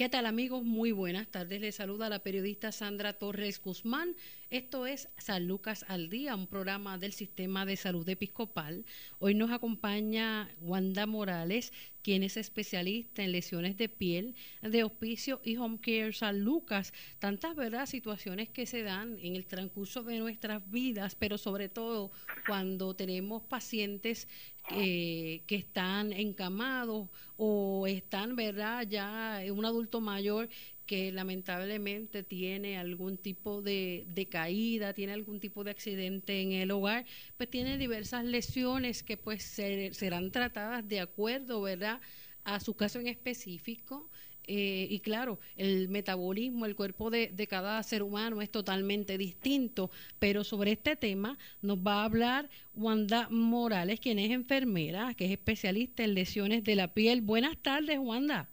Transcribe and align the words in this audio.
¿Qué 0.00 0.08
tal 0.08 0.24
amigos? 0.24 0.64
Muy 0.64 0.92
buenas 0.92 1.28
tardes. 1.28 1.60
Les 1.60 1.74
saluda 1.74 2.08
la 2.08 2.20
periodista 2.20 2.72
Sandra 2.72 3.12
Torres 3.12 3.60
Guzmán. 3.60 4.16
Esto 4.48 4.86
es 4.86 5.10
San 5.18 5.46
Lucas 5.46 5.84
al 5.88 6.08
Día, 6.08 6.34
un 6.34 6.46
programa 6.46 6.96
del 6.96 7.12
Sistema 7.12 7.66
de 7.66 7.76
Salud 7.76 8.08
Episcopal. 8.08 8.86
Hoy 9.18 9.34
nos 9.34 9.50
acompaña 9.50 10.48
Wanda 10.62 11.04
Morales, 11.04 11.74
quien 12.02 12.22
es 12.22 12.38
especialista 12.38 13.22
en 13.22 13.32
lesiones 13.32 13.76
de 13.76 13.90
piel, 13.90 14.34
de 14.62 14.84
hospicio 14.84 15.42
y 15.44 15.58
home 15.58 15.78
care 15.80 16.14
San 16.14 16.44
Lucas. 16.44 16.94
Tantas, 17.18 17.54
¿verdad?, 17.54 17.84
situaciones 17.84 18.48
que 18.48 18.64
se 18.64 18.82
dan 18.82 19.18
en 19.20 19.36
el 19.36 19.46
transcurso 19.46 20.02
de 20.02 20.18
nuestras 20.18 20.68
vidas, 20.70 21.14
pero 21.14 21.36
sobre 21.36 21.68
todo 21.68 22.10
cuando 22.46 22.96
tenemos 22.96 23.42
pacientes 23.42 24.28
eh, 24.68 25.42
que 25.46 25.56
están 25.56 26.12
encamados 26.12 27.08
o 27.36 27.86
están, 27.86 28.36
¿verdad?, 28.36 28.86
ya 28.88 29.42
un 29.52 29.64
adulto 29.64 30.00
mayor 30.00 30.48
que 30.86 31.12
lamentablemente 31.12 32.24
tiene 32.24 32.76
algún 32.76 33.16
tipo 33.16 33.62
de, 33.62 34.04
de, 34.08 34.28
caída, 34.28 34.92
tiene 34.92 35.12
algún 35.12 35.38
tipo 35.38 35.62
de 35.62 35.70
accidente 35.70 36.42
en 36.42 36.52
el 36.52 36.70
hogar, 36.72 37.06
pues 37.36 37.48
tiene 37.48 37.78
diversas 37.78 38.24
lesiones 38.24 39.04
que 39.04 39.16
pues 39.16 39.44
serán 39.44 40.32
tratadas 40.32 40.86
de 40.88 41.00
acuerdo, 41.00 41.62
¿verdad?, 41.62 42.00
a 42.44 42.58
su 42.58 42.74
caso 42.74 42.98
en 42.98 43.06
específico. 43.06 44.09
Eh, 44.52 44.88
y 44.90 44.98
claro, 44.98 45.38
el 45.56 45.88
metabolismo, 45.88 46.66
el 46.66 46.74
cuerpo 46.74 47.08
de, 47.08 47.28
de, 47.28 47.46
cada 47.46 47.80
ser 47.84 48.02
humano 48.02 48.42
es 48.42 48.50
totalmente 48.50 49.16
distinto, 49.16 49.92
pero 50.18 50.42
sobre 50.42 50.72
este 50.72 50.96
tema 50.96 51.38
nos 51.62 51.78
va 51.78 52.00
a 52.00 52.04
hablar 52.04 52.50
Wanda 52.74 53.28
Morales, 53.30 54.00
quien 54.00 54.18
es 54.18 54.32
enfermera, 54.32 55.14
que 55.14 55.26
es 55.26 55.30
especialista 55.30 56.02
en 56.02 56.14
lesiones 56.14 56.64
de 56.64 56.74
la 56.74 56.88
piel. 56.88 57.20
Buenas 57.20 57.58
tardes, 57.58 57.96
Wanda. 58.00 58.48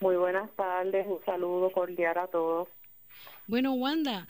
Muy 0.00 0.16
buenas 0.16 0.50
tardes, 0.56 1.06
un 1.06 1.22
saludo 1.26 1.70
cordial 1.70 2.16
a 2.16 2.28
todos. 2.28 2.68
Bueno, 3.46 3.74
Wanda, 3.74 4.26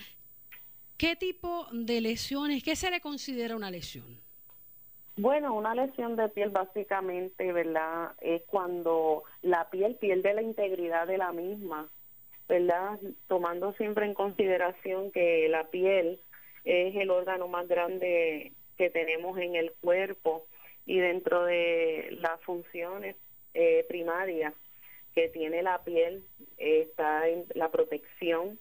¿qué 0.96 1.14
tipo 1.14 1.68
de 1.70 2.00
lesiones, 2.00 2.64
qué 2.64 2.74
se 2.74 2.90
le 2.90 3.00
considera 3.00 3.54
una 3.54 3.70
lesión? 3.70 4.25
Bueno, 5.18 5.54
una 5.54 5.74
lesión 5.74 6.14
de 6.14 6.28
piel 6.28 6.50
básicamente, 6.50 7.50
¿verdad? 7.50 8.12
Es 8.20 8.42
cuando 8.42 9.24
la 9.40 9.70
piel 9.70 9.94
pierde 9.94 10.34
la 10.34 10.42
integridad 10.42 11.06
de 11.06 11.16
la 11.16 11.32
misma, 11.32 11.88
¿verdad? 12.46 12.98
Tomando 13.26 13.72
siempre 13.72 14.04
en 14.04 14.12
consideración 14.12 15.10
que 15.12 15.48
la 15.48 15.64
piel 15.68 16.20
es 16.64 16.94
el 16.96 17.08
órgano 17.08 17.48
más 17.48 17.66
grande 17.66 18.52
que 18.76 18.90
tenemos 18.90 19.38
en 19.38 19.56
el 19.56 19.72
cuerpo 19.80 20.44
y 20.84 20.98
dentro 20.98 21.44
de 21.44 22.18
las 22.20 22.38
funciones 22.42 23.16
eh, 23.54 23.86
primarias 23.88 24.52
que 25.14 25.30
tiene 25.30 25.62
la 25.62 25.82
piel 25.82 26.24
está 26.58 27.26
en 27.26 27.46
la 27.54 27.70
protección, 27.70 28.58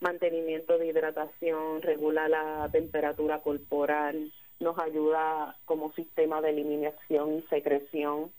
mantenimiento 0.00 0.76
de 0.76 0.88
hidratación, 0.88 1.82
regula 1.82 2.28
la 2.28 2.68
temperatura 2.72 3.38
corporal, 3.38 4.32
nos 4.64 4.78
ayuda 4.78 5.56
como 5.66 5.92
sistema 5.92 6.40
de 6.40 6.50
eliminación 6.50 7.34
y 7.34 7.42
secreción, 7.42 8.32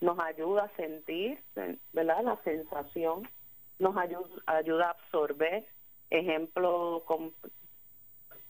nos 0.00 0.18
ayuda 0.18 0.64
a 0.64 0.76
sentir, 0.76 1.38
¿verdad? 1.92 2.22
La 2.24 2.36
sensación, 2.42 3.28
nos 3.78 3.96
ayuda, 3.96 4.26
a 4.46 4.90
absorber, 4.90 5.66
ejemplo, 6.10 7.04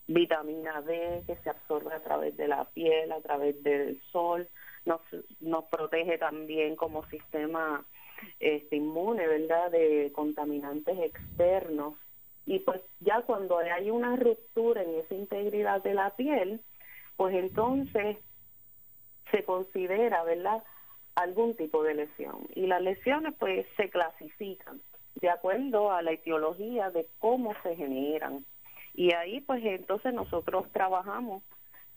vitamina 0.06 0.80
D 0.82 1.24
que 1.26 1.36
se 1.36 1.50
absorbe 1.50 1.92
a 1.92 2.02
través 2.02 2.36
de 2.36 2.46
la 2.46 2.64
piel, 2.66 3.10
a 3.10 3.20
través 3.20 3.60
del 3.62 4.00
sol, 4.12 4.48
nos, 4.84 5.00
nos 5.40 5.64
protege 5.64 6.18
también 6.18 6.76
como 6.76 7.04
sistema 7.06 7.84
este, 8.38 8.76
inmune, 8.76 9.26
¿verdad?, 9.26 9.70
de 9.72 10.12
contaminantes 10.14 10.96
externos. 10.98 11.94
Y 12.46 12.60
pues 12.60 12.80
ya 13.00 13.22
cuando 13.22 13.58
hay 13.58 13.90
una 13.90 14.14
ruptura 14.14 14.82
en 14.82 14.94
esa 14.94 15.14
integridad 15.14 15.82
de 15.82 15.94
la 15.94 16.10
piel, 16.10 16.60
pues 17.16 17.34
entonces 17.34 18.18
se 19.30 19.44
considera, 19.44 20.22
¿verdad?, 20.24 20.62
algún 21.14 21.56
tipo 21.56 21.82
de 21.82 21.94
lesión. 21.94 22.46
Y 22.54 22.66
las 22.66 22.82
lesiones 22.82 23.34
pues 23.38 23.66
se 23.76 23.88
clasifican 23.88 24.80
de 25.16 25.30
acuerdo 25.30 25.90
a 25.90 26.02
la 26.02 26.12
etiología 26.12 26.90
de 26.90 27.06
cómo 27.18 27.54
se 27.62 27.74
generan. 27.74 28.44
Y 28.94 29.12
ahí 29.12 29.40
pues 29.40 29.64
entonces 29.64 30.12
nosotros 30.12 30.70
trabajamos 30.72 31.42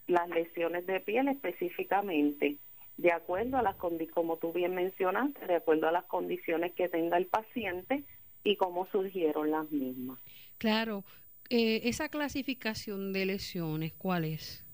las 0.07 0.27
lesiones 0.29 0.87
de 0.87 0.99
piel 1.01 1.27
específicamente 1.27 2.57
de 2.97 3.13
acuerdo 3.13 3.57
a 3.57 3.61
las 3.61 3.75
condiciones, 3.77 4.13
como 4.13 4.37
tú 4.37 4.51
bien 4.51 4.75
mencionaste, 4.75 5.45
de 5.47 5.55
acuerdo 5.55 5.87
a 5.87 5.91
las 5.91 6.03
condiciones 6.05 6.73
que 6.73 6.89
tenga 6.89 7.17
el 7.17 7.27
paciente 7.27 8.03
y 8.43 8.57
cómo 8.57 8.87
surgieron 8.91 9.51
las 9.51 9.71
mismas. 9.71 10.19
Claro, 10.57 11.05
eh, 11.49 11.81
esa 11.85 12.09
clasificación 12.09 13.13
de 13.13 13.25
lesiones, 13.25 13.93
¿cuál 13.93 14.25
es? 14.25 14.65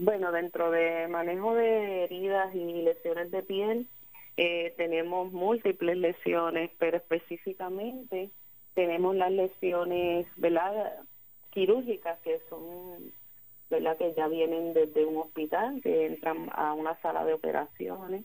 Bueno, 0.00 0.30
dentro 0.30 0.70
de 0.70 1.08
manejo 1.08 1.54
de 1.54 2.04
heridas 2.04 2.54
y 2.54 2.82
lesiones 2.82 3.32
de 3.32 3.42
piel, 3.42 3.88
eh, 4.36 4.72
tenemos 4.76 5.32
múltiples 5.32 5.96
lesiones, 5.96 6.70
pero 6.78 6.98
específicamente 6.98 8.30
tenemos 8.74 9.16
las 9.16 9.32
lesiones 9.32 10.28
¿verdad? 10.36 11.02
quirúrgicas 11.50 12.16
que 12.20 12.40
son 12.48 13.12
¿verdad? 13.70 13.96
que 13.98 14.14
ya 14.14 14.28
vienen 14.28 14.72
desde 14.72 15.04
un 15.04 15.16
hospital, 15.16 15.80
que 15.82 16.06
entran 16.06 16.48
a 16.52 16.74
una 16.74 16.94
sala 17.02 17.24
de 17.24 17.34
operaciones. 17.34 18.24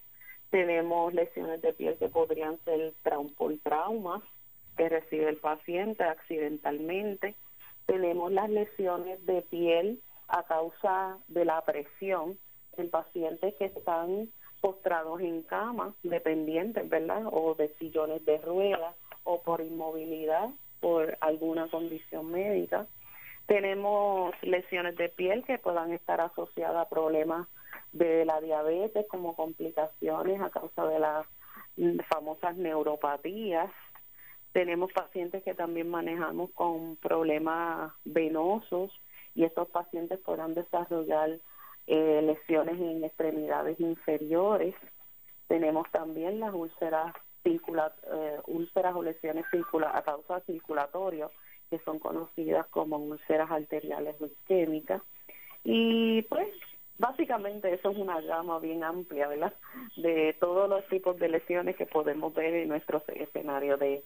Tenemos 0.52 1.12
lesiones 1.16 1.64
de 1.64 1.74
piel 1.74 1.98
que 1.98 2.08
podrían 2.08 2.60
ser 2.66 2.94
por 3.36 3.58
traumas 3.64 4.22
que 4.78 4.90
recibe 4.90 5.28
el 5.28 5.38
paciente 5.38 6.04
accidentalmente. 6.04 7.34
Tenemos 7.88 8.32
las 8.32 8.52
lesiones 8.52 9.26
de 9.26 9.42
piel 9.42 10.00
a 10.34 10.42
causa 10.44 11.20
de 11.28 11.46
la 11.46 11.62
presión 11.62 12.40
en 12.76 12.90
pacientes 12.90 13.54
que 13.56 13.66
están 13.66 14.30
postrados 14.62 15.22
en 15.22 15.44
cama, 15.44 15.94
dependientes, 16.02 16.90
¿verdad? 16.90 17.24
O 17.32 17.54
de 17.54 17.68
sillones 17.78 18.26
de 18.26 18.40
ruedas 18.40 18.96
o 19.24 19.44
por 19.44 19.62
inmovilidad, 19.62 20.50
por 20.80 21.18
alguna 21.22 21.68
condición 21.68 22.32
médica. 22.32 22.88
Tenemos 23.46 24.34
lesiones 24.42 24.96
de 24.96 25.10
piel 25.10 25.44
que 25.44 25.60
puedan 25.60 25.94
estar 25.94 26.20
asociadas 26.20 26.78
a 26.78 26.90
problemas 26.90 27.48
de 27.92 28.26
la 28.26 28.42
diabetes 28.42 29.06
como 29.10 29.36
complicaciones 29.36 30.42
a 30.42 30.50
causa 30.50 30.88
de 30.88 30.98
las 30.98 31.28
famosas 32.10 32.58
neuropatías. 32.58 33.70
Tenemos 34.52 34.92
pacientes 34.94 35.44
que 35.44 35.54
también 35.54 35.92
manejamos 35.92 36.50
con 36.52 36.96
problemas 36.96 37.92
venosos 38.04 38.92
y 39.36 39.44
estos 39.44 39.68
pacientes 39.70 40.20
podrán 40.20 40.54
desarrollar 40.54 41.40
eh, 41.88 42.22
lesiones 42.24 42.80
en 42.80 43.04
extremidades 43.04 43.80
inferiores. 43.80 44.76
Tenemos 45.48 45.90
también 45.92 46.40
las 46.40 46.54
úlceras, 46.54 47.14
circula, 47.44 47.94
eh, 48.12 48.40
úlceras 48.48 48.96
o 48.96 49.04
lesiones 49.04 49.46
circula, 49.52 49.92
a 49.96 50.02
causa 50.04 50.40
circulatoria 50.42 51.30
que 51.70 51.80
son 51.80 51.98
conocidas 51.98 52.68
como 52.68 52.98
úlceras 52.98 53.50
arteriales 53.50 54.16
o 54.22 54.28
isquémicas. 54.28 55.02
Y 55.64 56.22
pues 56.24 56.48
básicamente 57.00 57.74
eso 57.74 57.90
es 57.90 57.98
una 57.98 58.22
gama 58.22 58.60
bien 58.60 58.84
amplia, 58.84 59.28
¿verdad? 59.28 59.54
De 59.98 60.36
todos 60.40 60.70
los 60.70 60.88
tipos 60.88 61.18
de 61.18 61.30
lesiones 61.30 61.76
que 61.76 61.86
podemos 61.86 62.34
ver 62.34 62.54
en 62.54 62.70
nuestro 62.70 63.02
escenario 63.08 63.78
de 63.78 64.04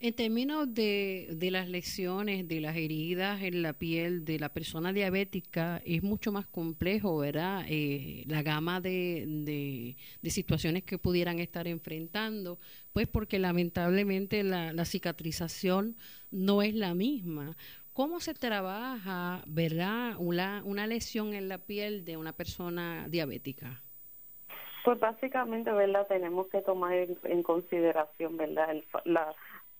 En 0.00 0.14
términos 0.14 0.72
de, 0.74 1.28
de, 1.32 1.50
las 1.50 1.68
lesiones, 1.68 2.46
de 2.46 2.60
las 2.60 2.76
heridas 2.76 3.42
en 3.42 3.62
la 3.62 3.72
piel 3.72 4.24
de 4.24 4.38
la 4.38 4.48
persona 4.48 4.92
diabética, 4.92 5.80
es 5.84 6.02
mucho 6.02 6.32
más 6.32 6.46
complejo, 6.46 7.18
¿verdad? 7.18 7.64
Eh, 7.68 8.24
la 8.26 8.42
gama 8.42 8.80
de, 8.80 9.24
de, 9.26 9.96
de, 10.22 10.30
situaciones 10.30 10.82
que 10.82 10.98
pudieran 10.98 11.38
estar 11.38 11.66
enfrentando, 11.66 12.58
pues 12.92 13.06
porque 13.08 13.38
lamentablemente 13.38 14.42
la, 14.42 14.72
la 14.72 14.84
cicatrización 14.84 15.96
no 16.30 16.62
es 16.62 16.74
la 16.74 16.94
misma. 16.94 17.56
¿Cómo 17.92 18.20
se 18.20 18.34
trabaja, 18.34 19.42
verdad, 19.46 20.14
una, 20.18 20.62
una 20.64 20.86
lesión 20.86 21.34
en 21.34 21.48
la 21.48 21.58
piel 21.58 22.04
de 22.04 22.16
una 22.16 22.32
persona 22.32 23.08
diabética? 23.08 23.82
Pues 24.84 24.98
básicamente, 24.98 25.72
¿verdad? 25.72 26.06
Tenemos 26.06 26.48
que 26.48 26.62
tomar 26.62 26.92
en, 26.94 27.42
consideración, 27.42 28.36
¿verdad? 28.36 28.76
la, 29.04 29.34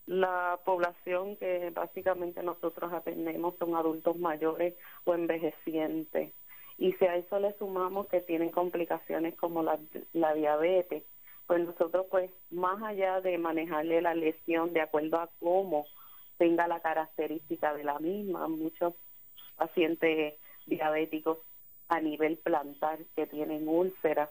la 0.05 0.59
población 0.65 1.35
que 1.37 1.69
básicamente 1.69 2.41
nosotros 2.43 2.91
atendemos 2.91 3.55
son 3.57 3.75
adultos 3.75 4.17
mayores 4.17 4.75
o 5.05 5.13
envejecientes. 5.13 6.33
Y 6.77 6.93
si 6.93 7.05
a 7.05 7.15
eso 7.15 7.39
le 7.39 7.53
sumamos 7.53 8.07
que 8.07 8.21
tienen 8.21 8.49
complicaciones 8.49 9.35
como 9.35 9.63
la, 9.63 9.77
la 10.13 10.33
diabetes, 10.33 11.03
pues 11.45 11.65
nosotros 11.65 12.05
pues 12.09 12.31
más 12.51 12.81
allá 12.81 13.21
de 13.21 13.37
manejarle 13.37 14.01
la 14.01 14.15
lesión 14.15 14.73
de 14.73 14.81
acuerdo 14.81 15.17
a 15.17 15.29
cómo 15.39 15.85
tenga 16.37 16.67
la 16.67 16.79
característica 16.79 17.73
de 17.73 17.83
la 17.83 17.99
misma, 17.99 18.47
muchos 18.47 18.93
pacientes 19.57 20.35
diabéticos 20.65 21.37
a 21.89 21.99
nivel 21.99 22.37
plantar 22.37 22.99
que 23.15 23.27
tienen 23.27 23.67
úlceras 23.67 24.29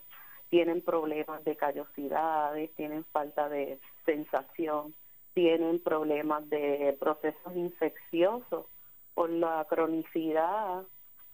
tienen 0.50 0.80
problemas 0.80 1.44
de 1.44 1.56
callosidades, 1.56 2.70
tienen 2.74 3.04
falta 3.04 3.48
de 3.48 3.78
sensación, 4.04 4.94
tienen 5.34 5.80
problemas 5.80 6.48
de 6.48 6.96
procesos 6.98 7.54
infecciosos 7.54 8.66
por 9.14 9.30
la 9.30 9.66
cronicidad 9.68 10.84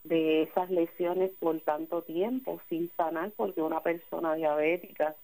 de 0.05 0.43
esas 0.43 0.71
lesiones 0.71 1.31
por 1.41 1.59
tanto 1.61 2.03
tiempo 2.03 2.61
sin 2.69 2.91
sanar 2.97 3.33
porque 3.37 3.63
una 3.63 3.81
persona 3.81 4.35
diabética 4.35 5.15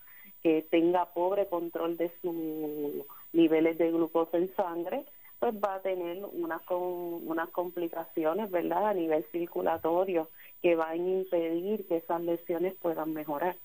que 0.43 0.63
tenga 0.71 1.13
pobre 1.13 1.47
control 1.49 1.99
de 1.99 2.11
sus 2.23 3.05
niveles 3.33 3.77
de 3.77 3.91
glucosa 3.91 4.39
en 4.39 4.55
sangre 4.55 5.05
pues 5.39 5.55
va 5.55 5.77
a 5.77 5.83
tener 5.83 6.23
unas 6.33 6.63
con, 6.63 6.81
unas 7.29 7.51
complicaciones 7.51 8.51
verdad 8.51 8.89
a 8.89 8.95
nivel 8.95 9.25
circulatorio 9.33 10.31
que 10.63 10.77
van 10.77 10.93
a 10.93 10.97
impedir 10.97 11.87
que 11.87 11.99
esas 11.99 12.23
lesiones 12.23 12.75
puedan 12.75 13.13
mejorar 13.13 13.57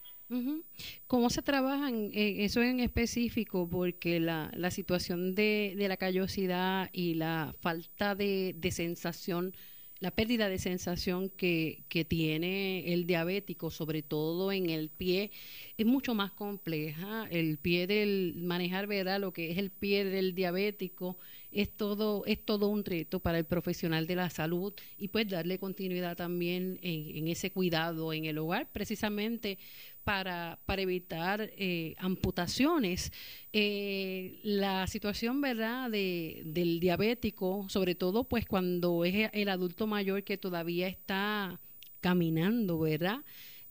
¿Cómo 1.07 1.29
se 1.29 1.41
trabaja 1.41 1.89
en 1.89 2.11
eso 2.13 2.61
en 2.61 2.79
específico? 2.79 3.69
Porque 3.69 4.19
la, 4.19 4.51
la 4.55 4.71
situación 4.71 5.35
de, 5.35 5.75
de 5.77 5.87
la 5.87 5.97
callosidad 5.97 6.89
y 6.93 7.13
la 7.13 7.55
falta 7.61 8.15
de, 8.15 8.55
de 8.57 8.71
sensación 8.71 9.53
la 9.99 10.11
pérdida 10.11 10.49
de 10.49 10.59
sensación 10.59 11.29
que, 11.29 11.85
que, 11.87 12.03
tiene 12.03 12.93
el 12.93 13.07
diabético, 13.07 13.71
sobre 13.71 14.03
todo 14.03 14.51
en 14.51 14.69
el 14.69 14.89
pie, 14.89 15.31
es 15.77 15.85
mucho 15.85 16.13
más 16.13 16.31
compleja. 16.31 17.27
El 17.31 17.57
pie 17.57 17.87
del 17.87 18.35
manejar, 18.35 18.87
¿verdad? 18.87 19.21
Lo 19.21 19.31
que 19.31 19.51
es 19.51 19.57
el 19.57 19.71
pie 19.71 20.03
del 20.03 20.35
diabético 20.35 21.17
es 21.55 21.71
todo, 21.71 22.25
es 22.25 22.43
todo 22.43 22.67
un 22.67 22.83
reto 22.83 23.21
para 23.21 23.39
el 23.39 23.45
profesional 23.45 24.07
de 24.07 24.15
la 24.15 24.29
salud 24.29 24.73
y 24.97 25.07
pues 25.07 25.29
darle 25.29 25.57
continuidad 25.57 26.17
también 26.17 26.77
en, 26.81 27.27
ese 27.29 27.49
cuidado 27.49 28.11
en 28.11 28.25
el 28.25 28.37
hogar, 28.37 28.67
precisamente 28.71 29.57
para, 30.03 30.59
para 30.65 30.81
evitar 30.81 31.49
eh, 31.57 31.95
amputaciones. 31.97 33.13
Eh, 33.53 34.39
la 34.43 34.85
situación, 34.87 35.39
¿verdad?, 35.39 35.89
de, 35.89 36.41
del 36.45 36.81
diabético, 36.81 37.67
sobre 37.69 37.95
todo 37.95 38.25
pues 38.25 38.45
cuando 38.45 39.05
es 39.05 39.29
el 39.31 39.47
adulto 39.47 39.87
mayor 39.87 40.23
que 40.23 40.37
todavía 40.37 40.89
está 40.89 41.61
caminando, 42.01 42.79
¿verdad? 42.79 43.21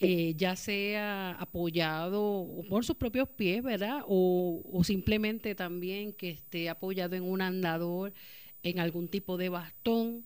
Eh, 0.00 0.34
ya 0.36 0.56
sea 0.56 1.32
apoyado 1.32 2.48
por 2.68 2.84
sus 2.84 2.96
propios 2.96 3.28
pies, 3.28 3.62
¿verdad? 3.62 4.02
O, 4.06 4.62
o 4.72 4.84
simplemente 4.84 5.54
también 5.54 6.12
que 6.12 6.30
esté 6.30 6.68
apoyado 6.68 7.14
en 7.14 7.22
un 7.22 7.40
andador, 7.40 8.12
en 8.62 8.80
algún 8.80 9.08
tipo 9.08 9.36
de 9.36 9.50
bastón 9.50 10.24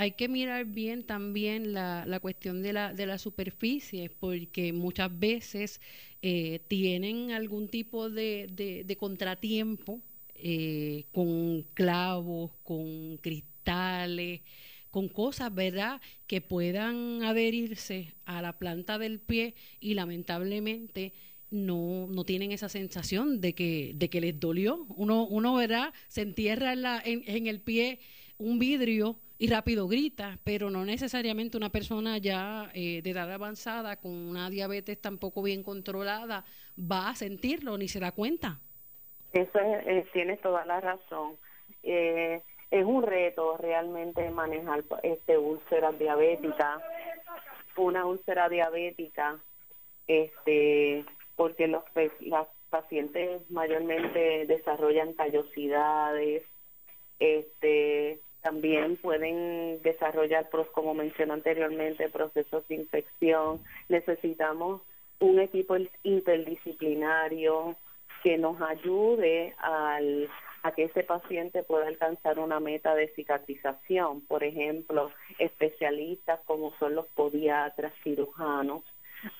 hay 0.00 0.12
que 0.12 0.28
mirar 0.28 0.64
bien 0.64 1.04
también 1.04 1.74
la, 1.74 2.06
la 2.06 2.20
cuestión 2.20 2.62
de 2.62 2.72
la, 2.72 2.94
de 2.94 3.04
la 3.04 3.18
superficie, 3.18 4.08
porque 4.08 4.72
muchas 4.72 5.10
veces 5.18 5.78
eh, 6.22 6.60
tienen 6.68 7.32
algún 7.32 7.68
tipo 7.68 8.08
de, 8.08 8.46
de, 8.50 8.96
contratiempo 8.96 10.00
eh, 10.36 11.04
con 11.12 11.66
clavos, 11.74 12.50
con 12.62 13.18
cristales, 13.18 14.40
con 14.90 15.08
cosas, 15.08 15.54
¿verdad?, 15.54 16.00
que 16.26 16.40
puedan 16.40 17.22
adherirse 17.22 18.14
a 18.24 18.42
la 18.42 18.58
planta 18.58 18.98
del 18.98 19.20
pie 19.20 19.54
y 19.80 19.94
lamentablemente 19.94 21.12
no, 21.50 22.06
no 22.08 22.24
tienen 22.24 22.52
esa 22.52 22.68
sensación 22.68 23.40
de 23.40 23.54
que, 23.54 23.92
de 23.94 24.08
que 24.08 24.20
les 24.20 24.38
dolió. 24.38 24.86
Uno, 24.96 25.26
uno 25.26 25.54
¿verdad?, 25.54 25.92
se 26.08 26.22
entierra 26.22 26.72
en, 26.72 26.82
la, 26.82 27.02
en, 27.04 27.22
en 27.26 27.46
el 27.46 27.60
pie 27.60 28.00
un 28.38 28.58
vidrio 28.58 29.16
y 29.38 29.48
rápido 29.48 29.88
grita, 29.88 30.38
pero 30.44 30.68
no 30.68 30.84
necesariamente 30.84 31.56
una 31.56 31.70
persona 31.70 32.18
ya 32.18 32.70
eh, 32.74 33.00
de 33.02 33.10
edad 33.10 33.32
avanzada 33.32 33.96
con 33.96 34.12
una 34.12 34.50
diabetes 34.50 35.00
tampoco 35.00 35.42
bien 35.42 35.62
controlada 35.62 36.44
va 36.78 37.08
a 37.08 37.14
sentirlo 37.14 37.78
ni 37.78 37.88
se 37.88 38.00
da 38.00 38.12
cuenta. 38.12 38.60
Eso 39.32 39.58
es, 39.58 39.86
eh, 39.86 40.06
tienes 40.12 40.40
toda 40.42 40.66
la 40.66 40.80
razón. 40.80 41.36
Eh, 41.82 42.42
es 42.70 42.84
un 42.84 43.02
reto 43.02 43.56
realmente 43.56 44.30
manejar 44.30 44.84
este 45.02 45.38
úlcera 45.38 45.92
diabética, 45.92 46.80
una 47.76 48.06
úlcera 48.06 48.48
diabética, 48.48 49.38
este, 50.06 51.04
porque 51.36 51.66
los 51.66 51.82
las 52.20 52.46
pacientes 52.70 53.50
mayormente 53.50 54.46
desarrollan 54.46 55.12
callosidades, 55.14 56.44
este, 57.18 58.20
también 58.42 58.96
pueden 58.96 59.82
desarrollar, 59.82 60.48
como 60.72 60.94
mencioné 60.94 61.32
anteriormente, 61.32 62.08
procesos 62.08 62.66
de 62.68 62.76
infección. 62.76 63.62
Necesitamos 63.88 64.82
un 65.18 65.40
equipo 65.40 65.76
interdisciplinario 66.02 67.76
que 68.22 68.38
nos 68.38 68.60
ayude 68.62 69.54
al, 69.58 70.28
a 70.62 70.72
que 70.72 70.84
ese 70.84 71.02
paciente 71.02 71.62
pueda 71.62 71.86
alcanzar 71.86 72.38
una 72.38 72.60
meta 72.60 72.94
de 72.94 73.08
cicatrización. 73.08 74.20
Por 74.22 74.44
ejemplo, 74.44 75.10
especialistas 75.38 76.40
como 76.44 76.72
son 76.78 76.94
los 76.94 77.06
podiatras, 77.08 77.92
cirujanos, 78.02 78.82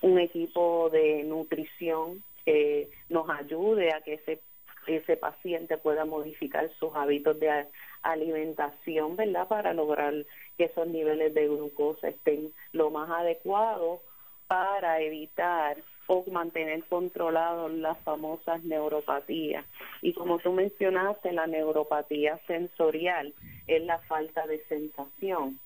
un 0.01 0.19
equipo 0.19 0.89
de 0.91 1.23
nutrición 1.23 2.23
que 2.45 2.89
nos 3.09 3.29
ayude 3.29 3.93
a 3.93 4.01
que 4.01 4.15
ese 4.15 4.39
ese 4.87 5.15
paciente 5.15 5.77
pueda 5.77 6.05
modificar 6.05 6.69
sus 6.79 6.95
hábitos 6.95 7.39
de 7.39 7.67
alimentación, 8.01 9.15
¿verdad? 9.15 9.47
Para 9.47 9.73
lograr 9.73 10.13
que 10.57 10.65
esos 10.65 10.87
niveles 10.87 11.33
de 11.33 11.47
glucosa 11.47 12.09
estén 12.09 12.51
lo 12.71 12.89
más 12.89 13.09
adecuados 13.09 13.99
para 14.47 14.99
evitar 15.01 15.77
o 16.13 16.25
mantener 16.29 16.83
controlados 16.89 17.71
las 17.71 17.97
famosas 17.99 18.61
neuropatías. 18.65 19.65
Y 20.01 20.11
como 20.11 20.39
tú 20.39 20.51
mencionaste, 20.51 21.31
la 21.31 21.47
neuropatía 21.47 22.37
sensorial 22.47 23.33
es 23.65 23.81
la 23.85 23.97
falta 23.99 24.45
de 24.45 24.61
sensación 24.65 25.57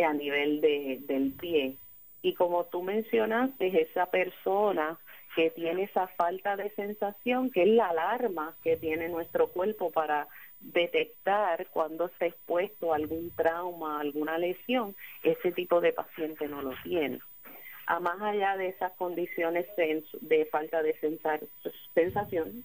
a 0.00 0.12
nivel 0.12 0.60
de, 0.60 1.00
del 1.08 1.32
pie. 1.32 1.74
Y 2.22 2.34
como 2.34 2.62
tú 2.66 2.82
mencionaste, 2.82 3.82
esa 3.82 4.06
persona 4.06 4.96
que 5.34 5.50
tiene 5.50 5.82
esa 5.82 6.06
falta 6.06 6.54
de 6.54 6.70
sensación, 6.70 7.50
que 7.50 7.62
es 7.62 7.68
la 7.68 7.88
alarma 7.88 8.54
que 8.62 8.76
tiene 8.76 9.08
nuestro 9.08 9.48
cuerpo 9.48 9.90
para 9.90 10.28
detectar 10.60 11.66
cuando 11.72 12.06
está 12.06 12.26
expuesto 12.26 12.94
algún 12.94 13.32
trauma, 13.32 13.98
alguna 13.98 14.38
lesión, 14.38 14.94
ese 15.24 15.50
tipo 15.50 15.80
de 15.80 15.92
paciente 15.92 16.46
no 16.46 16.62
lo 16.62 16.72
tiene. 16.84 17.18
A 17.88 18.00
más 18.00 18.20
allá 18.20 18.54
de 18.58 18.68
esas 18.68 18.92
condiciones 18.96 19.66
de 19.76 20.44
falta 20.52 20.82
de 20.82 20.94
sensación, 21.94 22.64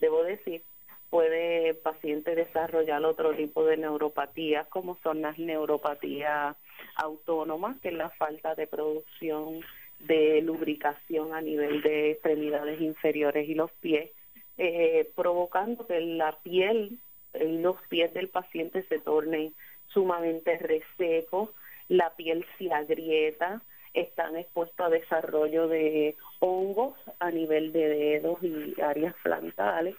debo, 0.00 0.24
decir, 0.24 0.64
puede 1.08 1.68
el 1.68 1.76
paciente 1.76 2.34
desarrollar 2.34 3.04
otro 3.04 3.32
tipo 3.34 3.64
de 3.64 3.76
neuropatías, 3.76 4.66
como 4.66 4.98
son 5.04 5.22
las 5.22 5.38
neuropatías 5.38 6.56
autónomas, 6.96 7.78
que 7.80 7.90
es 7.90 7.94
la 7.94 8.10
falta 8.10 8.56
de 8.56 8.66
producción 8.66 9.60
de 10.00 10.42
lubricación 10.42 11.32
a 11.32 11.40
nivel 11.40 11.80
de 11.82 12.10
extremidades 12.10 12.80
inferiores 12.80 13.48
y 13.48 13.54
los 13.54 13.70
pies, 13.70 14.10
eh, 14.56 15.08
provocando 15.14 15.86
que 15.86 16.00
la 16.00 16.32
piel 16.42 16.98
y 17.34 17.58
los 17.58 17.76
pies 17.88 18.12
del 18.14 18.30
paciente 18.30 18.82
se 18.88 18.98
tornen 18.98 19.54
sumamente 19.86 20.58
resecos, 20.58 21.50
la 21.86 22.16
piel 22.16 22.44
se 22.58 22.72
agrieta, 22.72 23.62
están 23.94 24.36
expuestos 24.36 24.86
a 24.86 24.90
desarrollo 24.90 25.68
de 25.68 26.16
hongos 26.40 26.96
a 27.18 27.30
nivel 27.30 27.72
de 27.72 27.88
dedos 27.88 28.42
y 28.42 28.80
áreas 28.80 29.14
frontales 29.16 29.94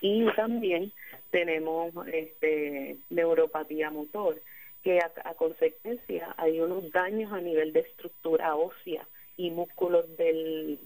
y 0.00 0.26
también 0.34 0.92
tenemos 1.30 1.94
este 2.08 2.98
neuropatía 3.10 3.90
motor 3.90 4.40
que 4.82 4.98
a, 4.98 5.34
consecuencia 5.34 6.34
hay 6.36 6.60
unos 6.60 6.92
daños 6.92 7.32
a 7.32 7.40
nivel 7.40 7.72
de 7.72 7.80
estructura 7.80 8.54
ósea 8.54 9.06
y 9.36 9.50
músculos 9.50 10.04
de 10.16 10.78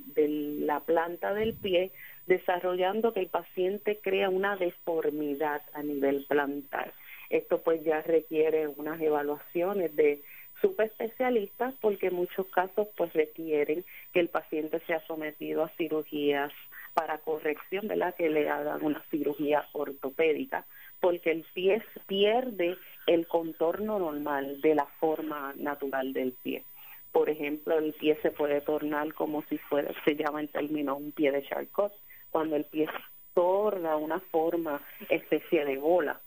la 0.61 0.81
planta 0.81 1.35
del 1.35 1.55
pie, 1.55 1.91
desarrollando 2.27 3.12
que 3.12 3.21
el 3.21 3.27
paciente 3.27 3.99
crea 4.00 4.31
una 4.31 4.57
deformidad 4.57 5.62
a 5.75 5.83
nivel 5.83 6.25
plantar. 6.27 6.95
Esto 7.29 7.61
pues 7.61 7.83
ya 7.85 8.00
requiere 8.03 8.69
unas 8.69 9.00
evaluaciones 9.00 9.95
de 9.97 10.23
subespecialistas 10.61 11.75
porque 11.81 12.11
muchos 12.11 12.47
casos 12.49 12.88
pues 12.97 13.12
requieren 13.12 13.85
que 14.12 14.21
el 14.21 14.29
paciente 14.29 14.81
sea 14.87 15.00
sometido 15.07 15.65
a 15.65 15.69
cirugías 15.71 16.53
para 16.95 17.19
corrección, 17.19 17.87
¿verdad? 17.88 18.15
Que 18.15 18.29
le 18.29 18.49
hagan 18.49 18.85
una 18.85 19.03
cirugía 19.11 19.67
ortopédica 19.73 20.65
porque 21.00 21.31
el 21.31 21.45
pie 21.55 21.83
pierde 22.07 22.77
el 23.07 23.27
contorno 23.27 23.99
normal 23.99 24.61
de 24.61 24.75
la 24.75 24.87
forma 24.99 25.55
natural 25.57 26.12
del 26.12 26.33
pie. 26.33 26.65
Por 27.12 27.31
ejemplo, 27.31 27.79
el 27.79 27.93
pie 27.95 28.19
se 28.23 28.31
puede 28.31 28.61
tornar 28.61 29.15
como 29.15 29.43
si 29.45 29.59
fuera, 29.59 29.93
se 30.05 30.15
llama 30.15 30.41
en 30.41 30.49
término 30.49 30.97
un 30.97 31.12
pie 31.12 31.33
de 31.33 31.43
Charcot, 31.43 31.93
cuando 32.31 32.57
el 32.57 32.65
pie 32.65 32.88
torna 33.35 33.97
una 33.97 34.21
forma 34.21 34.83
especie 35.09 35.65
de 35.65 35.79
bola. 35.79 36.21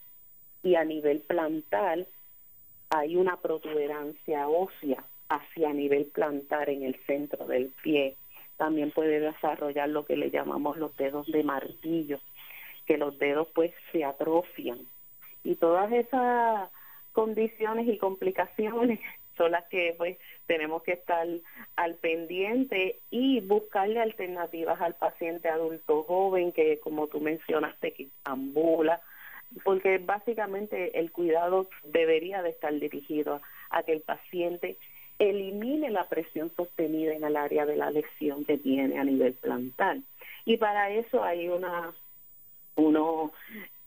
Y 0.64 0.76
a 0.76 0.84
nivel 0.84 1.20
plantar 1.20 2.08
hay 2.92 3.16
una 3.16 3.38
protuberancia 3.38 4.48
ósea 4.48 5.04
hacia 5.30 5.74
nivel 5.74 6.06
plantar 6.06 6.70
en 6.70 6.84
el 6.84 6.96
centro 7.06 7.46
del 7.48 7.72
pie 7.82 8.16
también 8.62 8.92
puede 8.92 9.20
desarrollar 9.20 9.90
lo 9.90 10.06
que 10.06 10.16
le 10.16 10.30
llamamos 10.30 10.78
los 10.78 10.96
dedos 10.96 11.26
de 11.32 11.44
martillo, 11.44 12.20
que 12.86 12.96
los 12.96 13.18
dedos 13.18 13.48
pues 13.56 13.72
se 13.92 14.06
atrofian. 14.06 14.78
Y 15.44 15.56
todas 15.56 15.92
esas 15.92 16.70
condiciones 17.12 17.88
y 17.88 17.98
complicaciones 17.98 19.00
son 19.36 19.54
las 19.54 19.66
que 19.66 19.96
pues 19.98 20.20
tenemos 20.46 20.84
que 20.84 20.92
estar 20.92 21.26
al 21.76 21.96
pendiente 21.96 23.00
y 23.10 23.40
buscarle 23.40 24.00
alternativas 24.00 24.80
al 24.80 24.94
paciente 24.94 25.50
adulto 25.50 26.04
joven 26.04 26.52
que 26.52 26.80
como 26.82 27.08
tú 27.08 27.20
mencionaste 27.20 27.94
que 27.94 28.10
ambula 28.26 29.02
porque 29.64 29.98
básicamente 29.98 31.00
el 31.00 31.12
cuidado 31.12 31.68
debería 31.84 32.42
de 32.42 32.50
estar 32.50 32.74
dirigido 32.74 33.42
a 33.70 33.84
que 33.84 33.94
el 33.94 34.02
paciente 34.02 34.78
elimine 35.20 35.92
la 35.92 36.08
presión 36.10 36.52
sostenida 36.56 37.14
en 37.14 37.24
el 37.24 37.36
área 37.36 37.66
de 37.66 37.76
la 37.76 37.92
lesión 37.92 38.44
que 38.46 38.58
tiene 38.58 38.98
a 38.98 39.04
nivel 39.04 39.34
plantar. 39.34 39.98
Y 40.46 40.58
para 40.58 40.90
eso 40.90 41.24
hay 41.24 41.48
una 41.48 41.94
uno, 42.76 43.32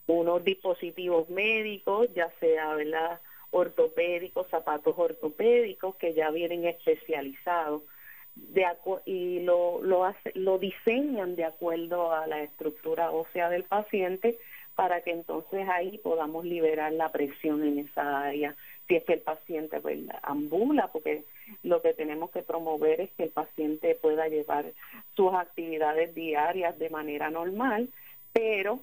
unos 0.06 0.44
dispositivos 0.44 1.28
médicos, 1.30 2.09
ya 2.14 2.30
sea 2.38 2.75
¿verdad? 2.75 3.21
ortopédicos, 3.50 4.49
zapatos 4.49 4.94
ortopédicos 4.97 5.97
que 5.97 6.14
ya 6.14 6.30
vienen 6.30 6.66
especializados 6.66 7.83
de 8.35 8.66
y 9.06 9.40
lo, 9.40 9.80
lo, 9.83 10.04
hace, 10.04 10.33
lo 10.35 10.59
diseñan 10.59 11.37
de 11.37 11.44
acuerdo 11.44 12.12
a 12.12 12.26
la 12.26 12.42
estructura 12.42 13.12
ósea 13.12 13.49
del 13.49 13.62
paciente 13.62 14.38
para 14.75 15.02
que 15.02 15.12
entonces 15.12 15.69
ahí 15.69 15.99
podamos 15.99 16.45
liberar 16.45 16.93
la 16.93 17.12
presión 17.12 17.62
en 17.62 17.78
esa 17.81 18.23
área 18.23 18.54
si 18.87 18.97
es 18.97 19.04
que 19.04 19.14
el 19.14 19.21
paciente 19.21 19.81
pues, 19.81 19.99
ambula, 20.23 20.88
porque 20.88 21.25
lo 21.62 21.81
que 21.81 21.95
tenemos 21.95 22.31
que 22.31 22.43
promover 22.43 23.00
es 23.00 23.11
que 23.12 23.25
el 23.25 23.31
paciente 23.31 23.95
pueda 23.95 24.28
llevar 24.28 24.66
sus 25.16 25.33
actividades 25.33 26.14
diarias 26.14 26.78
de 26.78 26.90
manera 26.90 27.31
normal, 27.31 27.88
pero 28.33 28.81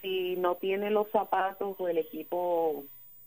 si 0.00 0.36
no 0.36 0.56
tiene 0.56 0.90
los 0.90 1.10
zapatos 1.10 1.76
o 1.78 1.88
el 1.88 1.98
equipo 1.98 2.84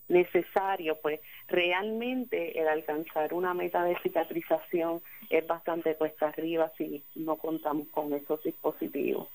necesario, 0.07 0.97
pues 1.01 1.19
realmente 1.47 2.59
el 2.59 2.67
alcanzar 2.67 3.33
una 3.33 3.53
meta 3.53 3.83
de 3.83 3.97
cicatrización 3.99 5.01
es 5.29 5.45
bastante 5.47 5.95
cuesta 5.95 6.27
arriba 6.27 6.71
si 6.77 7.03
no 7.15 7.37
contamos 7.37 7.87
con 7.89 8.13
esos 8.13 8.41
dispositivos. 8.43 9.27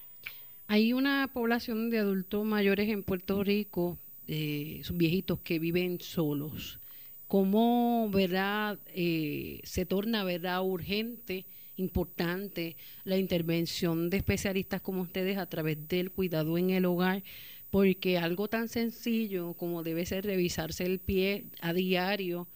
Hay 0.72 0.92
una 0.92 1.28
población 1.34 1.90
de 1.90 1.98
adultos 1.98 2.44
mayores 2.44 2.88
en 2.90 3.02
Puerto 3.02 3.42
Rico, 3.42 3.98
eh, 4.28 4.82
son 4.84 4.98
viejitos 4.98 5.40
que 5.40 5.58
viven 5.58 6.00
solos. 6.00 6.78
¿Cómo, 7.26 8.08
verdad, 8.12 8.78
eh, 8.94 9.60
se 9.64 9.84
torna, 9.84 10.22
verdad, 10.22 10.62
urgente, 10.62 11.44
importante 11.74 12.76
la 13.02 13.18
intervención 13.18 14.10
de 14.10 14.18
especialistas 14.18 14.80
como 14.80 15.02
ustedes 15.02 15.38
a 15.38 15.46
través 15.46 15.88
del 15.88 16.12
cuidado 16.12 16.56
en 16.56 16.70
el 16.70 16.84
hogar? 16.84 17.24
Porque 17.70 18.16
algo 18.16 18.46
tan 18.46 18.68
sencillo 18.68 19.54
como 19.54 19.82
debe 19.82 20.06
ser 20.06 20.24
revisarse 20.24 20.86
el 20.86 21.00
pie 21.00 21.46
a 21.60 21.72
diario, 21.72 22.46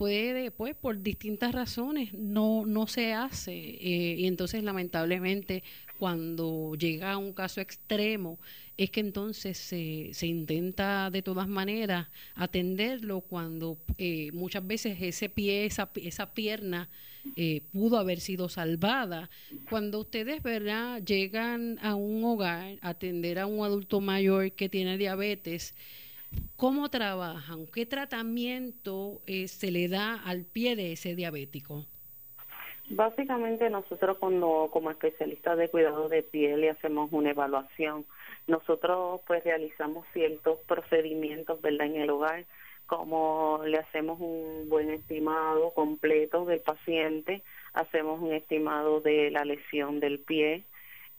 puede, 0.00 0.50
pues, 0.50 0.74
por 0.74 1.02
distintas 1.02 1.52
razones, 1.52 2.14
no, 2.14 2.64
no 2.64 2.86
se 2.86 3.12
hace. 3.12 3.52
Eh, 3.52 4.14
y 4.16 4.26
entonces, 4.28 4.64
lamentablemente, 4.64 5.62
cuando 5.98 6.74
llega 6.74 7.12
a 7.12 7.18
un 7.18 7.34
caso 7.34 7.60
extremo, 7.60 8.38
es 8.78 8.90
que 8.90 9.00
entonces 9.00 9.58
se, 9.58 10.08
se 10.14 10.26
intenta 10.26 11.10
de 11.10 11.20
todas 11.20 11.48
maneras 11.48 12.08
atenderlo 12.34 13.20
cuando 13.20 13.76
eh, 13.98 14.30
muchas 14.32 14.66
veces 14.66 14.96
ese 15.02 15.28
pie, 15.28 15.66
esa, 15.66 15.90
esa 15.96 16.32
pierna 16.32 16.88
eh, 17.36 17.60
pudo 17.70 17.98
haber 17.98 18.20
sido 18.20 18.48
salvada. 18.48 19.28
Cuando 19.68 20.00
ustedes 20.00 20.42
¿verdad? 20.42 21.02
llegan 21.04 21.78
a 21.82 21.94
un 21.94 22.24
hogar 22.24 22.78
a 22.80 22.88
atender 22.88 23.38
a 23.38 23.44
un 23.44 23.66
adulto 23.66 24.00
mayor 24.00 24.52
que 24.52 24.70
tiene 24.70 24.96
diabetes, 24.96 25.74
¿cómo 26.56 26.90
trabajan? 26.90 27.66
¿Qué 27.66 27.86
tratamiento 27.86 29.20
eh, 29.26 29.48
se 29.48 29.70
le 29.70 29.88
da 29.88 30.14
al 30.14 30.44
pie 30.44 30.76
de 30.76 30.92
ese 30.92 31.14
diabético? 31.14 31.86
Básicamente 32.90 33.70
nosotros 33.70 34.18
cuando 34.18 34.68
como 34.72 34.90
especialistas 34.90 35.56
de 35.56 35.68
cuidado 35.68 36.08
de 36.08 36.24
piel 36.24 36.62
le 36.62 36.70
hacemos 36.70 37.12
una 37.12 37.30
evaluación. 37.30 38.04
Nosotros 38.48 39.20
pues 39.26 39.44
realizamos 39.44 40.06
ciertos 40.12 40.58
procedimientos, 40.66 41.60
¿verdad? 41.62 41.86
En 41.86 41.96
el 41.96 42.10
hogar, 42.10 42.46
como 42.86 43.60
le 43.64 43.78
hacemos 43.78 44.18
un 44.20 44.68
buen 44.68 44.90
estimado 44.90 45.72
completo 45.72 46.44
del 46.46 46.58
paciente, 46.60 47.42
hacemos 47.74 48.20
un 48.20 48.32
estimado 48.32 49.00
de 49.00 49.30
la 49.30 49.44
lesión 49.44 50.00
del 50.00 50.18
pie, 50.18 50.64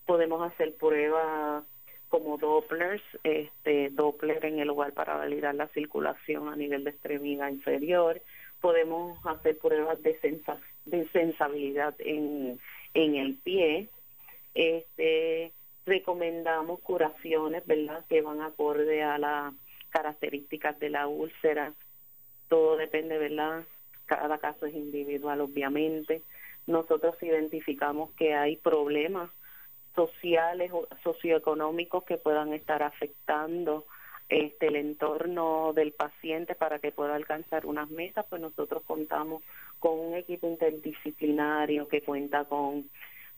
podemos 0.06 0.46
hacer 0.52 0.76
pruebas 0.76 1.64
como 2.12 2.38
Dopplers, 2.38 3.02
este 3.24 3.90
Doppler 3.90 4.46
en 4.46 4.60
el 4.60 4.70
hogar 4.70 4.92
para 4.92 5.16
validar 5.16 5.56
la 5.56 5.70
circulación 5.70 6.50
a 6.50 6.58
nivel 6.58 6.84
de 6.84 6.90
extremidad 6.90 7.50
inferior, 7.50 8.22
podemos 8.60 9.18
hacer 9.26 9.58
pruebas 9.58 10.04
de 10.04 10.20
sensación 10.20 10.68
de 10.86 11.08
sensibilidad 11.10 11.96
en, 12.00 12.60
en 12.94 13.16
el 13.16 13.36
pie. 13.36 13.88
Este, 14.54 15.54
recomendamos 15.86 16.82
curaciones, 16.82 17.66
¿verdad?, 17.66 18.04
que 18.10 18.22
van 18.22 18.42
acorde 18.42 19.04
a 19.04 19.18
las 19.18 19.54
características 19.90 20.78
de 20.80 20.90
la 20.90 21.08
úlcera. 21.08 21.74
Todo 22.50 22.76
depende, 22.76 23.18
¿verdad? 23.20 23.64
Cada 24.06 24.38
caso 24.40 24.66
es 24.66 24.76
individual, 24.76 25.40
obviamente. 25.40 26.24
Nosotros 26.68 27.16
identificamos 27.24 28.12
que 28.18 28.34
hay 28.34 28.58
problemas 28.58 29.30
sociales 29.96 30.72
o 30.74 30.88
socioeconómicos 31.04 32.04
que 32.04 32.18
puedan 32.18 32.54
estar 32.54 32.84
afectando 32.84 33.86
este, 34.30 34.68
el 34.68 34.78
entorno 34.78 35.74
del 35.74 35.92
paciente 35.92 36.56
para 36.56 36.80
que 36.80 36.92
pueda 36.92 37.16
alcanzar 37.16 37.66
unas 37.66 37.90
metas, 37.90 38.26
pues 38.30 38.42
nosotros 38.42 38.82
contamos 38.88 39.44
con 39.80 40.00
un 40.00 40.16
equipo 40.16 40.48
interdisciplinario 40.48 41.88
que 41.88 42.02
cuenta 42.02 42.46
con, 42.46 42.90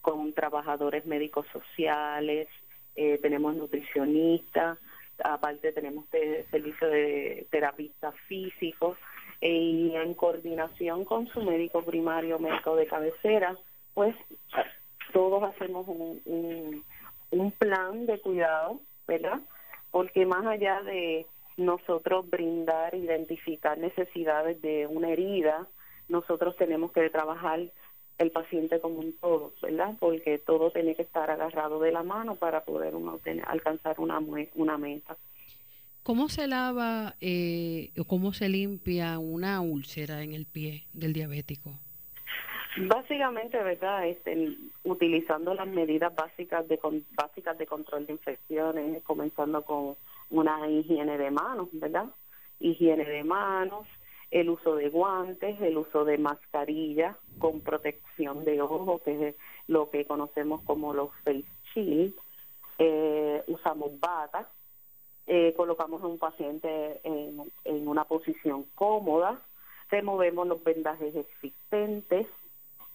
con 0.02 0.34
trabajadores 0.34 1.06
médicos 1.06 1.48
sociales, 1.52 2.48
eh, 2.96 3.18
tenemos 3.22 3.56
nutricionistas, 3.56 4.78
aparte 5.24 5.72
tenemos 5.72 6.06
servicio 6.52 6.88
de 6.88 7.48
terapistas 7.50 8.14
físicos 8.28 8.98
eh, 9.42 9.50
y 9.52 9.96
en 9.96 10.14
coordinación 10.14 11.06
con 11.06 11.28
su 11.28 11.42
médico 11.42 11.84
primario, 11.84 12.38
médico 12.38 12.76
de 12.76 12.86
cabecera, 12.86 13.58
pues 13.94 14.16
todos 15.12 15.44
hacemos 15.44 15.88
un, 15.88 16.84
un, 17.32 17.52
plan 17.52 18.06
de 18.06 18.20
cuidado, 18.20 18.80
¿verdad? 19.08 19.42
porque 19.94 20.26
más 20.26 20.44
allá 20.48 20.82
de 20.82 21.28
nosotros 21.56 22.28
brindar, 22.28 22.96
identificar 22.96 23.78
necesidades 23.78 24.60
de 24.64 24.88
una 24.88 25.12
herida, 25.12 25.68
nosotros 26.10 26.56
tenemos 26.58 26.92
que 26.92 27.08
trabajar 27.12 27.60
el 28.18 28.32
paciente 28.32 28.80
como 28.80 29.00
un 29.00 29.14
todo, 29.14 29.54
¿verdad? 29.62 29.94
Porque 30.00 30.40
todo 30.40 30.72
tiene 30.72 30.96
que 30.96 31.04
estar 31.04 31.30
agarrado 31.30 31.80
de 31.80 31.92
la 31.92 32.02
mano 32.02 32.36
para 32.36 32.64
poder 32.64 32.96
uno 32.96 33.20
alcanzar 33.46 34.00
una, 34.00 34.20
una 34.56 34.78
meta. 34.80 35.16
¿Cómo 36.02 36.28
se 36.28 36.48
lava 36.48 37.16
eh, 37.22 37.92
o 37.98 38.04
cómo 38.06 38.34
se 38.34 38.50
limpia 38.50 39.20
una 39.20 39.62
úlcera 39.62 40.24
en 40.24 40.34
el 40.34 40.48
pie 40.48 40.86
del 40.94 41.14
diabético? 41.14 41.72
Básicamente, 42.76 43.62
¿verdad? 43.62 44.08
Este, 44.08 44.58
utilizando 44.84 45.54
las 45.54 45.68
medidas 45.68 46.14
básicas 46.16 46.68
de 46.68 46.80
básicas 47.12 47.58
de 47.58 47.68
control 47.68 48.08
de 48.08 48.14
infecciones, 48.14 49.04
comenzando 49.04 49.64
con 49.64 49.96
una 50.32 50.68
higiene 50.68 51.18
de 51.18 51.30
manos, 51.30 51.70
¿verdad? 51.74 52.08
Higiene 52.60 53.06
de 53.06 53.24
manos, 53.24 53.86
el 54.32 54.50
uso 54.50 54.76
de 54.76 54.90
guantes, 54.90 55.62
el 55.62 55.78
uso 55.78 56.04
de 56.04 56.18
mascarilla 56.18 57.16
con 57.38 57.62
protección 57.62 58.44
de 58.44 58.60
ojo, 58.62 59.00
que 59.04 59.30
es 59.30 59.36
lo 59.68 59.92
que 59.92 60.06
conocemos 60.06 60.62
como 60.64 60.94
los 60.94 61.10
face 61.24 61.46
shields. 61.76 62.16
Eh, 62.80 63.44
usamos 63.46 64.00
batas, 64.00 64.48
eh, 65.28 65.54
colocamos 65.56 66.02
a 66.02 66.08
un 66.08 66.18
paciente 66.18 67.00
en, 67.04 67.40
en 67.66 67.88
una 67.88 68.06
posición 68.06 68.66
cómoda, 68.74 69.40
removemos 69.92 70.48
los 70.48 70.64
vendajes 70.64 71.16
existentes, 71.16 72.26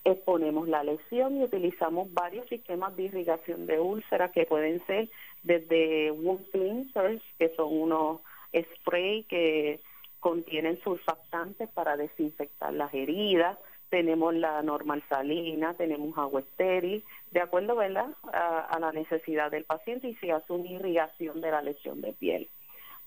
exponemos 0.05 0.69
la 0.69 0.85
lesión 0.85 1.37
y 1.37 1.45
utilizamos 1.45 2.13
varios 2.13 2.49
sistemas 2.49 2.97
de 2.97 3.05
irrigación 3.05 3.67
de 3.67 3.81
úlceras 3.81 4.31
que 4.33 4.47
pueden 4.47 4.85
ser 4.87 5.09
desde 5.43 6.11
wound 6.11 6.51
cleansers, 6.51 7.23
que 7.39 7.49
son 7.51 7.73
unos 7.73 8.21
spray 8.55 9.25
que 9.25 9.81
contienen 10.21 10.81
surfactantes 10.83 11.69
para 11.71 11.97
desinfectar 11.97 12.73
las 12.73 12.93
heridas, 12.93 13.59
tenemos 13.89 14.35
la 14.35 14.63
normal 14.63 15.03
salina, 15.09 15.75
tenemos 15.75 16.17
agua 16.19 16.41
estéril, 16.41 17.05
de 17.31 17.41
acuerdo 17.41 17.77
¿verdad? 17.77 18.09
A, 18.33 18.61
a, 18.61 18.79
la 18.81 18.93
necesidad 18.93 19.51
del 19.51 19.65
paciente 19.65 20.09
y 20.09 20.15
se 20.17 20.33
hace 20.33 20.53
una 20.53 20.69
irrigación 20.69 21.41
de 21.41 21.51
la 21.51 21.63
lesión 21.63 22.01
de 22.01 22.13
piel. 22.13 22.49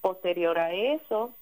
Posterior 0.02 0.58
a 0.58 0.74
eso, 0.74 1.36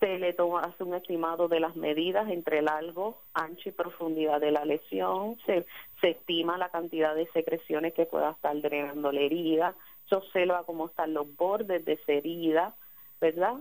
se 0.00 0.18
le 0.18 0.32
toma, 0.34 0.60
hace 0.60 0.84
un 0.84 0.94
estimado 0.94 1.48
de 1.48 1.60
las 1.60 1.76
medidas 1.76 2.28
entre 2.28 2.62
largo, 2.62 3.22
ancho 3.32 3.68
y 3.68 3.72
profundidad 3.72 4.40
de 4.40 4.50
la 4.50 4.64
lesión, 4.64 5.38
se, 5.46 5.66
estima 6.02 6.58
la 6.58 6.68
cantidad 6.68 7.14
de 7.14 7.26
secreciones 7.32 7.94
que 7.94 8.06
pueda 8.06 8.30
estar 8.30 8.60
drenando 8.60 9.10
la 9.10 9.20
herida, 9.20 9.74
se 10.08 10.14
observa 10.14 10.64
cómo 10.64 10.86
están 10.86 11.14
los 11.14 11.34
bordes 11.34 11.84
de 11.84 11.94
esa 11.94 12.12
herida, 12.12 12.74
¿verdad? 13.20 13.54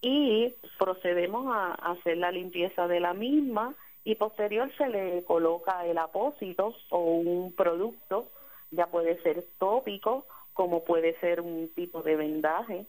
Y 0.00 0.54
procedemos 0.78 1.46
a, 1.52 1.72
hacer 1.72 2.18
la 2.18 2.30
limpieza 2.30 2.86
de 2.86 3.00
la 3.00 3.14
misma 3.14 3.74
y 4.04 4.14
posterior 4.14 4.70
se 4.76 4.88
le 4.88 5.24
coloca 5.24 5.84
el 5.86 5.98
apósito 5.98 6.74
o 6.90 6.98
un 6.98 7.52
producto, 7.52 8.28
ya 8.70 8.86
puede 8.86 9.20
ser 9.22 9.44
tópico, 9.58 10.26
como 10.52 10.84
puede 10.84 11.18
ser 11.20 11.40
un 11.40 11.68
tipo 11.74 12.02
de 12.02 12.16
vendaje, 12.16 12.86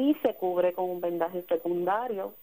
y 0.00 0.14
se 0.22 0.34
cubre 0.34 0.72
con 0.72 0.88
un 0.88 1.00
vendaje 1.00 1.44
secundario 1.48 2.34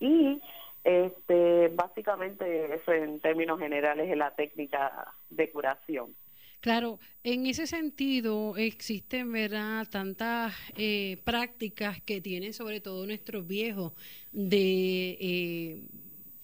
y 0.00 0.40
este 0.84 1.68
básicamente 1.68 2.74
eso 2.74 2.92
en 2.92 3.20
términos 3.20 3.58
generales 3.58 4.10
es 4.10 4.16
la 4.16 4.34
técnica 4.34 5.12
de 5.28 5.50
curación. 5.50 6.14
Claro, 6.60 6.98
en 7.22 7.46
ese 7.46 7.66
sentido 7.66 8.56
existen, 8.56 9.30
¿verdad?, 9.30 9.86
tantas 9.88 10.54
eh, 10.76 11.18
prácticas 11.24 12.00
que 12.02 12.20
tienen 12.20 12.52
sobre 12.52 12.80
todo 12.80 13.06
nuestros 13.06 13.46
viejos 13.46 13.92
de 14.32 15.16
eh, 15.20 15.82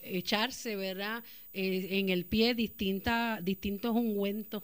echarse, 0.02 0.76
¿verdad?, 0.76 1.24
eh, 1.52 1.98
en 1.98 2.10
el 2.10 2.26
pie 2.26 2.54
distintas, 2.54 3.44
distintos 3.44 3.92
ungüentos, 3.92 4.62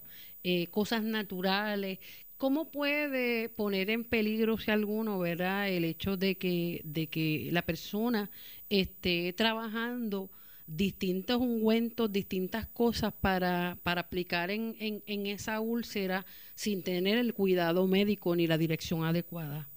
cosas 0.71 1.03
naturales 1.03 1.99
¿Cómo 2.41 2.71
puede 2.71 3.51
poner 3.51 3.91
en 3.91 4.03
peligro, 4.03 4.57
si 4.57 4.71
alguno, 4.71 5.19
verdad, 5.19 5.69
el 5.69 5.85
hecho 5.85 6.17
de 6.17 6.37
que, 6.37 6.81
de 6.85 7.07
que 7.09 7.51
la 7.53 7.61
persona 7.61 8.31
esté 8.71 9.35
trabajando 9.35 10.31
distintos 10.67 11.37
ungüentos, 11.37 12.11
distintas 12.11 12.67
cosas 12.67 13.13
para, 13.13 13.77
para 13.83 14.01
aplicar 14.01 14.51
en, 14.51 14.75
en, 14.81 15.03
en 15.05 15.27
esa 15.27 15.61
úlcera 15.61 16.25
sin 16.55 16.83
tener 16.83 17.19
el 17.19 17.35
cuidado 17.35 17.87
médico 17.87 18.35
ni 18.35 18.47
la 18.47 18.57
dirección 18.57 19.05
adecuada? 19.05 19.69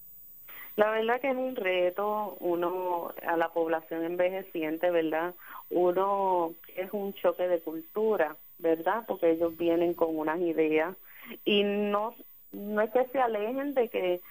La 0.77 0.89
verdad 0.89 1.19
que 1.19 1.31
es 1.31 1.35
un 1.35 1.57
reto, 1.57 2.37
uno 2.39 3.13
a 3.27 3.35
la 3.35 3.49
población 3.49 4.05
envejeciente, 4.05 4.89
¿verdad? 4.89 5.35
Uno 5.69 6.53
es 6.77 6.93
un 6.93 7.13
choque 7.13 7.45
de 7.45 7.59
cultura, 7.59 8.37
¿verdad? 8.57 9.03
Porque 9.05 9.31
ellos 9.31 9.57
vienen 9.57 9.93
con 9.93 10.17
unas 10.17 10.39
ideas 10.39 10.95
y 11.43 11.63
no 11.63 12.15
no 12.53 12.81
es 12.81 12.91
que 12.91 13.05
se 13.07 13.19
alejen 13.19 13.73
de 13.73 13.89
que 13.89 14.21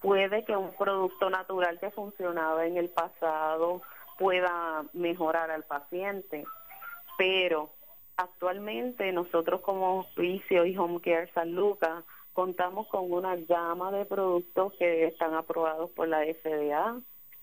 puede 0.00 0.44
que 0.44 0.56
un 0.56 0.72
producto 0.74 1.30
natural 1.30 1.78
que 1.78 1.90
funcionaba 1.90 2.66
en 2.66 2.76
el 2.76 2.88
pasado 2.88 3.82
pueda 4.18 4.84
mejorar 4.92 5.50
al 5.50 5.64
paciente, 5.64 6.44
pero 7.16 7.70
actualmente 8.16 9.12
nosotros 9.12 9.60
como 9.62 10.06
Vicio 10.16 10.66
y 10.66 10.76
Home 10.76 11.00
Care 11.00 11.30
San 11.32 11.54
Lucas 11.54 12.04
contamos 12.32 12.86
con 12.88 13.12
una 13.12 13.36
gama 13.36 13.90
de 13.92 14.04
productos 14.04 14.74
que 14.74 15.06
están 15.06 15.34
aprobados 15.34 15.90
por 15.90 16.08
la 16.08 16.20
FDA, 16.20 17.00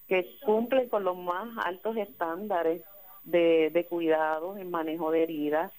que 0.08 0.38
cumplen 0.46 0.90
con 0.90 1.04
los 1.04 1.18
más 1.18 1.50
altos 1.66 1.98
estándares 1.98 2.84
de, 3.24 3.70
de 3.72 3.86
cuidados 3.86 4.58
en 4.58 4.72
manejo 4.72 5.12
de 5.12 5.24
heridas. 5.24 5.74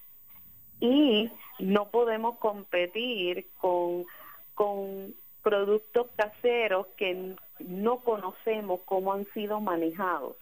Y 0.81 1.31
no 1.59 1.91
podemos 1.91 2.39
competir 2.39 3.49
con 3.59 4.05
con 4.59 5.15
productos 5.41 6.09
caseros 6.17 6.89
que 6.97 7.37
no 7.61 8.01
conocemos 8.01 8.81
cómo 8.87 9.13
han 9.13 9.25
sido 9.33 9.61
manejados. 9.61 10.35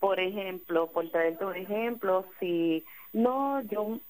Por 0.00 0.20
ejemplo, 0.20 0.86
por 0.90 1.10
traerte 1.10 1.44
un 1.44 1.54
ejemplo, 1.54 2.24
si 2.40 2.82
no, 3.12 3.60
yo 3.60 4.00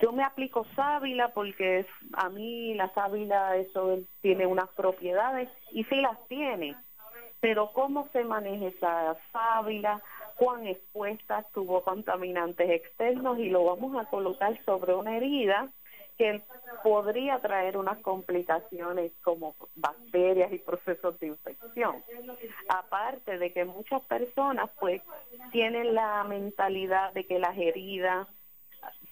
yo 0.00 0.10
me 0.10 0.24
aplico 0.24 0.66
sábila 0.74 1.32
porque 1.34 1.86
a 2.14 2.28
mí 2.30 2.74
la 2.74 2.92
sábila 2.94 3.56
eso 3.56 4.00
tiene 4.22 4.44
unas 4.44 4.68
propiedades 4.70 5.48
y 5.70 5.84
sí 5.84 6.00
las 6.00 6.18
tiene, 6.26 6.76
pero 7.38 7.72
cómo 7.72 8.08
se 8.12 8.24
maneja 8.24 8.66
esa 8.66 9.16
sábila, 9.32 10.02
cuán 10.36 10.66
expuesta 10.66 11.46
tuvo 11.54 11.82
contaminantes 11.82 12.68
externos 12.70 13.38
y 13.38 13.50
lo 13.50 13.64
vamos 13.64 13.96
a 13.96 14.08
colocar 14.08 14.60
sobre 14.64 14.94
una 14.94 15.16
herida 15.16 15.70
que 16.18 16.42
podría 16.82 17.38
traer 17.38 17.76
unas 17.76 17.98
complicaciones 17.98 19.12
como 19.22 19.54
bacterias 19.76 20.52
y 20.52 20.58
procesos 20.58 21.18
de 21.20 21.28
infección. 21.28 22.02
Aparte 22.68 23.38
de 23.38 23.52
que 23.52 23.64
muchas 23.64 24.02
personas 24.02 24.68
pues 24.80 25.00
tienen 25.52 25.94
la 25.94 26.24
mentalidad 26.24 27.12
de 27.14 27.24
que 27.24 27.38
las 27.38 27.56
heridas, 27.56 28.26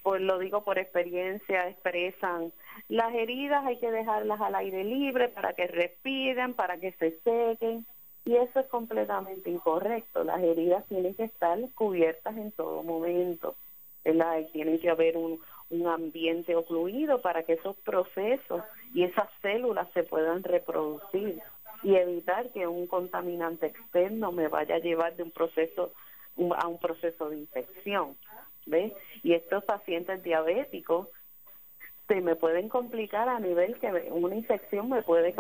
pues 0.03 0.21
lo 0.21 0.39
digo 0.39 0.65
por 0.65 0.79
experiencia, 0.79 1.69
expresan, 1.69 2.53
las 2.89 3.15
heridas 3.15 3.65
hay 3.65 3.79
que 3.79 3.91
dejarlas 3.91 4.41
al 4.41 4.55
aire 4.57 4.85
libre 4.85 5.29
para 5.29 5.55
que 5.55 5.67
respiren, 5.67 6.55
para 6.55 6.79
que 6.79 6.93
se 6.93 7.19
sequen. 7.21 7.87
Y 8.25 8.35
eso 8.35 8.59
es 8.59 8.67
completamente 8.67 9.51
incorrecto. 9.51 10.25
Las 10.25 10.43
heridas 10.43 10.85
tienen 10.87 11.15
que 11.15 11.25
estar 11.25 11.59
cubiertas 11.75 12.37
en 12.37 12.51
todo 12.51 12.83
momento. 12.83 13.55
¿verdad? 14.05 14.39
Y 14.39 14.53
tiene 14.53 14.79
que 14.79 14.91
haber 14.91 15.17
un, 15.17 15.41
un 15.71 15.87
ambiente 15.87 16.55
ocluido 16.55 17.21
para 17.21 17.43
que 17.43 17.55
esos 17.55 17.77
procesos 17.79 18.63
y 18.95 19.05
esas 19.05 19.29
células 19.43 19.89
se 19.93 20.05
puedan 20.05 20.43
reproducir 20.43 21.41
y 21.83 21.95
evitar 21.97 22.51
que 22.51 22.67
un 22.67 22.87
contaminante 22.87 23.67
externo 23.67 24.33
me 24.33 24.49
vaya 24.49 24.77
a 24.77 24.81
llevar 24.81 25.17
de 25.17 25.25
un 25.25 25.31
proceso 25.31 25.93
a 26.57 26.69
un 26.69 26.79
proceso 26.79 27.31
de 27.31 27.39
infección. 27.39 28.17
¿Ves? 28.67 28.93
Y 29.23 29.33
estos 29.33 29.65
pacientes 29.65 30.23
diabéticos 30.23 31.09
se 32.09 32.21
me 32.21 32.37
pueden 32.37 32.69
complicar 32.69 33.29
a 33.29 33.41
nivel 33.41 33.79
que 33.79 33.89
una 34.11 34.35
infección 34.35 34.89
me 34.89 35.03
puede 35.03 35.35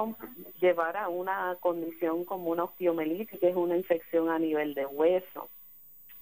llevar 0.60 0.96
a 0.96 1.08
una 1.08 1.56
condición 1.60 2.24
como 2.24 2.50
una 2.50 2.64
osteomelitis, 2.64 3.38
que 3.38 3.48
es 3.48 3.56
una 3.56 3.76
infección 3.76 4.30
a 4.30 4.38
nivel 4.38 4.74
de 4.74 4.86
hueso. 4.86 5.48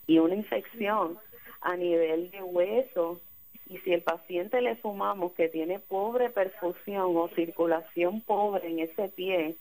Y 0.06 0.18
una 0.18 0.34
infección 0.34 1.18
a 1.60 1.76
nivel 1.76 2.30
de 2.30 2.42
hueso 2.42 3.20
y 3.66 3.78
si 3.78 3.92
el 3.92 4.02
paciente 4.02 4.60
le 4.60 4.80
sumamos 4.80 5.32
que 5.32 5.48
tiene 5.48 5.78
pobre 5.78 6.30
perfusión 6.30 7.16
o 7.16 7.28
circulación 7.28 8.20
pobre 8.20 8.68
en 8.68 8.80
ese 8.80 9.08
pie, 9.08 9.56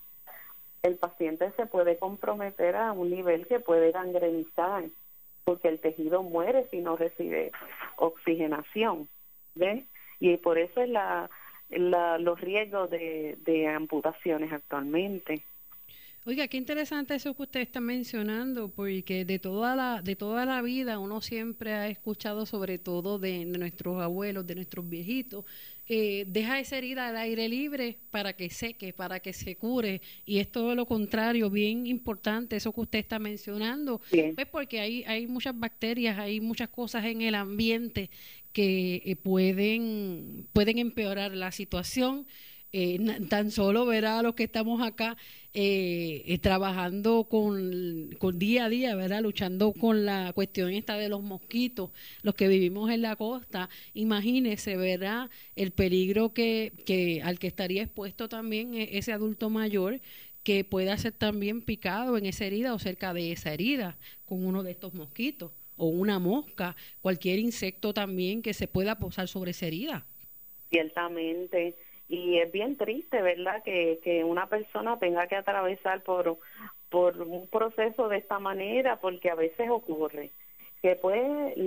el 0.83 0.97
paciente 0.97 1.51
se 1.55 1.65
puede 1.65 1.97
comprometer 1.97 2.75
a 2.75 2.91
un 2.91 3.09
nivel 3.09 3.47
que 3.47 3.61
puede 3.61 3.91
gangrenizar, 3.91 4.83
porque 5.45 5.69
el 5.69 5.79
tejido 5.79 6.23
muere 6.23 6.67
si 6.69 6.79
no 6.81 6.97
recibe 6.97 7.51
oxigenación. 7.95 9.07
¿Ves? 9.55 9.85
Y 10.19 10.35
por 10.37 10.57
eso 10.57 10.81
es 10.81 10.89
la, 10.89 11.29
los 11.69 12.41
riesgos 12.41 12.89
de, 12.89 13.37
de 13.45 13.67
amputaciones 13.67 14.51
actualmente. 14.51 15.43
Oiga, 16.25 16.47
qué 16.47 16.55
interesante 16.55 17.15
eso 17.15 17.35
que 17.35 17.43
usted 17.43 17.59
está 17.59 17.81
mencionando, 17.81 18.69
porque 18.69 19.25
de 19.25 19.39
toda 19.39 19.75
la 19.75 20.01
de 20.01 20.15
toda 20.15 20.45
la 20.45 20.61
vida 20.61 20.97
uno 20.97 21.19
siempre 21.19 21.73
ha 21.73 21.89
escuchado, 21.89 22.45
sobre 22.45 22.77
todo 22.77 23.19
de, 23.19 23.43
nuestros 23.43 24.01
abuelos, 24.01 24.47
de 24.47 24.55
nuestros 24.55 24.87
viejitos, 24.87 25.43
eh, 25.85 26.23
deja 26.29 26.61
esa 26.61 26.77
herida 26.77 27.09
al 27.09 27.17
aire 27.17 27.49
libre 27.49 27.97
para 28.09 28.31
que 28.31 28.49
seque, 28.49 28.93
para 28.93 29.19
que 29.19 29.33
se 29.33 29.57
cure, 29.57 30.01
y 30.25 30.39
es 30.39 30.49
todo 30.49 30.75
lo 30.75 30.85
contrario, 30.85 31.49
bien 31.49 31.87
importante 31.87 32.55
eso 32.55 32.71
que 32.71 32.81
usted 32.81 32.99
está 32.99 33.19
mencionando, 33.19 33.99
pues 34.09 34.47
porque 34.49 34.79
hay 34.79 35.03
hay 35.03 35.27
muchas 35.27 35.59
bacterias, 35.59 36.17
hay 36.17 36.39
muchas 36.39 36.69
cosas 36.69 37.03
en 37.03 37.21
el 37.21 37.35
ambiente 37.35 38.09
que 38.53 39.01
eh, 39.03 39.17
pueden 39.17 40.47
pueden 40.53 40.77
empeorar 40.77 41.33
la 41.33 41.51
situación 41.51 42.25
eh, 42.75 42.99
tan 43.29 43.51
solo 43.51 43.85
verá 43.85 44.17
a 44.17 44.23
los 44.23 44.33
que 44.33 44.45
estamos 44.45 44.81
acá 44.81 45.15
eh, 45.53 46.23
eh, 46.25 46.39
trabajando 46.39 47.25
con, 47.25 48.09
día 48.39 48.65
a 48.65 48.69
día, 48.69 48.95
¿verdad? 48.95 49.21
Luchando 49.21 49.73
con 49.73 50.05
la 50.05 50.33
cuestión 50.33 50.71
esta 50.71 50.97
de 50.97 51.07
los 51.07 51.21
mosquitos, 51.21 51.91
los 52.23 52.33
que 52.33 52.47
vivimos 52.47 52.89
en 52.89 53.03
la 53.03 53.15
costa, 53.15 53.69
imagínese, 53.93 54.75
¿verdad? 54.75 55.29
El 55.55 55.69
peligro 55.69 56.33
que, 56.33 56.73
que 56.87 57.21
al 57.21 57.37
que 57.37 57.45
estaría 57.45 57.83
expuesto 57.83 58.27
también 58.27 58.73
e, 58.73 58.97
ese 58.97 59.13
adulto 59.13 59.51
mayor 59.51 60.01
que 60.43 60.63
pueda 60.63 60.97
ser 60.97 61.11
también 61.13 61.61
picado 61.61 62.17
en 62.17 62.25
esa 62.25 62.45
herida 62.45 62.73
o 62.73 62.79
cerca 62.79 63.13
de 63.13 63.31
esa 63.31 63.53
herida 63.53 63.97
con 64.25 64.43
uno 64.43 64.63
de 64.63 64.71
estos 64.71 64.95
mosquitos 64.95 65.51
o 65.77 65.85
una 65.85 66.17
mosca, 66.17 66.75
cualquier 67.01 67.37
insecto 67.37 67.93
también 67.93 68.41
que 68.41 68.55
se 68.55 68.67
pueda 68.67 68.97
posar 68.97 69.27
sobre 69.27 69.51
esa 69.51 69.67
herida. 69.67 70.07
Ciertamente 70.71 71.75
y 72.13 72.37
es 72.37 72.51
bien 72.51 72.77
triste, 72.77 73.23
¿verdad? 73.23 73.63
Que, 73.63 73.99
que 74.03 74.23
una 74.23 74.45
persona 74.47 74.99
tenga 74.99 75.25
que 75.25 75.35
atravesar 75.35 76.03
por, 76.03 76.37
por 76.89 77.19
un 77.19 77.47
proceso 77.47 78.07
de 78.07 78.17
esta 78.17 78.37
manera, 78.37 78.97
porque 78.97 79.31
a 79.31 79.35
veces 79.35 79.67
ocurre 79.71 80.29
que 80.83 80.95
pues 80.95 81.57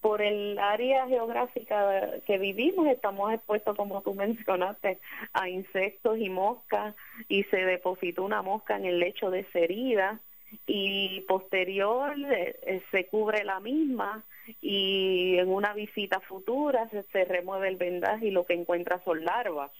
por 0.00 0.22
el 0.22 0.58
área 0.58 1.06
geográfica 1.08 2.10
que 2.26 2.38
vivimos 2.38 2.86
estamos 2.86 3.34
expuestos, 3.34 3.76
como 3.76 4.00
tú 4.00 4.14
mencionaste, 4.26 4.98
a 5.34 5.48
insectos 5.50 6.18
y 6.18 6.30
moscas 6.30 6.94
y 7.28 7.44
se 7.44 7.58
depositó 7.58 8.24
una 8.24 8.40
mosca 8.40 8.76
en 8.76 8.86
el 8.86 8.98
lecho 8.98 9.30
de 9.30 9.40
esa 9.40 9.58
herida 9.58 10.20
y 10.66 11.20
posterior 11.28 12.14
eh, 12.30 12.82
se 12.90 13.06
cubre 13.08 13.44
la 13.44 13.60
misma 13.60 14.24
y 14.60 15.36
en 15.38 15.48
una 15.48 15.72
visita 15.74 16.20
futura 16.20 16.88
se, 17.12 17.24
remueve 17.24 17.68
el 17.68 17.76
vendaje 17.76 18.26
y 18.26 18.30
lo 18.30 18.44
que 18.44 18.54
encuentra 18.54 19.02
son 19.04 19.24
larvas. 19.24 19.70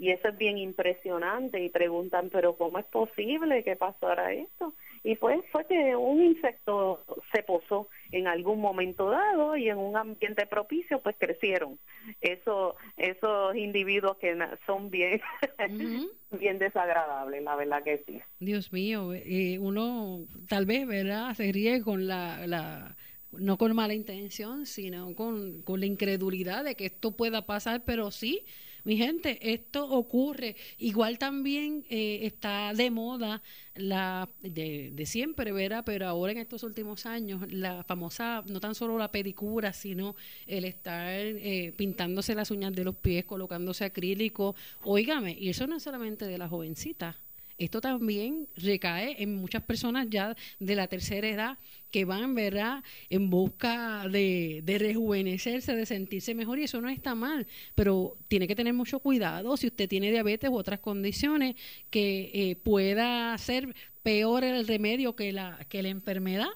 Y 0.00 0.10
eso 0.12 0.28
es 0.28 0.38
bien 0.38 0.56
impresionante 0.56 1.62
y 1.62 1.68
preguntan, 1.68 2.30
pero 2.30 2.56
¿cómo 2.56 2.78
es 2.78 2.86
posible 2.86 3.62
que 3.62 3.76
pasara 3.76 4.32
esto? 4.32 4.72
Y 5.04 5.16
pues 5.16 5.40
fue 5.52 5.66
que 5.66 5.94
un 5.94 6.22
insecto 6.22 7.04
se 7.32 7.42
posó 7.42 7.88
en 8.10 8.26
algún 8.26 8.62
momento 8.62 9.10
dado 9.10 9.58
y 9.58 9.68
en 9.68 9.76
un 9.76 9.98
ambiente 9.98 10.46
propicio 10.46 11.02
pues 11.02 11.16
crecieron. 11.18 11.78
Eso, 12.22 12.76
esos 12.96 13.54
individuos 13.56 14.16
que 14.16 14.38
son 14.66 14.90
bien, 14.90 15.20
bien 16.30 16.58
desagradables, 16.58 17.42
la 17.42 17.56
verdad 17.56 17.82
que 17.82 18.02
sí. 18.06 18.22
Dios 18.38 18.72
mío, 18.72 19.12
eh, 19.12 19.58
uno 19.58 20.20
tal 20.48 20.64
vez, 20.64 20.86
¿verdad? 20.86 21.34
Se 21.34 21.52
ríe 21.52 21.82
con 21.82 22.06
la, 22.06 22.46
la 22.46 22.96
no 23.32 23.58
con 23.58 23.74
mala 23.74 23.94
intención, 23.94 24.66
sino 24.66 25.14
con, 25.14 25.62
con 25.62 25.80
la 25.80 25.86
incredulidad 25.86 26.64
de 26.64 26.74
que 26.74 26.86
esto 26.86 27.12
pueda 27.12 27.46
pasar, 27.46 27.84
pero 27.84 28.10
sí, 28.10 28.44
mi 28.84 28.96
gente, 28.96 29.52
esto 29.52 29.88
ocurre. 29.88 30.56
Igual 30.78 31.18
también 31.18 31.84
eh, 31.90 32.20
está 32.22 32.72
de 32.74 32.90
moda 32.90 33.42
la 33.74 34.28
de, 34.42 34.90
de, 34.92 35.06
siempre, 35.06 35.52
¿verdad? 35.52 35.82
Pero 35.84 36.06
ahora 36.06 36.32
en 36.32 36.38
estos 36.38 36.62
últimos 36.62 37.06
años, 37.06 37.42
la 37.52 37.84
famosa, 37.84 38.42
no 38.48 38.60
tan 38.60 38.74
solo 38.74 38.98
la 38.98 39.12
pedicura, 39.12 39.72
sino 39.72 40.16
el 40.46 40.64
estar 40.64 41.10
eh, 41.14 41.74
pintándose 41.76 42.34
las 42.34 42.50
uñas 42.50 42.72
de 42.72 42.84
los 42.84 42.96
pies, 42.96 43.24
colocándose 43.24 43.84
acrílico. 43.84 44.54
Óigame, 44.82 45.36
y 45.38 45.50
eso 45.50 45.66
no 45.66 45.76
es 45.76 45.82
solamente 45.82 46.26
de 46.26 46.38
la 46.38 46.48
jovencita 46.48 47.18
esto 47.60 47.80
también 47.80 48.48
recae 48.56 49.22
en 49.22 49.36
muchas 49.36 49.62
personas 49.62 50.06
ya 50.10 50.34
de 50.58 50.74
la 50.74 50.88
tercera 50.88 51.28
edad 51.28 51.58
que 51.90 52.04
van, 52.04 52.34
¿verdad?, 52.34 52.82
en 53.10 53.28
busca 53.30 54.08
de, 54.08 54.62
rejuvenecerse, 54.78 55.76
de 55.76 55.84
sentirse 55.86 56.34
mejor 56.34 56.58
y 56.58 56.64
eso 56.64 56.80
no 56.80 56.88
está 56.88 57.14
mal, 57.14 57.46
pero 57.74 58.16
tiene 58.28 58.48
que 58.48 58.56
tener 58.56 58.72
mucho 58.72 59.00
cuidado 59.00 59.56
si 59.56 59.66
usted 59.66 59.88
tiene 59.88 60.10
diabetes 60.10 60.48
u 60.48 60.54
otras 60.54 60.80
condiciones 60.80 61.56
que 61.90 62.30
eh, 62.32 62.56
pueda 62.56 63.36
ser 63.38 63.74
peor 64.02 64.42
el 64.44 64.66
remedio 64.66 65.14
que 65.14 65.32
la, 65.32 65.58
que 65.68 65.82
la 65.82 65.90
enfermedad. 65.90 66.48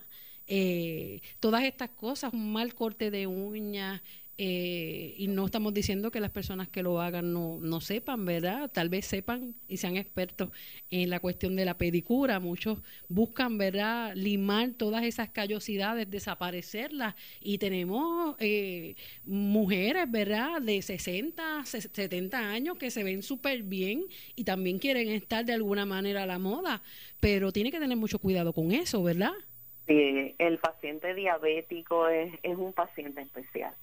Eh, 0.47 1.21
todas 1.41 1.65
estas 1.65 1.91
cosas, 1.91 2.33
un 2.33 2.53
mal 2.53 2.75
corte 2.75 3.11
de 3.11 3.27
uñas, 3.27 4.03
eh, 4.37 5.15
y 5.17 5.29
no 5.29 5.45
estamos 5.45 5.73
diciendo 5.73 6.11
que 6.11 6.19
las 6.19 6.31
personas 6.31 6.69
que 6.69 6.83
lo 6.83 7.01
hagan 7.01 7.33
no, 7.33 7.59
no 7.61 7.81
sepan, 7.81 8.25
¿verdad? 8.25 8.69
Tal 8.73 8.89
vez 8.89 9.07
sepan 9.07 9.55
y 9.69 9.77
sean 9.77 9.97
expertos 9.97 10.51
en 10.91 11.09
la 11.09 11.21
cuestión 11.21 11.55
de 11.55 11.65
la 11.65 11.79
pedicura. 11.79 12.41
Muchos 12.41 12.81
buscan, 13.09 13.59
¿verdad?, 13.59 14.13
limar 14.17 14.71
todas 14.77 15.05
esas 15.05 15.29
callosidades, 15.29 16.11
desaparecerlas. 16.11 17.15
Y 17.41 17.59
tenemos 17.59 18.35
eh, 18.41 18.97
mujeres, 19.25 20.11
¿verdad?, 20.11 20.61
de 20.61 20.83
60, 20.83 21.65
70 21.65 22.37
años 22.37 22.77
que 22.77 22.91
se 22.91 23.05
ven 23.05 23.23
súper 23.23 23.63
bien 23.63 24.05
y 24.35 24.43
también 24.43 24.81
quieren 24.81 25.11
estar 25.11 25.45
de 25.45 25.53
alguna 25.53 25.87
manera 25.87 26.25
a 26.25 26.27
la 26.27 26.41
moda. 26.41 26.83
Pero 27.21 27.53
tiene 27.53 27.71
que 27.71 27.79
tener 27.79 27.97
mucho 27.97 28.19
cuidado 28.19 28.53
con 28.53 28.73
eso, 28.73 29.01
¿verdad? 29.03 29.33
Sí, 29.87 30.35
el 30.39 30.59
paciente 30.59 31.15
diabético 31.15 32.09
es, 32.09 32.33
es 32.43 32.57
un 32.57 32.73
paciente 32.73 33.21
especial 33.21 33.75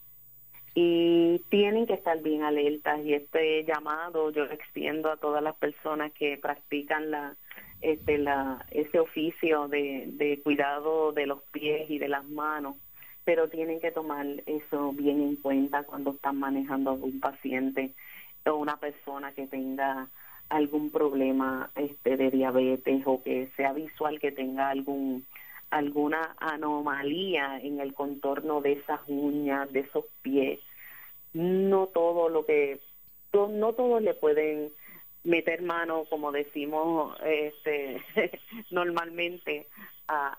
y 0.74 1.40
tienen 1.50 1.86
que 1.86 1.94
estar 1.94 2.22
bien 2.22 2.44
alertas. 2.44 3.00
Y 3.04 3.14
este 3.14 3.64
llamado 3.66 4.32
yo 4.32 4.46
extiendo 4.46 5.12
a 5.12 5.18
todas 5.18 5.44
las 5.44 5.56
personas 5.56 6.12
que 6.14 6.38
practican 6.38 7.12
la 7.12 7.36
este 7.82 8.18
la 8.18 8.66
ese 8.72 9.00
oficio 9.00 9.68
de, 9.68 10.06
de 10.14 10.40
cuidado 10.44 11.12
de 11.14 11.26
los 11.26 11.42
pies 11.52 11.90
y 11.90 11.98
de 11.98 12.08
las 12.08 12.24
manos 12.30 12.76
pero 13.24 13.50
tienen 13.50 13.80
que 13.80 13.92
tomar 13.92 14.26
eso 14.46 14.94
bien 14.94 15.22
en 15.22 15.36
cuenta 15.36 15.84
cuando 15.84 16.12
están 16.12 16.40
manejando 16.40 16.92
a 16.92 16.94
un 16.94 17.20
paciente 17.20 17.92
o 18.46 18.56
una 18.56 18.78
persona 18.78 19.32
que 19.34 19.48
tenga 19.48 20.08
algún 20.50 20.90
problema 20.90 21.72
este 21.76 22.18
de 22.18 22.30
diabetes 22.30 23.04
o 23.06 23.22
que 23.24 23.50
sea 23.56 23.74
visual 23.74 24.20
que 24.20 24.32
tenga 24.32 24.70
algún 24.70 25.26
alguna 25.72 26.36
anomalía 26.40 27.60
en 27.60 27.80
el 27.80 27.94
contorno 27.94 28.62
de 28.62 28.74
esas 28.74 29.00
uñas, 29.08 29.72
de 29.72 29.82
esos 29.82 30.06
pies. 30.22 30.60
No 31.34 31.88
todo 31.88 32.30
lo 32.30 32.46
que, 32.46 32.80
no 33.34 33.74
todos 33.74 34.02
le 34.02 34.14
pueden 34.14 34.72
meter 35.24 35.62
mano, 35.62 36.06
como 36.10 36.32
decimos 36.32 37.18
este, 37.26 38.02
normalmente, 38.72 39.68
a, 40.08 40.38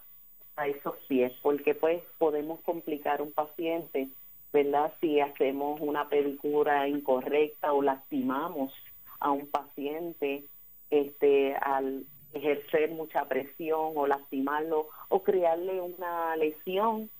a 0.57 0.69
esos 0.69 0.97
pies, 1.09 1.33
porque 1.43 1.75
pues 1.75 2.03
podemos 2.19 2.61
complicar 2.61 3.23
un 3.23 3.33
paciente, 3.33 4.09
¿verdad? 4.53 4.93
Si 5.01 5.19
hacemos 5.21 5.81
una 5.81 6.09
pedicura 6.09 6.87
incorrecta 6.89 7.73
o 7.73 7.83
lastimamos 7.83 8.73
a 9.19 9.31
un 9.31 9.47
paciente 9.47 10.45
este 10.91 11.55
al 11.55 12.05
ejercer 12.33 12.91
mucha 12.91 13.27
presión 13.27 13.93
o 13.95 14.07
lastimarlo 14.07 14.89
o 15.09 15.23
crearle 15.23 15.81
una 15.81 16.37
lesión 16.37 17.11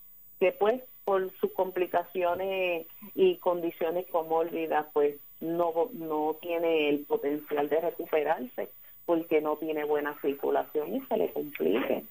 que 0.41 0.53
pues 0.53 0.83
por 1.05 1.33
sus 1.39 1.53
complicaciones 1.53 2.87
y 3.15 3.37
condiciones 3.37 4.07
comórbidas 4.07 4.87
pues 4.93 5.17
no 5.41 5.73
no 5.93 6.37
tiene 6.41 6.89
el 6.89 7.01
potencial 7.05 7.69
de 7.69 7.81
recuperarse 7.81 8.69
porque 9.07 9.41
no 9.41 9.57
tiene 9.57 9.85
buena 9.85 10.17
circulación 10.21 10.97
y 10.97 11.01
se 11.03 11.17
le 11.17 11.33
complique. 11.33 12.05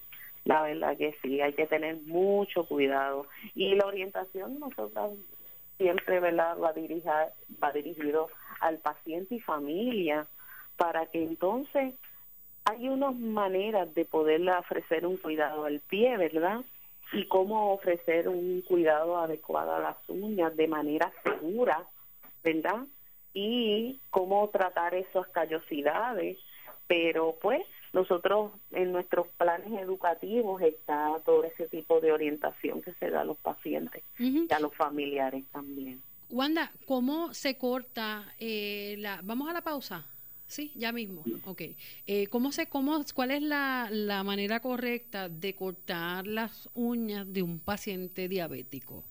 La 0.44 0.64
verdad 0.64 0.98
que 0.98 1.16
sí, 1.22 1.40
hay 1.40 1.54
que 1.54 1.68
tener 1.68 1.98
mucho 2.06 2.66
cuidado. 2.66 3.28
Y 3.56 3.76
la 3.76 3.86
orientación 3.86 4.60
nosotros 4.60 5.14
siempre 5.78 6.20
¿verdad? 6.20 6.58
va 6.60 6.74
dirigida, 6.74 7.32
va 7.64 7.72
dirigido 7.72 8.30
al 8.60 8.78
paciente 8.80 9.36
y 9.36 9.40
familia 9.40 10.28
para 10.78 11.06
que 11.08 11.24
entonces 11.24 11.94
hay 12.66 12.90
unas 12.90 13.16
maneras 13.16 13.94
de 13.94 14.06
poderle 14.06 14.52
ofrecer 14.54 15.06
un 15.06 15.18
cuidado 15.18 15.66
al 15.66 15.80
pie, 15.82 16.18
¿verdad? 16.18 16.62
Y 17.14 17.26
cómo 17.26 17.74
ofrecer 17.74 18.30
un 18.30 18.62
cuidado 18.62 19.18
adecuado 19.18 19.76
a 19.76 19.80
las 19.80 19.98
uñas 20.08 20.56
de 20.56 20.68
manera 20.68 21.12
segura, 21.24 21.86
¿verdad? 22.44 22.86
Y 23.34 24.00
cómo 24.10 24.50
tratar 24.50 24.94
esas 24.96 25.28
callosidades. 25.30 26.38
Pero 26.88 27.38
pues 27.42 27.64
nosotros 27.94 28.52
en 28.72 28.92
nuestros 28.92 29.28
planes 29.38 29.72
educativos 29.80 30.62
está 30.62 31.20
todo 31.26 31.44
ese 31.44 31.68
tipo 31.68 32.00
de 32.00 32.12
orientación 32.12 32.82
que 32.82 32.94
se 32.94 33.10
da 33.10 33.22
a 33.22 33.26
los 33.26 33.38
pacientes 33.38 34.04
y 34.18 34.48
a 34.54 34.60
los 34.60 34.74
familiares 34.76 35.44
también. 35.52 36.02
Wanda, 36.30 36.72
¿cómo 36.86 37.34
se 37.34 37.58
corta 37.58 38.34
eh, 38.40 38.96
la... 39.00 39.20
Vamos 39.24 39.50
a 39.50 39.54
la 39.54 39.62
pausa. 39.62 40.06
Sí, 40.52 40.70
ya 40.76 40.92
mismo. 40.92 41.24
Ok. 41.46 41.62
Eh, 42.08 42.28
¿cómo 42.28 42.52
se, 42.52 42.68
cómo, 42.68 43.00
¿Cuál 43.16 43.32
es 43.32 43.42
la, 43.42 43.88
la 43.90 44.22
manera 44.26 44.60
correcta 44.60 45.30
de 45.30 45.56
cortar 45.56 46.28
las 46.28 46.70
uñas 46.74 47.32
de 47.32 47.42
un 47.42 47.62
paciente 47.62 48.28
diabético? 48.28 49.06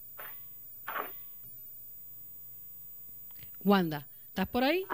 Wanda, 3.64 4.06
¿estás 4.28 4.48
por 4.48 4.64
ahí? 4.64 4.84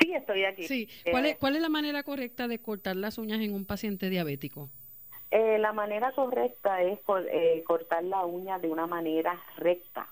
Sí, 0.00 0.12
estoy 0.12 0.44
aquí. 0.44 0.64
Sí. 0.64 0.88
¿Cuál, 1.08 1.26
es, 1.26 1.32
eh, 1.34 1.36
¿Cuál 1.38 1.54
es 1.54 1.62
la 1.62 1.68
manera 1.68 2.02
correcta 2.02 2.48
de 2.48 2.58
cortar 2.58 2.96
las 2.96 3.16
uñas 3.18 3.40
en 3.40 3.54
un 3.54 3.64
paciente 3.64 4.10
diabético? 4.10 4.70
Eh, 5.30 5.58
la 5.60 5.72
manera 5.72 6.10
correcta 6.10 6.82
es 6.82 6.98
cortar 7.64 8.02
la 8.02 8.24
uña 8.24 8.58
de 8.58 8.66
una 8.66 8.88
manera 8.88 9.40
recta. 9.56 10.08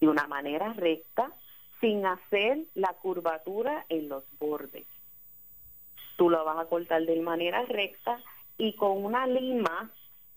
De 0.00 0.08
una 0.08 0.26
manera 0.26 0.72
recta 0.72 1.32
sin 1.84 2.06
hacer 2.06 2.60
la 2.74 2.94
curvatura 2.94 3.84
en 3.90 4.08
los 4.08 4.24
bordes. 4.38 4.86
Tú 6.16 6.30
lo 6.30 6.42
vas 6.42 6.56
a 6.56 6.64
cortar 6.64 7.02
de 7.02 7.20
manera 7.20 7.62
recta 7.66 8.22
y 8.56 8.74
con 8.74 9.04
una 9.04 9.26
lima 9.26 9.90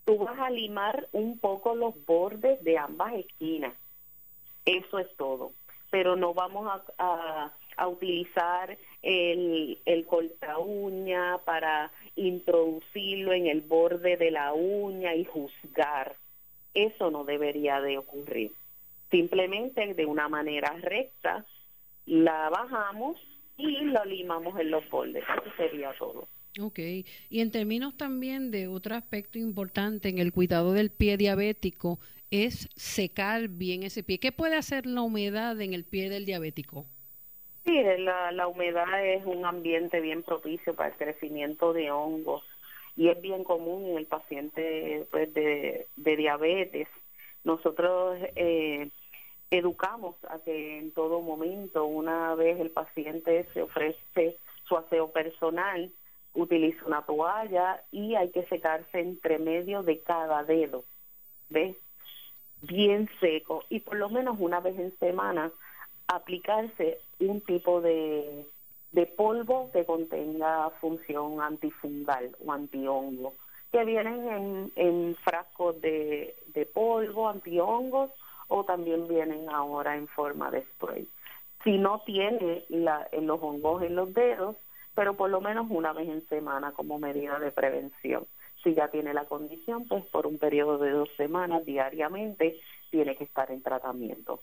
tú 0.03 0.17
vas 0.17 0.37
a 0.39 0.49
limar 0.49 1.07
un 1.13 1.39
poco 1.39 1.73
los 1.73 1.93
bordes 2.05 2.61
de 2.65 2.77
ambas 2.77 3.13
esquinas. 3.13 3.73
Eso 4.65 4.99
es 4.99 5.07
todo. 5.15 5.53
Pero 5.89 6.17
no 6.17 6.33
vamos 6.33 6.69
a, 6.97 7.53
utilizar 7.87 8.77
el, 9.01 9.79
el 9.85 10.05
corta 10.05 10.57
uña 10.57 11.37
para 11.45 11.93
introducirlo 12.17 13.31
en 13.31 13.47
el 13.47 13.61
borde 13.61 14.17
de 14.17 14.31
la 14.31 14.51
uña 14.51 15.15
y 15.15 15.23
juzgar. 15.23 16.17
Eso 16.73 17.09
no 17.09 17.23
debería 17.23 17.79
de 17.79 17.97
ocurrir. 17.97 18.51
Simplemente 19.11 19.93
de 19.93 20.05
una 20.05 20.27
manera 20.27 20.73
recta 20.81 21.45
la 22.05 22.49
bajamos 22.49 23.17
y 23.57 23.85
la 23.85 24.05
limamos 24.05 24.59
en 24.59 24.71
los 24.71 24.87
bordes. 24.89 25.23
Eso 25.23 25.55
sería 25.57 25.93
todo. 25.97 26.27
Ok, 26.59 26.79
y 27.29 27.41
en 27.41 27.51
términos 27.51 27.95
también 27.97 28.49
de 28.49 28.67
otro 28.67 28.95
aspecto 28.95 29.37
importante 29.37 30.09
en 30.09 30.17
el 30.17 30.31
cuidado 30.31 30.73
del 30.73 30.89
pie 30.89 31.17
diabético 31.17 31.99
es 32.31 32.69
secar 32.75 33.47
bien 33.47 33.83
ese 33.83 34.03
pie. 34.03 34.19
¿Qué 34.19 34.31
puede 34.31 34.55
hacer 34.55 34.85
la 34.85 35.01
humedad 35.01 35.59
en 35.61 35.73
el 35.73 35.85
pie 35.85 36.09
del 36.09 36.25
diabético? 36.25 36.85
Sí, 37.65 37.79
la, 37.99 38.31
la 38.31 38.47
humedad 38.47 39.05
es 39.05 39.25
un 39.25 39.45
ambiente 39.45 39.99
bien 39.99 40.23
propicio 40.23 40.73
para 40.73 40.89
el 40.89 40.95
crecimiento 40.95 41.73
de 41.73 41.91
hongos 41.91 42.43
y 42.97 43.09
es 43.09 43.21
bien 43.21 43.43
común 43.43 43.91
en 43.91 43.97
el 43.97 44.07
paciente 44.07 45.05
pues, 45.11 45.31
de, 45.33 45.85
diabetes. 45.95 46.87
Nosotros 47.47 48.17
eh, 48.35 48.89
educamos 49.51 50.17
a 50.29 50.39
que 50.39 50.79
en 50.79 50.91
todo 50.91 51.21
momento, 51.21 51.85
una 51.85 52.35
vez 52.35 52.59
el 52.59 52.71
paciente 52.71 53.47
se 53.53 53.61
ofrece 53.61 54.35
su 54.65 54.75
aseo 54.75 55.11
personal, 55.13 55.89
utiliza 56.33 56.85
una 56.85 57.03
toalla 57.03 57.81
y 57.89 58.15
hay 58.15 58.31
que 58.31 58.45
secarse 58.47 58.99
entre 58.99 59.39
medio 59.39 59.81
de 59.81 60.01
cada 60.01 60.43
dedo, 60.43 60.83
¿ves? 61.47 61.77
Bien 62.63 63.09
seco 63.21 63.63
y 63.69 63.79
por 63.79 63.95
lo 63.95 64.09
menos 64.09 64.35
una 64.41 64.59
vez 64.59 64.77
en 64.77 64.93
semana 64.99 65.49
aplicarse 66.07 66.99
un 67.21 67.39
tipo 67.39 67.79
de, 67.79 68.45
de 68.91 69.05
polvo 69.05 69.71
que 69.71 69.85
contenga 69.85 70.69
función 70.81 71.39
antifungal 71.39 72.35
o 72.45 72.51
antihongo, 72.51 73.35
que 73.71 73.83
vienen 73.85 74.27
en, 74.27 74.71
en 74.75 75.15
frascos 75.17 75.79
de, 75.81 76.35
de 76.53 76.65
polvo, 76.65 77.29
antihongos 77.29 78.11
o 78.47 78.63
también 78.63 79.07
vienen 79.07 79.49
ahora 79.49 79.95
en 79.95 80.07
forma 80.07 80.49
de 80.51 80.61
spray. 80.63 81.07
Si 81.63 81.77
no 81.77 82.01
tiene 82.05 82.63
la, 82.69 83.07
los 83.19 83.41
hongos 83.41 83.83
en 83.83 83.95
los 83.95 84.13
dedos, 84.13 84.55
pero 84.95 85.15
por 85.15 85.29
lo 85.29 85.41
menos 85.41 85.67
una 85.69 85.93
vez 85.93 86.07
en 86.07 86.27
semana 86.27 86.71
como 86.71 86.97
medida 86.97 87.39
de 87.39 87.51
prevención. 87.51 88.25
Si 88.63 88.73
ya 88.73 88.87
tiene 88.87 89.13
la 89.13 89.25
condición, 89.25 89.87
pues 89.87 90.03
por 90.05 90.25
un 90.25 90.39
periodo 90.39 90.77
de 90.77 90.91
dos 90.91 91.09
semanas 91.17 91.65
diariamente 91.65 92.59
tiene 92.89 93.15
que 93.15 93.25
estar 93.25 93.51
en 93.51 93.61
tratamiento. 93.61 94.41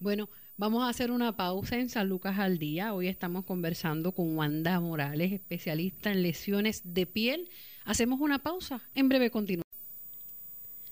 Bueno, 0.00 0.30
vamos 0.56 0.84
a 0.84 0.90
hacer 0.90 1.10
una 1.10 1.36
pausa 1.36 1.76
en 1.76 1.88
San 1.88 2.08
Lucas 2.08 2.38
al 2.38 2.58
Día. 2.58 2.94
Hoy 2.94 3.08
estamos 3.08 3.44
conversando 3.44 4.12
con 4.12 4.36
Wanda 4.36 4.78
Morales, 4.78 5.32
especialista 5.32 6.12
en 6.12 6.22
lesiones 6.22 6.82
de 6.84 7.04
piel. 7.06 7.50
Hacemos 7.84 8.20
una 8.20 8.38
pausa. 8.38 8.80
En 8.94 9.08
breve 9.08 9.32
continuamos. 9.32 9.67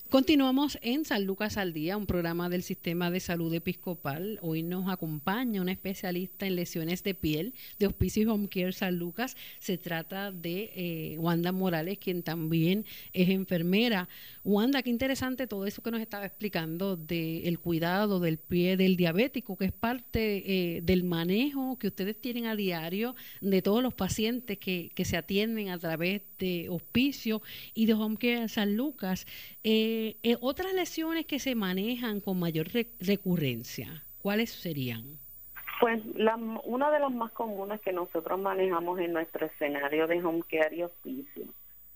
Continuamos 0.09 0.79
en 0.83 1.05
San 1.05 1.25
Lucas 1.25 1.57
al 1.57 1.73
Día, 1.73 1.97
un 1.97 2.07
programa 2.07 2.49
del 2.49 2.62
Sistema 2.62 3.11
de 3.11 3.19
Salud 3.19 3.53
Episcopal. 3.53 4.38
Hoy 4.40 4.62
nos 4.62 4.88
acompaña 4.88 5.61
una 5.61 5.73
especialista 5.73 6.47
en 6.47 6.55
lesiones 6.55 7.03
de 7.03 7.14
piel 7.14 7.55
de 7.81 7.88
Hospicio 7.88 8.33
Home 8.33 8.49
Care 8.49 8.71
San 8.73 9.01
Lucas. 9.01 9.37
Se 9.59 9.79
trata 9.79 10.31
de 10.31 10.71
eh, 10.77 11.19
Wanda 11.19 11.51
Morales, 11.51 11.99
quien 11.99 12.23
también 12.23 12.85
es 13.12 13.31
enfermera. 13.31 14.09
Wanda, 14.45 14.81
qué 14.85 14.90
interesante 14.90 15.49
todo 15.49 15.66
eso 15.66 15.83
que 15.83 15.90
nos 15.90 16.01
estaba 16.01 16.25
explicando 16.25 16.97
del 16.97 17.59
cuidado 17.59 18.21
del 18.21 18.38
pie 18.38 18.77
del 18.77 18.97
diabético, 18.97 19.57
que 19.57 19.64
es 19.64 19.73
parte 19.73 20.77
eh, 20.77 20.83
del 20.83 21.03
manejo 21.03 21.81
que 21.81 21.88
ustedes 21.88 22.21
tienen 22.21 22.47
a 22.47 22.55
diario 22.55 23.16
de 23.40 23.61
todos 23.61 23.83
los 23.83 23.92
pacientes 23.92 24.57
que, 24.59 24.92
que 24.95 25.05
se 25.05 25.16
atienden 25.16 25.71
a 25.71 25.79
través 25.79 26.23
de 26.38 26.69
Hospicio 26.69 27.42
y 27.75 27.87
de 27.87 27.95
Home 27.95 28.19
Care 28.19 28.49
San 28.49 28.77
Lucas. 28.77 29.27
Eh, 29.64 30.06
eh, 30.07 30.16
eh, 30.23 30.37
otras 30.40 30.73
lesiones 30.73 31.27
que 31.27 31.40
se 31.40 31.57
manejan 31.57 32.21
con 32.21 32.38
mayor 32.38 32.69
recurrencia, 33.01 34.05
¿cuáles 34.23 34.51
serían? 34.51 35.19
Pues 35.81 36.05
la, 36.14 36.37
una 36.37 36.92
de 36.92 37.01
las 37.01 37.11
más 37.11 37.33
comunes 37.33 37.81
que 37.81 37.92
nosotros 37.92 38.38
manejamos 38.38 39.01
en 39.01 39.12
nuestro 39.12 39.47
escenario 39.47 40.07
de 40.07 40.23
home 40.25 40.42
care 40.49 40.77
y 40.77 40.83
hospicio 40.85 41.47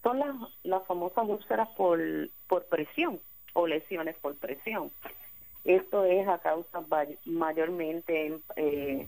son 0.03 0.18
las, 0.18 0.35
las 0.64 0.85
famosas 0.88 1.25
úlceras 1.29 1.68
por, 1.77 2.01
por 2.49 2.64
presión 2.66 3.20
o 3.53 3.68
lesiones 3.68 4.16
por 4.16 4.35
presión. 4.37 4.90
Esto 5.64 6.05
es 6.05 6.27
a 6.27 6.38
causa 6.38 6.83
mayormente 7.27 8.40
eh, 8.57 9.07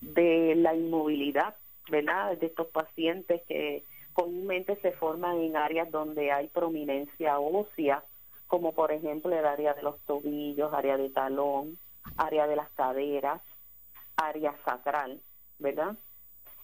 de 0.00 0.54
la 0.54 0.76
inmovilidad, 0.76 1.56
¿verdad? 1.90 2.36
De 2.38 2.46
estos 2.46 2.68
pacientes 2.68 3.42
que 3.48 3.82
comúnmente 4.12 4.76
se 4.76 4.92
forman 4.92 5.40
en 5.40 5.56
áreas 5.56 5.90
donde 5.90 6.30
hay 6.30 6.46
prominencia 6.46 7.40
ósea 7.40 8.04
como 8.54 8.72
por 8.72 8.92
ejemplo 8.92 9.36
el 9.36 9.46
área 9.46 9.74
de 9.74 9.82
los 9.82 9.98
tobillos, 10.02 10.72
área 10.72 10.96
de 10.96 11.10
talón, 11.10 11.76
área 12.16 12.46
de 12.46 12.54
las 12.54 12.70
caderas, 12.70 13.42
área 14.16 14.54
sacral, 14.64 15.20
¿verdad? 15.58 15.96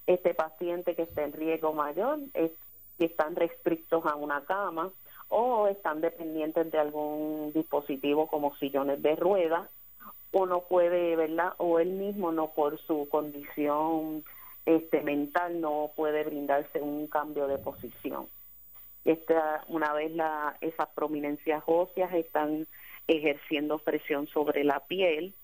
Este 0.06 0.32
paciente 0.32 0.94
que 0.94 1.02
está 1.02 1.24
en 1.24 1.32
riesgo 1.32 1.72
mayor, 1.72 2.20
es, 2.34 2.52
que 2.96 3.06
están 3.06 3.34
restrictos 3.34 4.06
a 4.06 4.14
una 4.14 4.44
cama 4.44 4.92
o 5.30 5.66
están 5.66 6.00
dependientes 6.00 6.70
de 6.70 6.78
algún 6.78 7.50
dispositivo 7.54 8.28
como 8.28 8.54
sillones 8.58 9.02
de 9.02 9.16
ruedas 9.16 9.68
o 10.30 10.46
no 10.46 10.60
puede, 10.60 11.16
¿verdad? 11.16 11.54
O 11.56 11.80
él 11.80 11.90
mismo 11.90 12.30
no 12.30 12.52
por 12.52 12.78
su 12.82 13.08
condición 13.08 14.22
este 14.64 15.02
mental 15.02 15.60
no 15.60 15.90
puede 15.96 16.22
brindarse 16.22 16.80
un 16.80 17.08
cambio 17.08 17.48
de 17.48 17.58
posición. 17.58 18.28
Una 19.68 19.92
vez 19.92 20.12
la, 20.12 20.56
esas 20.60 20.88
prominencias 20.88 21.62
óseas 21.66 22.12
están 22.14 22.66
ejerciendo 23.06 23.78
presión 23.78 24.26
sobre 24.28 24.64
la 24.64 24.80
piel, 24.80 25.34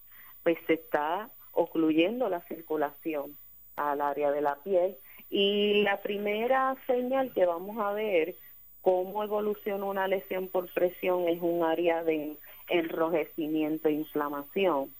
pues 0.42 0.56
se 0.66 0.74
está 0.74 1.30
ocluyendo 1.52 2.28
la 2.28 2.40
circulación 2.42 3.36
al 3.76 4.00
área 4.00 4.30
de 4.30 4.40
la 4.40 4.56
piel. 4.56 4.96
Y 5.30 5.82
la 5.82 6.00
primera 6.02 6.76
señal 6.86 7.32
que 7.32 7.46
vamos 7.46 7.78
a 7.78 7.92
ver 7.92 8.36
cómo 8.82 9.24
evoluciona 9.24 9.84
una 9.84 10.06
lesión 10.06 10.48
por 10.48 10.72
presión 10.72 11.28
es 11.28 11.40
un 11.42 11.64
área 11.64 12.04
de 12.04 12.36
enrojecimiento 12.68 13.88
e 13.88 13.92
inflamación. 13.92 14.94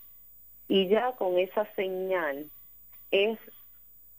Y 0.69 0.89
ya 0.89 1.13
con 1.13 1.39
esa 1.39 1.73
señal 1.75 2.51
es 3.13 3.39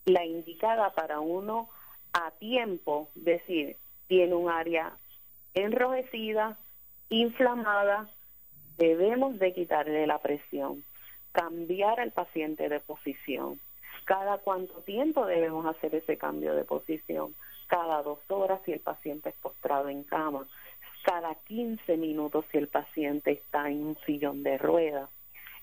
la 0.05 0.23
indicada 0.25 0.93
para 0.93 1.19
uno 1.19 1.69
a 2.13 2.31
tiempo 2.31 3.09
decir, 3.15 3.75
tiene 4.07 4.33
un 4.33 4.49
área 4.49 4.93
enrojecida, 5.53 6.57
inflamada, 7.09 8.09
debemos 8.77 9.39
de 9.39 9.53
quitarle 9.53 10.07
la 10.07 10.19
presión, 10.19 10.83
cambiar 11.31 11.99
al 11.99 12.11
paciente 12.11 12.69
de 12.69 12.79
posición. 12.79 13.59
¿Cada 14.05 14.37
cuánto 14.37 14.81
tiempo 14.83 15.25
debemos 15.25 15.65
hacer 15.65 15.95
ese 15.95 16.17
cambio 16.17 16.53
de 16.53 16.63
posición? 16.63 17.35
Cada 17.67 18.01
dos 18.01 18.19
horas 18.29 18.61
si 18.65 18.71
el 18.71 18.79
paciente 18.79 19.29
es 19.29 19.35
postrado 19.35 19.89
en 19.89 20.03
cama, 20.03 20.47
cada 21.03 21.35
15 21.35 21.97
minutos 21.97 22.45
si 22.51 22.57
el 22.57 22.67
paciente 22.67 23.31
está 23.31 23.69
en 23.69 23.85
un 23.85 23.97
sillón 24.05 24.43
de 24.43 24.57
ruedas. 24.57 25.09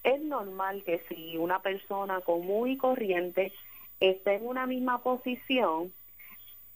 Es 0.02 0.22
normal 0.22 0.82
que 0.84 1.02
si 1.08 1.36
una 1.38 1.62
persona 1.62 2.20
común 2.20 2.68
y 2.68 2.76
corriente 2.76 3.52
está 4.00 4.34
en 4.34 4.46
una 4.46 4.66
misma 4.66 5.02
posición, 5.02 5.92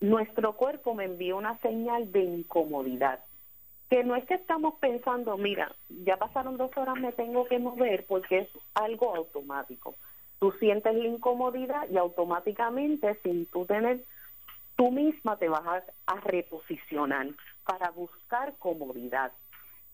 nuestro 0.00 0.52
cuerpo 0.54 0.94
me 0.94 1.04
envía 1.04 1.34
una 1.34 1.58
señal 1.58 2.12
de 2.12 2.20
incomodidad. 2.20 3.20
Que 3.90 4.04
no 4.04 4.16
es 4.16 4.24
que 4.26 4.34
estamos 4.34 4.74
pensando, 4.80 5.36
mira, 5.36 5.74
ya 5.88 6.16
pasaron 6.18 6.56
dos 6.56 6.70
horas, 6.76 6.96
me 6.96 7.12
tengo 7.12 7.46
que 7.46 7.58
mover 7.58 8.04
porque 8.06 8.38
es 8.40 8.48
algo 8.74 9.14
automático. 9.14 9.94
Tú 10.38 10.52
sientes 10.52 10.94
la 10.94 11.04
incomodidad 11.04 11.88
y 11.90 11.96
automáticamente, 11.96 13.18
sin 13.22 13.46
tú 13.46 13.64
tener, 13.64 14.04
tú 14.76 14.90
misma 14.90 15.36
te 15.36 15.48
vas 15.48 15.66
a, 15.66 15.82
a 16.06 16.20
reposicionar 16.20 17.28
para 17.64 17.90
buscar 17.90 18.54
comodidad. 18.58 19.32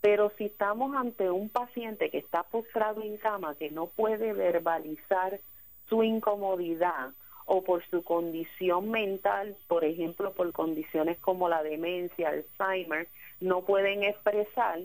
Pero 0.00 0.30
si 0.36 0.46
estamos 0.46 0.94
ante 0.94 1.30
un 1.30 1.48
paciente 1.48 2.10
que 2.10 2.18
está 2.18 2.42
postrado 2.42 3.00
en 3.00 3.16
cama, 3.16 3.54
que 3.54 3.70
no 3.70 3.86
puede 3.86 4.34
verbalizar 4.34 5.40
su 5.88 6.02
incomodidad, 6.02 7.12
o 7.46 7.62
por 7.62 7.84
su 7.90 8.02
condición 8.02 8.90
mental, 8.90 9.56
por 9.68 9.84
ejemplo, 9.84 10.32
por 10.32 10.52
condiciones 10.52 11.18
como 11.18 11.48
la 11.48 11.62
demencia, 11.62 12.30
Alzheimer, 12.30 13.08
no 13.40 13.62
pueden 13.62 14.02
expresar, 14.02 14.80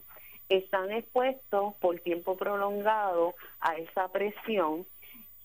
están 0.50 0.92
expuestos 0.92 1.76
por 1.76 2.00
tiempo 2.00 2.36
prolongado 2.36 3.36
a 3.62 3.76
esa 3.76 4.08
presión 4.12 4.86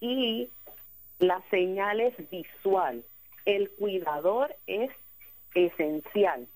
y 0.01 0.49
la 1.19 1.43
señal 1.51 2.01
es 2.01 2.15
visual. 2.31 3.05
El 3.45 3.71
cuidador 3.71 4.55
es 4.67 4.91
esencial. 5.55 6.49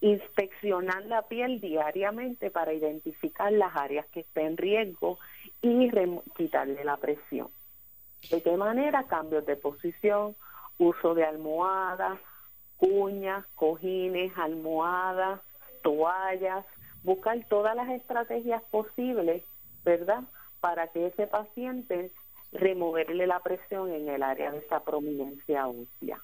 Inspeccionar 0.00 1.04
la 1.04 1.22
piel 1.28 1.60
diariamente 1.60 2.50
para 2.50 2.72
identificar 2.72 3.52
las 3.52 3.76
áreas 3.76 4.06
que 4.06 4.20
estén 4.20 4.46
en 4.46 4.56
riesgo 4.56 5.18
y 5.60 5.90
quitarle 6.36 6.82
la 6.84 6.96
presión. 6.96 7.50
¿De 8.30 8.42
qué 8.42 8.56
manera? 8.56 9.04
Cambios 9.04 9.44
de 9.46 9.56
posición, 9.56 10.36
uso 10.78 11.14
de 11.14 11.24
almohadas, 11.24 12.18
cuñas, 12.76 13.44
cojines, 13.54 14.32
almohadas, 14.36 15.40
toallas, 15.82 16.64
buscar 17.02 17.38
todas 17.48 17.76
las 17.76 17.88
estrategias 17.90 18.62
posibles, 18.70 19.42
¿verdad? 19.84 20.22
Para 20.60 20.88
que 20.88 21.06
ese 21.06 21.26
paciente 21.26 22.12
removerle 22.52 23.26
la 23.26 23.40
presión 23.40 23.90
en 23.92 24.08
el 24.08 24.22
área 24.22 24.50
de 24.50 24.58
esa 24.58 24.84
prominencia 24.84 25.66
ósea. 25.66 26.20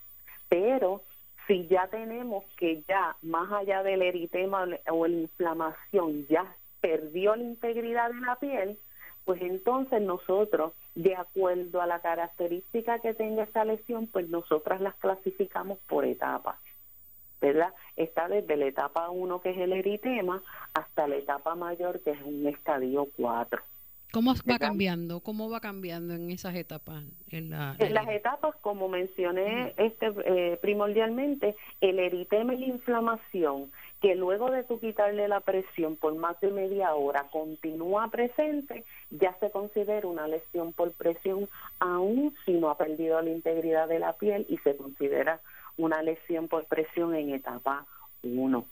Pero 0.48 1.02
si 1.46 1.66
ya 1.66 1.88
tenemos 1.88 2.44
que 2.56 2.82
ya, 2.86 3.16
más 3.22 3.50
allá 3.52 3.82
del 3.82 4.02
eritema 4.02 4.66
o 4.90 5.06
la 5.06 5.16
inflamación, 5.16 6.26
ya 6.28 6.54
perdió 6.80 7.34
la 7.34 7.42
integridad 7.42 8.10
de 8.10 8.20
la 8.20 8.36
piel, 8.36 8.78
pues 9.24 9.40
entonces 9.42 10.00
nosotros, 10.02 10.72
de 10.94 11.16
acuerdo 11.16 11.80
a 11.80 11.86
la 11.86 12.00
característica 12.00 12.98
que 12.98 13.14
tenga 13.14 13.44
esa 13.44 13.64
lesión, 13.64 14.06
pues 14.06 14.28
nosotras 14.28 14.80
las 14.80 14.94
clasificamos 14.96 15.78
por 15.86 16.04
etapas. 16.04 16.56
¿verdad? 17.40 17.72
Está 17.96 18.28
desde 18.28 18.56
la 18.56 18.66
etapa 18.66 19.10
1, 19.10 19.40
que 19.40 19.50
es 19.50 19.58
el 19.58 19.72
eritema, 19.72 20.42
hasta 20.74 21.06
la 21.06 21.16
etapa 21.16 21.54
mayor, 21.54 22.00
que 22.00 22.10
es 22.10 22.22
un 22.22 22.46
estadio 22.46 23.08
4. 23.16 23.62
¿Cómo 24.10 24.34
va 24.50 24.58
cambiando? 24.58 25.20
¿Cómo 25.20 25.50
va 25.50 25.60
cambiando 25.60 26.14
en 26.14 26.30
esas 26.30 26.54
etapas? 26.54 27.04
En, 27.28 27.50
las 27.50 27.78
etapas, 28.08 28.56
como 28.62 28.88
mencioné 28.88 29.74
este 29.76 30.12
eh, 30.24 30.58
primordialmente, 30.62 31.56
el 31.82 31.98
eritema 31.98 32.54
y 32.54 32.60
la 32.60 32.66
inflamación, 32.66 33.70
que 34.00 34.14
luego 34.14 34.50
de 34.50 34.62
tu 34.62 34.78
quitarle 34.78 35.26
la 35.26 35.40
presión 35.40 35.96
por 35.96 36.14
más 36.14 36.40
de 36.40 36.50
media 36.50 36.94
hora 36.94 37.28
continúa 37.32 38.08
presente, 38.08 38.84
ya 39.10 39.36
se 39.40 39.50
considera 39.50 40.06
una 40.06 40.28
lesión 40.28 40.72
por 40.72 40.92
presión, 40.92 41.48
aun 41.80 42.34
si 42.44 42.52
no 42.52 42.70
ha 42.70 42.76
perdido 42.76 43.20
la 43.20 43.30
integridad 43.30 43.88
de 43.88 43.98
la 43.98 44.12
piel 44.12 44.46
y 44.48 44.58
se 44.58 44.76
considera 44.76 45.40
una 45.76 46.02
lesión 46.02 46.48
por 46.48 46.66
presión 46.66 47.14
en 47.14 47.30
etapa 47.30 47.86
1. 48.22 48.64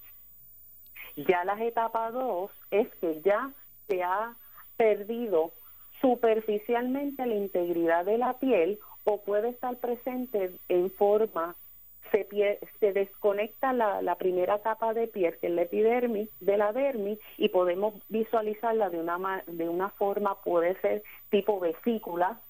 Ya 1.17 1.45
las 1.45 1.61
etapas 1.61 2.13
2 2.13 2.51
es 2.71 2.89
que 3.01 3.21
ya 3.23 3.51
se 3.89 4.03
ha 4.03 4.37
perdido 4.77 5.53
superficialmente 6.01 7.27
la 7.27 7.35
integridad 7.35 8.05
de 8.05 8.19
la 8.19 8.39
piel 8.39 8.79
o 9.05 9.23
puede 9.23 9.49
estar 9.49 9.77
presente 9.79 10.53
en 10.69 10.91
forma 10.91 11.57
se, 12.11 12.27
se 12.81 12.93
desconecta 12.93 13.73
la, 13.73 14.03
la, 14.03 14.17
primera 14.17 14.61
capa 14.61 14.95
de 14.95 15.09
piel, 15.09 15.37
que 15.39 15.49
es 15.49 15.53
la 15.53 15.63
epidermis, 15.63 16.29
de 16.41 16.57
la 16.57 16.73
dermis, 16.73 17.19
y 17.37 17.49
podemos 17.49 17.95
visualizarla 18.09 18.91
de 18.91 19.01
una, 19.01 19.45
de 19.47 19.69
una 19.69 19.91
forma, 19.91 20.41
puede 20.43 20.81
ser 20.81 21.03
tipo 21.31 21.61
vesícula, 21.61 22.41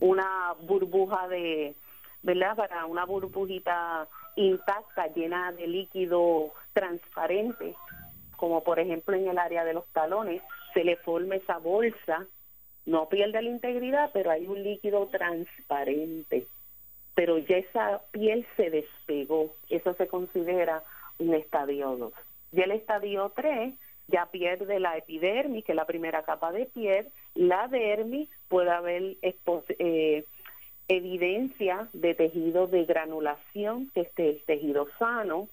una 0.00 0.54
burbuja 0.62 1.28
de, 1.28 1.74
¿verdad? 2.22 2.56
Para 2.56 2.86
una 2.86 3.04
burbujita 3.04 4.08
intacta, 4.36 5.08
llena 5.08 5.52
de 5.52 5.66
líquido 5.66 6.52
transparente, 6.72 7.74
como 8.36 8.64
por 8.64 8.78
ejemplo 8.78 9.14
en 9.14 9.28
el 9.28 9.38
área 9.38 9.64
de 9.64 9.74
los 9.74 9.86
talones, 9.92 10.42
se 10.74 10.84
le 10.84 10.96
forma 10.96 11.36
esa 11.36 11.58
bolsa, 11.58 12.26
no 12.86 13.08
pierde 13.08 13.42
la 13.42 13.50
integridad, 13.50 14.10
pero 14.12 14.30
hay 14.30 14.46
un 14.46 14.62
líquido 14.62 15.06
transparente. 15.06 16.46
Pero 17.14 17.38
ya 17.38 17.58
esa 17.58 18.02
piel 18.10 18.46
se 18.56 18.70
despegó, 18.70 19.54
eso 19.68 19.94
se 19.94 20.08
considera 20.08 20.82
un 21.18 21.34
estadio 21.34 21.96
2. 21.96 22.12
Y 22.52 22.60
el 22.60 22.72
estadio 22.72 23.32
3 23.34 23.74
ya 24.08 24.26
pierde 24.26 24.80
la 24.80 24.96
epidermis, 24.96 25.64
que 25.64 25.72
es 25.72 25.76
la 25.76 25.86
primera 25.86 26.22
capa 26.22 26.52
de 26.52 26.66
piel, 26.66 27.08
la 27.34 27.68
dermis, 27.68 28.28
puede 28.48 28.70
haber 28.70 29.16
eh, 29.22 30.24
evidencia 30.88 31.88
de 31.92 32.14
tejido 32.14 32.66
de 32.66 32.84
granulación, 32.84 33.90
que 33.94 34.02
este 34.02 34.30
el 34.30 34.42
tejido 34.44 34.88
sano, 34.98 35.48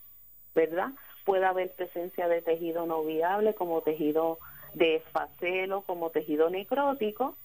¿verdad? 0.56 0.90
Puede 1.26 1.46
haber 1.46 1.72
presencia 1.74 2.28
de 2.28 2.42
tejido 2.42 2.86
no 2.86 3.04
viable 3.04 3.54
como 3.54 3.82
tejido 3.82 4.40
de 4.74 4.98
esfacelo, 4.98 5.82
como 5.84 6.10
tejido 6.10 6.50
necrótico, 6.50 7.36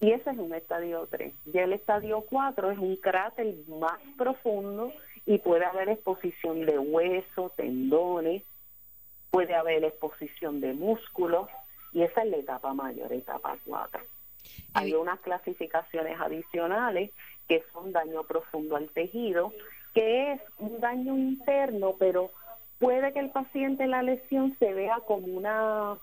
y 0.00 0.12
ese 0.12 0.30
es 0.30 0.38
un 0.38 0.54
estadio 0.54 1.06
3. 1.10 1.32
Ya 1.46 1.64
el 1.64 1.72
estadio 1.72 2.22
4 2.28 2.70
es 2.70 2.78
un 2.78 2.96
cráter 2.96 3.54
más 3.68 3.98
profundo 4.16 4.92
y 5.24 5.38
puede 5.38 5.64
haber 5.64 5.88
exposición 5.88 6.66
de 6.66 6.78
huesos, 6.78 7.54
tendones, 7.56 8.42
puede 9.30 9.54
haber 9.54 9.84
exposición 9.84 10.60
de 10.60 10.72
músculos, 10.72 11.48
y 11.92 12.02
esa 12.02 12.22
es 12.22 12.30
la 12.30 12.36
etapa 12.36 12.74
mayor, 12.74 13.12
etapa 13.12 13.56
4. 13.64 14.02
Hay 14.74 14.92
unas 14.94 15.18
clasificaciones 15.20 16.20
adicionales 16.20 17.10
que 17.48 17.64
son 17.72 17.92
daño 17.92 18.24
profundo 18.24 18.76
al 18.76 18.88
tejido, 18.90 19.52
que 19.94 20.32
es 20.32 20.40
un 20.58 20.78
daño 20.80 21.16
interno, 21.16 21.94
pero 21.98 22.30
puede 22.78 23.12
que 23.12 23.20
el 23.20 23.30
paciente 23.30 23.86
la 23.86 24.02
lesión 24.02 24.56
se 24.58 24.74
vea 24.74 25.00
como 25.06 25.26
una, 25.26 25.96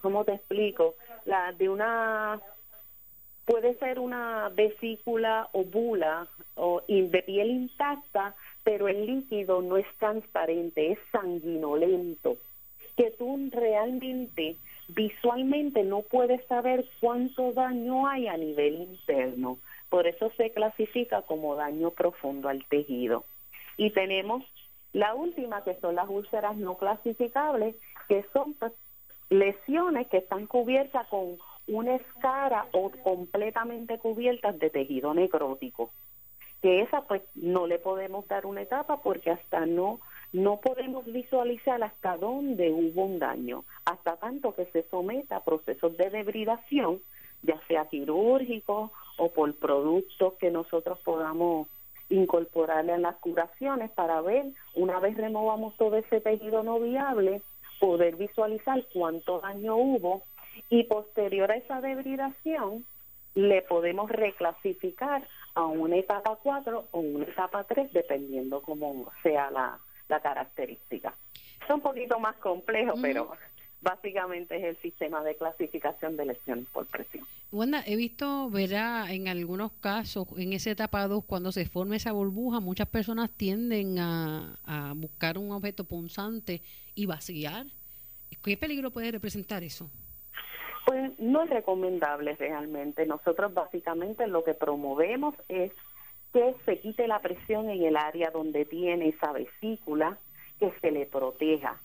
¿cómo 0.00 0.24
te 0.24 0.34
explico? 0.34 0.94
La 1.26 1.52
de 1.52 1.68
una 1.68 2.40
puede 3.48 3.74
ser 3.78 3.98
una 3.98 4.50
vesícula 4.50 5.48
o 5.52 5.64
bula 5.64 6.28
o 6.54 6.82
de 6.86 7.22
piel 7.22 7.50
intacta, 7.50 8.34
pero 8.62 8.88
el 8.88 9.06
líquido 9.06 9.62
no 9.62 9.78
es 9.78 9.86
transparente, 9.98 10.92
es 10.92 10.98
sanguinolento, 11.10 12.36
que 12.94 13.10
tú 13.12 13.48
realmente 13.50 14.56
visualmente 14.88 15.82
no 15.82 16.02
puedes 16.02 16.44
saber 16.44 16.84
cuánto 17.00 17.54
daño 17.54 18.06
hay 18.06 18.28
a 18.28 18.36
nivel 18.36 18.82
interno. 18.82 19.56
Por 19.88 20.06
eso 20.06 20.30
se 20.36 20.50
clasifica 20.50 21.22
como 21.22 21.56
daño 21.56 21.90
profundo 21.92 22.50
al 22.50 22.66
tejido. 22.66 23.24
Y 23.78 23.90
tenemos 23.90 24.44
la 24.92 25.14
última, 25.14 25.64
que 25.64 25.74
son 25.76 25.94
las 25.94 26.08
úlceras 26.10 26.58
no 26.58 26.76
clasificables, 26.76 27.76
que 28.08 28.26
son 28.34 28.52
pues, 28.54 28.72
lesiones 29.30 30.06
que 30.08 30.18
están 30.18 30.46
cubiertas 30.46 31.06
con 31.08 31.38
una 31.68 31.94
escara 31.94 32.66
o 32.72 32.90
completamente 33.02 33.98
cubiertas 33.98 34.58
de 34.58 34.70
tejido 34.70 35.14
necrótico. 35.14 35.90
Que 36.62 36.80
esa 36.80 37.02
pues 37.02 37.22
no 37.34 37.66
le 37.66 37.78
podemos 37.78 38.26
dar 38.26 38.46
una 38.46 38.62
etapa 38.62 39.00
porque 39.00 39.30
hasta 39.30 39.64
no 39.66 40.00
no 40.32 40.60
podemos 40.60 41.06
visualizar 41.06 41.82
hasta 41.82 42.16
dónde 42.18 42.70
hubo 42.70 43.04
un 43.04 43.18
daño, 43.18 43.64
hasta 43.86 44.16
tanto 44.16 44.54
que 44.54 44.66
se 44.66 44.82
someta 44.90 45.36
a 45.36 45.44
procesos 45.44 45.96
de 45.96 46.10
debridación, 46.10 47.00
ya 47.42 47.58
sea 47.66 47.86
quirúrgico 47.86 48.92
o 49.16 49.30
por 49.30 49.54
productos 49.54 50.34
que 50.34 50.50
nosotros 50.50 50.98
podamos 51.02 51.68
incorporarle 52.10 52.92
a 52.92 52.98
las 52.98 53.16
curaciones 53.16 53.90
para 53.90 54.20
ver, 54.20 54.46
una 54.74 54.98
vez 55.00 55.16
removamos 55.16 55.74
todo 55.76 55.96
ese 55.96 56.20
tejido 56.20 56.62
no 56.62 56.78
viable, 56.78 57.42
poder 57.80 58.16
visualizar 58.16 58.82
cuánto 58.92 59.40
daño 59.40 59.76
hubo 59.76 60.22
y 60.68 60.84
posterior 60.84 61.50
a 61.50 61.56
esa 61.56 61.80
debridación 61.80 62.84
le 63.34 63.62
podemos 63.62 64.10
reclasificar 64.10 65.26
a 65.54 65.64
una 65.64 65.96
etapa 65.96 66.38
4 66.42 66.88
o 66.90 66.98
una 66.98 67.24
etapa 67.24 67.64
3 67.64 67.92
dependiendo 67.92 68.62
cómo 68.62 69.10
sea 69.22 69.50
la, 69.50 69.78
la 70.08 70.20
característica. 70.20 71.14
Es 71.62 71.70
un 71.70 71.80
poquito 71.80 72.18
más 72.18 72.36
complejo, 72.36 72.94
pero 73.00 73.30
básicamente 73.80 74.56
es 74.56 74.64
el 74.64 74.76
sistema 74.82 75.22
de 75.22 75.36
clasificación 75.36 76.16
de 76.16 76.26
lesiones 76.26 76.66
por 76.72 76.86
presión. 76.86 77.26
Wanda, 77.52 77.82
he 77.86 77.96
visto, 77.96 78.50
verá, 78.50 79.12
en 79.12 79.28
algunos 79.28 79.72
casos, 79.72 80.26
en 80.36 80.52
esa 80.52 80.70
etapa 80.70 81.06
2, 81.06 81.24
cuando 81.24 81.52
se 81.52 81.66
forma 81.66 81.96
esa 81.96 82.12
burbuja, 82.12 82.60
muchas 82.60 82.88
personas 82.88 83.30
tienden 83.30 83.98
a, 83.98 84.58
a 84.64 84.92
buscar 84.94 85.38
un 85.38 85.52
objeto 85.52 85.84
punzante 85.84 86.62
y 86.94 87.06
vaciar. 87.06 87.66
¿Qué 88.42 88.56
peligro 88.56 88.90
puede 88.90 89.12
representar 89.12 89.62
eso? 89.62 89.90
Pues 90.88 91.12
no 91.18 91.42
es 91.42 91.50
recomendable 91.50 92.34
realmente. 92.36 93.04
Nosotros 93.04 93.52
básicamente 93.52 94.26
lo 94.26 94.42
que 94.42 94.54
promovemos 94.54 95.34
es 95.48 95.70
que 96.32 96.54
se 96.64 96.80
quite 96.80 97.06
la 97.06 97.18
presión 97.18 97.68
en 97.68 97.82
el 97.84 97.94
área 97.94 98.30
donde 98.30 98.64
tiene 98.64 99.08
esa 99.08 99.32
vesícula, 99.32 100.16
que 100.58 100.72
se 100.80 100.90
le 100.90 101.04
proteja, 101.04 101.78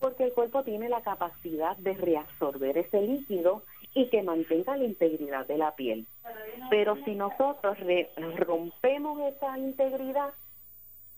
porque 0.00 0.24
el 0.24 0.32
cuerpo 0.32 0.64
tiene 0.64 0.88
la 0.88 1.02
capacidad 1.02 1.76
de 1.76 1.92
reabsorber 1.92 2.78
ese 2.78 3.02
líquido 3.02 3.64
y 3.92 4.08
que 4.08 4.22
mantenga 4.22 4.78
la 4.78 4.84
integridad 4.84 5.46
de 5.46 5.58
la 5.58 5.76
piel. 5.76 6.06
Pero 6.70 6.96
si 7.04 7.16
nosotros 7.16 7.76
rompemos 8.36 9.20
esa 9.30 9.58
integridad, 9.58 10.32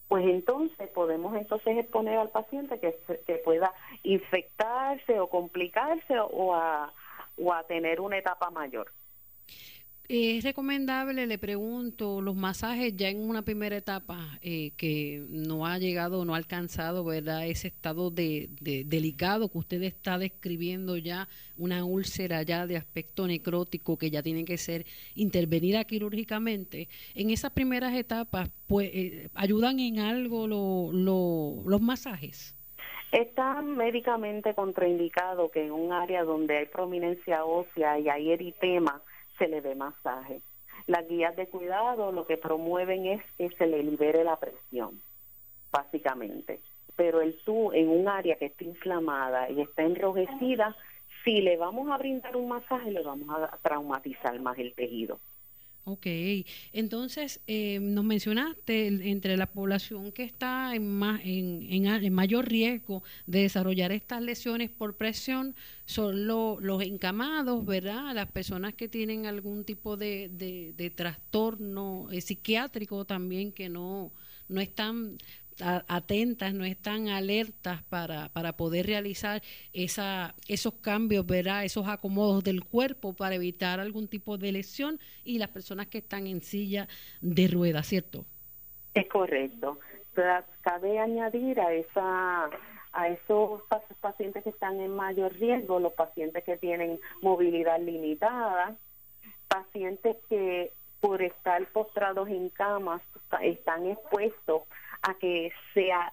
pues 0.09 0.25
entonces 0.27 0.88
podemos 0.88 1.37
entonces 1.37 1.79
exponer 1.79 2.19
al 2.19 2.31
paciente 2.31 2.81
que, 2.81 2.99
que 3.25 3.37
pueda 3.37 3.73
infectarse 4.03 5.21
o 5.21 5.29
complicarse 5.29 6.19
o 6.19 6.55
a, 6.57 6.93
o 7.40 7.53
a 7.53 7.66
tener 7.66 8.00
una 8.00 8.18
etapa 8.18 8.50
mayor. 8.50 8.92
¿Es 10.12 10.42
recomendable, 10.42 11.24
le 11.29 11.38
pregunto, 11.38 12.20
los 12.20 12.35
masajes 12.35 12.96
ya 12.96 13.11
en 13.11 13.20
una 13.20 13.42
primera 13.42 13.76
etapa 13.76 14.40
eh, 14.42 14.72
que 14.76 15.24
no 15.29 15.66
ha 15.68 15.79
llegado, 15.79 16.24
no 16.24 16.35
ha 16.35 16.37
alcanzado, 16.37 17.05
¿verdad? 17.05 17.46
Ese 17.46 17.68
estado 17.68 18.11
de, 18.11 18.50
delicado 18.87 19.48
que 19.48 19.59
usted 19.59 19.81
está 19.85 20.18
describiendo 20.18 20.97
ya, 20.97 21.28
una 21.57 21.84
úlcera 21.84 22.43
ya 22.43 22.66
de 22.66 22.76
aspecto 22.76 23.28
necrótico 23.28 23.97
que 23.99 24.11
ya 24.11 24.20
tiene 24.20 24.45
que 24.45 24.59
ser 24.59 24.84
intervenida 25.14 25.84
quirúrgicamente. 25.84 26.88
En 27.14 27.30
esas 27.30 27.53
primeras 27.53 27.95
etapas, 27.95 28.51
pues, 28.66 28.91
eh, 28.93 29.28
¿ayudan 29.34 29.78
en 29.78 30.01
algo 30.01 30.49
los 30.49 31.80
masajes? 31.80 32.57
Está 33.13 33.61
médicamente 33.61 34.55
contraindicado 34.55 35.51
que 35.51 35.67
en 35.67 35.73
un 35.73 35.93
área 35.93 36.23
donde 36.23 36.59
hay 36.59 36.67
prominencia 36.67 37.45
ósea 37.45 37.99
y 37.99 38.09
hay 38.09 38.31
eritema, 38.31 39.03
se 39.37 39.49
le 39.49 39.61
dé 39.61 39.75
masaje. 39.75 40.43
Las 40.87 41.09
guías 41.09 41.35
de 41.35 41.49
cuidado 41.49 42.13
lo 42.13 42.25
que 42.27 42.37
promueven 42.37 43.07
es 43.07 43.23
que 43.37 43.51
se 43.51 43.67
le 43.67 43.83
libere 43.83 44.23
la 44.23 44.37
presión, 44.37 45.03
básicamente. 45.73 46.61
Pero 46.95 47.21
el 47.21 47.37
tú 47.45 47.73
en 47.73 47.89
un 47.89 48.09
área 48.09 48.37
que 48.37 48.47
está 48.47 48.63
inflamada 48.63 49.51
y 49.51 49.61
está 49.61 49.83
enrojecida, 49.83 50.77
si 51.25 51.41
le 51.41 51.57
vamos 51.57 51.91
a 51.91 51.99
brindar 51.99 52.37
un 52.37 52.49
masaje, 52.49 52.93
le 52.93 53.03
vamos 53.03 53.29
a 53.31 53.59
traumatizar 53.63 54.39
más 54.41 54.57
el 54.59 54.73
tejido. 54.75 55.19
Ok, 55.91 56.07
entonces 56.72 57.41
eh, 57.49 57.80
nos 57.80 58.05
mencionaste 58.05 58.86
entre 59.11 59.36
la 59.36 59.47
población 59.47 60.12
que 60.12 60.22
está 60.22 60.72
en, 60.76 60.86
más, 60.86 61.20
en, 61.24 61.66
en, 61.68 62.12
mayor 62.12 62.49
riesgo 62.49 63.03
de 63.26 63.41
desarrollar 63.41 63.91
estas 63.91 64.22
lesiones 64.22 64.70
por 64.70 64.97
presión 64.97 65.57
son 65.86 66.28
los 66.28 66.82
encamados, 66.84 67.66
¿verdad? 67.66 68.14
Las 68.14 68.30
personas 68.30 68.72
que 68.72 68.86
tienen 68.86 69.26
algún 69.26 69.64
tipo 69.64 69.97
de, 69.97 70.28
de, 70.30 70.91
trastorno 70.91 72.07
eh, 72.12 72.20
psiquiátrico 72.20 73.05
también 73.05 73.51
que 73.51 73.68
no, 73.68 74.12
no 74.47 74.61
están 74.61 75.18
atentas, 75.63 76.55
no 76.55 76.65
están 76.65 77.09
alertas 77.09 77.83
para, 77.85 78.29
para 78.31 78.53
poder 78.53 78.87
realizar 78.87 79.43
esa, 79.73 80.35
esos 80.49 80.75
cambios, 80.75 81.27
¿verdad? 81.27 81.65
esos 81.65 81.89
acomodos 81.89 82.45
del 82.45 82.65
cuerpo 82.65 83.15
para 83.15 83.35
evitar 83.35 83.81
algún 83.81 84.09
tipo 84.09 84.39
de 84.39 84.53
lesión 84.53 84.99
y 85.25 85.39
las 85.39 85.49
personas 85.49 85.87
que 85.87 85.99
están 85.99 86.27
en 86.27 86.41
silla 86.41 86.89
de 87.21 87.49
ruedas, 87.49 87.87
¿cierto? 87.87 88.25
Es 88.95 89.09
correcto. 89.09 89.79
Cabe 90.63 90.99
añadir 90.99 91.61
a 91.61 91.73
esa 91.73 92.51
a 92.93 93.09
esos 93.09 93.63
pacientes 94.01 94.43
que 94.43 94.51
están 94.51 94.81
en 94.81 94.95
mayor 94.95 95.33
riesgo, 95.35 95.79
los 95.79 95.93
pacientes 95.93 96.43
que 96.43 96.57
tienen 96.57 96.99
movilidad 97.23 97.81
limitada, 97.81 98.75
pacientes 99.47 100.17
que 100.29 100.73
por 101.01 101.23
estar 101.23 101.65
postrados 101.69 102.29
en 102.29 102.49
camas 102.51 103.01
están 103.43 103.87
expuestos 103.87 104.63
a 105.03 105.14
que 105.14 105.53
sea 105.74 106.12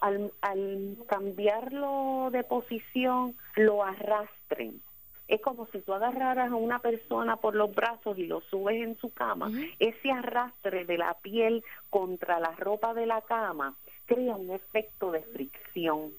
al, 0.00 0.32
al 0.40 0.96
cambiarlo 1.08 2.30
de 2.32 2.44
posición 2.44 3.36
lo 3.56 3.84
arrastren. 3.84 4.80
Es 5.28 5.40
como 5.40 5.66
si 5.66 5.80
tú 5.80 5.94
agarraras 5.94 6.50
a 6.50 6.56
una 6.56 6.80
persona 6.80 7.36
por 7.36 7.54
los 7.54 7.74
brazos 7.74 8.18
y 8.18 8.26
lo 8.26 8.40
subes 8.42 8.82
en 8.82 8.98
su 8.98 9.12
cama. 9.12 9.50
Ese 9.78 10.10
arrastre 10.10 10.84
de 10.84 10.98
la 10.98 11.14
piel 11.14 11.64
contra 11.88 12.38
la 12.38 12.50
ropa 12.50 12.92
de 12.92 13.06
la 13.06 13.22
cama 13.22 13.76
crea 14.06 14.36
un 14.36 14.50
efecto 14.50 15.10
de 15.10 15.22
fricción. 15.22 16.12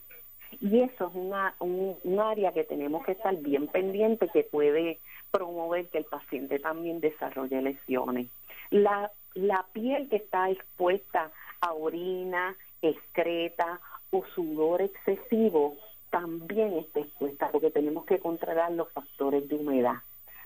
Y 0.61 0.79
eso 0.79 1.07
es 1.07 1.15
una, 1.15 1.55
un, 1.59 1.95
un, 2.03 2.19
área 2.19 2.53
que 2.53 2.63
tenemos 2.63 3.05
que 3.05 3.13
estar 3.13 3.35
bien 3.37 3.67
pendiente 3.67 4.29
que 4.29 4.43
puede 4.43 4.99
promover 5.31 5.89
que 5.89 5.99
el 5.99 6.05
paciente 6.05 6.59
también 6.59 6.99
desarrolle 6.99 7.61
lesiones. 7.61 8.27
La, 8.69 9.11
la 9.33 9.65
piel 9.73 10.09
que 10.09 10.17
está 10.17 10.49
expuesta 10.49 11.31
a 11.63 11.73
orina, 11.73 12.55
excreta 12.81 13.79
o 14.11 14.25
sudor 14.35 14.81
excesivo 14.81 15.77
también 16.09 16.73
está 16.73 16.99
expuesta 16.99 17.49
porque 17.51 17.71
tenemos 17.71 18.05
que 18.05 18.19
controlar 18.19 18.71
los 18.73 18.91
factores 18.91 19.47
de 19.47 19.55
humedad. 19.55 19.95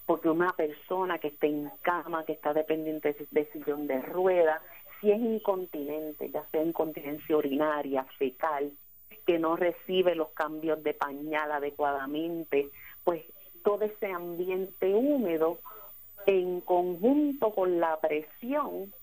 Porque 0.05 0.29
una 0.29 0.53
persona 0.53 1.17
que 1.17 1.29
está 1.29 1.47
en 1.47 1.69
cama, 1.81 2.23
que 2.23 2.33
está 2.33 2.53
dependiente 2.53 3.15
de 3.31 3.51
sillón 3.51 3.87
de 3.87 3.99
rueda, 4.01 4.61
si 5.01 5.11
es 5.11 5.19
incontinente, 5.19 6.29
ya 6.29 6.45
sea 6.51 6.63
incontinencia 6.63 7.35
urinaria, 7.35 8.05
fecal, 8.17 8.71
que 9.25 9.39
no 9.39 9.55
recibe 9.55 10.15
los 10.15 10.29
cambios 10.29 10.81
de 10.83 10.93
pañal 10.93 11.51
adecuadamente, 11.51 12.69
pues 13.03 13.23
todo 13.63 13.83
ese 13.83 14.11
ambiente 14.11 14.93
húmedo 14.93 15.57
en 16.27 16.61
conjunto 16.61 17.51
con 17.51 17.79
la 17.79 17.99
presión 17.99 18.93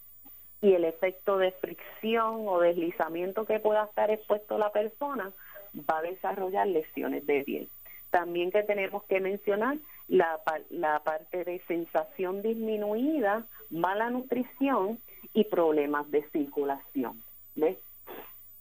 y 0.65 0.73
el 0.73 0.85
efecto 0.85 1.37
de 1.37 1.53
fricción 1.53 2.49
o 2.49 2.59
deslizamiento 2.59 3.45
que 3.45 3.61
pueda 3.61 3.85
estar 3.85 4.11
expuesto 4.11 4.57
la 4.57 4.73
persona 4.73 5.31
va 5.79 5.99
a 5.99 6.03
desarrollar 6.03 6.67
lesiones 6.67 7.27
de 7.27 7.45
piel. 7.45 7.69
También 8.09 8.51
que 8.51 8.63
tenemos 8.63 9.05
que 9.05 9.21
mencionar 9.21 9.77
la, 10.09 10.41
la 10.71 11.01
parte 11.01 11.45
de 11.45 11.61
sensación 11.69 12.41
disminuida, 12.41 13.47
mala 13.69 14.09
nutrición 14.09 15.01
y 15.35 15.45
problemas 15.45 16.11
de 16.11 16.23
circulación. 16.31 17.23
¿Ves? 17.57 17.77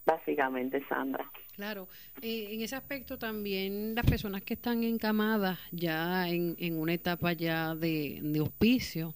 Básicamente, 0.05 0.83
Sandra. 0.89 1.31
Claro, 1.55 1.87
eh, 2.21 2.49
en 2.51 2.61
ese 2.61 2.75
aspecto 2.75 3.17
también 3.17 3.95
las 3.95 4.05
personas 4.05 4.41
que 4.41 4.55
están 4.55 4.83
encamadas 4.83 5.57
ya 5.71 6.27
en, 6.27 6.57
en 6.59 6.77
una 6.77 6.95
etapa 6.95 7.31
ya 7.31 7.75
de, 7.75 8.19
de 8.21 8.41
hospicio, 8.41 9.13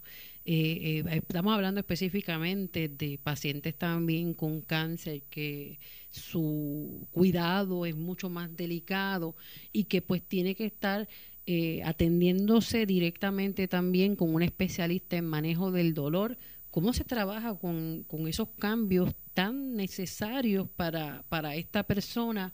eh, 0.50 1.04
eh, 1.06 1.22
estamos 1.28 1.54
hablando 1.54 1.82
específicamente 1.82 2.88
de 2.88 3.20
pacientes 3.22 3.78
también 3.78 4.34
con 4.34 4.62
cáncer 4.62 5.24
que 5.24 5.78
su 6.10 7.06
cuidado 7.12 7.86
es 7.86 7.98
mucho 7.98 8.30
más 8.30 8.56
delicado 8.56 9.36
y 9.74 9.84
que 9.84 10.02
pues 10.02 10.24
tiene 10.24 10.56
que 10.56 10.64
estar 10.64 11.10
eh, 11.46 11.84
atendiéndose 11.84 12.86
directamente 12.86 13.68
también 13.68 14.16
con 14.16 14.34
un 14.34 14.42
especialista 14.42 15.18
en 15.18 15.26
manejo 15.26 15.70
del 15.70 15.94
dolor. 15.94 16.38
¿Cómo 16.72 16.94
se 16.94 17.04
trabaja 17.04 17.54
con, 17.56 18.06
con 18.08 18.30
esos 18.30 18.48
cambios 18.58 19.14
tan 19.34 19.76
necesarios 19.76 20.70
para, 20.70 21.26
para 21.28 21.58
esta 21.58 21.84
persona? 21.84 22.54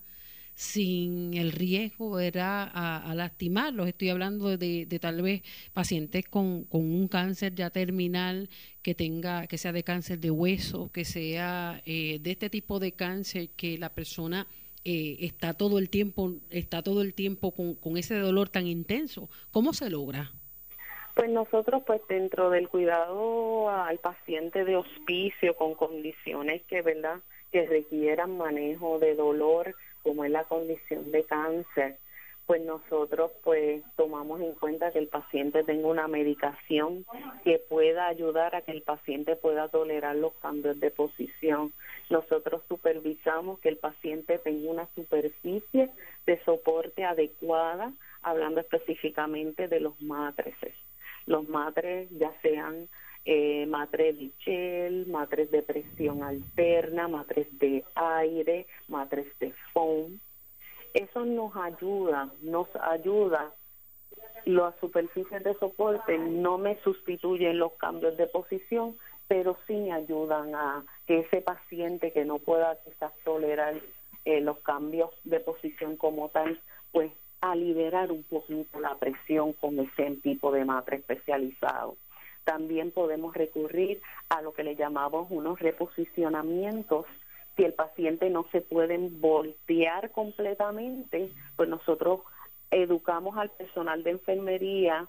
Sin 0.56 1.34
el 1.34 1.51
riesgo 1.51 2.20
era 2.20 2.64
a, 2.64 3.14
lastimarlos. 3.16 3.88
Estoy 3.88 4.10
hablando 4.10 4.58
de, 4.58 4.99
tal 5.01 5.22
vez 5.22 5.41
pacientes 5.74 6.28
con, 6.28 6.68
un 6.70 7.08
cáncer 7.08 7.56
ya 7.56 7.70
terminal 7.70 8.49
que 8.82 8.95
tenga, 8.95 9.47
que 9.47 9.58
sea 9.58 9.72
de 9.72 9.84
cáncer 9.84 10.20
de 10.20 10.32
hueso, 10.32 10.91
que 10.91 11.06
sea 11.06 11.82
eh, 11.86 12.20
de 12.22 12.32
este 12.32 12.49
tipo 12.49 12.80
de 12.80 12.91
cáncer 12.93 13.49
que 13.49 13.78
la 13.78 13.89
persona 13.89 14.47
eh, 14.84 15.18
está 15.22 15.54
todo 15.54 15.80
el 15.80 15.89
tiempo, 15.89 16.34
está 16.49 16.84
todo 16.84 17.01
el 17.01 17.14
tiempo 17.14 17.51
con, 17.51 17.76
con 17.76 17.97
ese 17.97 18.16
dolor 18.16 18.49
tan 18.49 18.68
intenso. 18.68 19.30
¿Cómo 19.51 19.74
se 19.74 19.89
logra? 19.89 20.32
Pues 21.16 21.30
nosotros, 21.30 21.84
pues 21.86 22.01
dentro 22.10 22.49
del 22.49 22.68
cuidado 22.68 23.70
al 23.70 23.99
paciente 23.99 24.66
de 24.66 24.76
hospicio 24.76 25.56
con 25.56 25.76
condiciones 25.76 26.64
que, 26.64 26.82
¿verdad?, 26.82 27.20
que 27.51 27.68
requieran 27.68 28.36
manejo 28.36 28.97
de 28.97 29.14
dolor, 29.14 29.76
como 30.04 30.26
es 30.26 30.32
la 30.32 30.43
condición 30.43 31.12
de 31.12 31.24
cáncer, 31.24 31.97
pues 32.45 32.62
nosotros 32.62 33.32
pues 33.43 33.84
tomamos 33.95 34.41
en 34.41 34.54
cuenta 34.54 34.91
que 34.91 34.99
el 34.99 35.08
paciente 35.08 35.64
tenga 35.64 35.88
una 35.88 36.08
medicación 36.08 37.06
que 37.43 37.58
pueda 37.58 38.08
ayudar 38.08 38.56
a 38.56 38.62
que 38.62 38.72
el 38.72 38.82
paciente 38.82 39.36
pueda 39.36 39.70
tolerar 39.70 40.16
los 40.18 40.34
cambios 40.36 40.80
de 40.80 40.91
posición. 40.91 41.74
Nosotros 42.10 42.62
supervisamos 42.68 43.60
que 43.60 43.70
el 43.70 43.78
paciente 43.78 44.39
tenga 44.39 44.70
una 44.70 44.88
superficie 44.93 45.89
de 46.26 46.43
soporte 46.43 47.06
adecuada, 47.06 47.93
hablando 48.22 48.60
específicamente 48.60 49.70
de 49.70 49.80
los 49.80 49.99
matrices. 50.01 50.76
Los 51.26 51.47
matres 51.47 52.10
ya 52.12 52.34
sean 52.41 52.89
eh, 53.26 53.65
matres 53.67 54.17
de 54.17 54.32
gel, 54.39 55.07
matres 55.07 55.49
de 55.51 55.61
presión 55.61 56.24
alterna, 56.24 57.07
matres 57.07 57.47
de 57.59 57.84
aire, 57.95 58.67
matres 58.88 59.28
de 59.39 59.53
foam. 59.71 60.19
Eso 60.93 61.26
nos 61.26 61.55
ayuda, 61.55 62.30
nos 62.41 62.67
ayuda. 62.76 63.53
Las 64.45 64.76
superficies 64.80 65.43
de 65.43 65.53
soporte 65.55 66.17
no 66.17 66.57
me 66.57 66.76
sustituyen 66.84 67.59
los 67.59 67.74
cambios 67.74 68.17
de 68.17 68.28
posición, 68.28 68.97
pero 69.28 69.57
sí 69.67 69.89
ayudan 69.89 70.53
a 70.53 70.84
que 71.07 71.19
ese 71.19 71.41
paciente 71.41 72.11
que 72.11 72.26
no 72.26 72.39
pueda 72.39 72.78
quizás 72.84 73.13
tolerar 73.24 73.76
eh, 74.26 74.41
los 74.41 74.59
cambios 74.59 75.11
de 75.24 75.39
posición 75.39 75.95
como 75.97 76.30
tal, 76.30 76.59
pues 76.91 77.11
a 77.41 77.55
liberar 77.55 78.11
un 78.11 78.24
poquito 78.24 78.80
la 78.80 78.95
presión 78.95 79.53
con 79.53 79.80
ese 79.80 80.11
tipo 80.17 80.51
de 80.51 80.65
matre 80.65 80.97
especializado. 80.97 81.97
También 82.44 82.91
podemos 82.91 83.34
recurrir 83.34 84.02
a 84.30 84.41
lo 84.41 84.54
que 84.54 84.64
le 84.64 84.76
llamamos 84.76 85.28
unos 85.30 85.60
reposicionamientos. 85.60 87.06
Si 87.56 87.64
el 87.64 87.74
paciente 87.74 88.30
no 88.30 88.46
se 88.52 88.62
puede 88.62 88.98
voltear 88.98 90.12
completamente, 90.12 91.32
pues 91.56 91.70
nosotros 91.70 92.22
educamos 92.72 93.38
al 93.38 93.52
personal 93.52 94.04
de 94.04 94.12
enfermería 94.12 95.08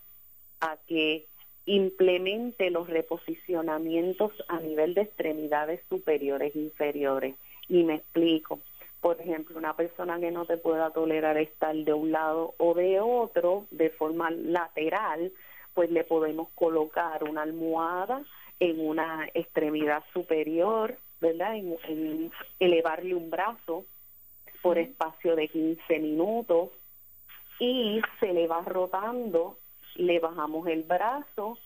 a 0.60 0.76
que 0.86 1.26
implemente 1.66 2.70
los 2.70 2.88
reposicionamientos 2.88 4.32
a 4.48 4.60
nivel 4.60 4.94
de 4.94 5.02
extremidades 5.02 5.80
superiores 5.88 6.54
e 6.54 6.60
inferiores. 6.60 7.34
Y 7.68 7.84
me 7.84 7.96
explico. 7.96 8.60
Por 9.00 9.20
ejemplo, 9.20 9.58
una 9.58 9.76
persona 9.76 10.18
que 10.18 10.30
no 10.30 10.46
te 10.46 10.56
pueda 10.56 10.90
tolerar 10.90 11.36
estar 11.36 11.74
de 11.74 11.92
un 11.92 12.12
lado 12.12 12.54
o 12.58 12.74
de 12.74 13.00
otro 13.00 13.66
de 13.70 13.90
forma 13.90 14.30
lateral, 14.30 15.32
pues 15.74 15.90
le 15.90 16.04
podemos 16.04 16.48
colocar 16.54 17.24
una 17.24 17.42
almohada 17.42 18.22
en 18.60 18.80
una 18.80 19.28
extremidad 19.34 20.02
superior, 20.12 20.96
¿verdad? 21.20 21.56
En, 21.56 22.30
elevarle 22.60 23.14
un 23.14 23.30
brazo 23.30 23.84
por 24.62 24.78
espacio 24.78 25.36
de 25.36 25.48
15 25.48 25.98
minutos 25.98 26.70
y 27.58 28.00
se 28.20 28.32
le 28.32 28.46
va 28.46 28.62
rotando, 28.62 29.58
le 29.96 30.18
bajamos 30.20 30.66
el 30.68 30.84
brazo, 30.84 31.58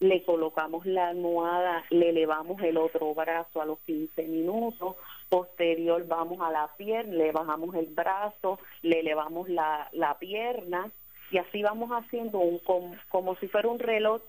le 0.00 0.24
colocamos 0.24 0.84
la 0.84 1.08
almohada, 1.08 1.84
le 1.90 2.10
elevamos 2.10 2.60
el 2.62 2.76
otro 2.76 3.14
brazo 3.14 3.62
a 3.62 3.66
los 3.66 3.78
15 3.80 4.24
minutos, 4.24 4.96
posterior 5.28 6.06
vamos 6.06 6.40
a 6.40 6.50
la 6.50 6.68
pierna, 6.76 7.14
le 7.14 7.32
bajamos 7.32 7.74
el 7.76 7.86
brazo, 7.86 8.58
le 8.82 9.00
elevamos 9.00 9.48
la, 9.48 9.88
la 9.92 10.18
pierna 10.18 10.90
y 11.32 11.38
así 11.38 11.62
vamos 11.62 11.90
haciendo 11.90 12.38
un 12.38 12.58
como, 12.58 13.34
si 13.36 13.48
fuera 13.48 13.68
un 13.68 13.78
reloj 13.78 14.20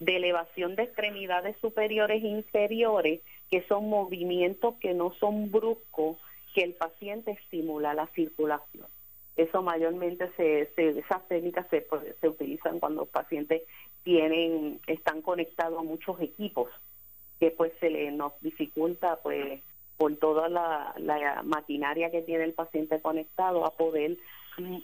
de 0.00 0.16
elevación 0.16 0.76
de 0.76 0.84
extremidades 0.84 1.56
superiores 1.60 2.24
e 2.24 2.28
inferiores, 2.28 3.20
que 3.50 3.62
son 3.68 3.90
movimientos 3.90 4.76
que 4.80 4.94
no 4.94 5.12
son 5.20 5.50
bruscos, 5.50 6.16
que 6.54 6.62
el 6.62 6.72
paciente 6.72 7.32
estimula 7.32 7.92
la 7.92 8.06
circulación. 8.08 8.86
Eso 9.36 9.62
mayormente 9.62 10.30
se, 10.36 10.70
esas 10.76 11.28
técnicas 11.28 11.66
se, 11.68 11.86
se 12.20 12.28
utilizan 12.28 12.80
cuando 12.80 13.02
los 13.02 13.10
pacientes 13.10 13.62
tienen, 14.02 14.80
están 14.86 15.20
conectados 15.20 15.78
a 15.78 15.82
muchos 15.82 16.18
equipos, 16.22 16.70
que 17.38 17.50
pues 17.50 17.72
se 17.78 17.90
le 17.90 18.10
nos 18.10 18.32
dificulta 18.40 19.20
pues 19.22 19.60
por 19.98 20.16
toda 20.16 20.48
la 20.48 21.42
maquinaria 21.44 22.10
que 22.10 22.22
tiene 22.22 22.44
el 22.44 22.54
paciente 22.54 23.02
conectado 23.02 23.66
a 23.66 23.76
poder 23.76 24.16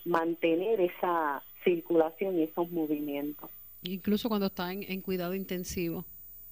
mantener 0.04 0.80
esa 0.80 1.42
circulación 1.64 2.38
y 2.38 2.44
esos 2.44 2.70
movimientos. 2.70 3.50
Incluso 3.82 4.28
cuando 4.28 4.46
está 4.46 4.72
en, 4.72 5.00
cuidado 5.02 5.34
intensivo. 5.34 6.04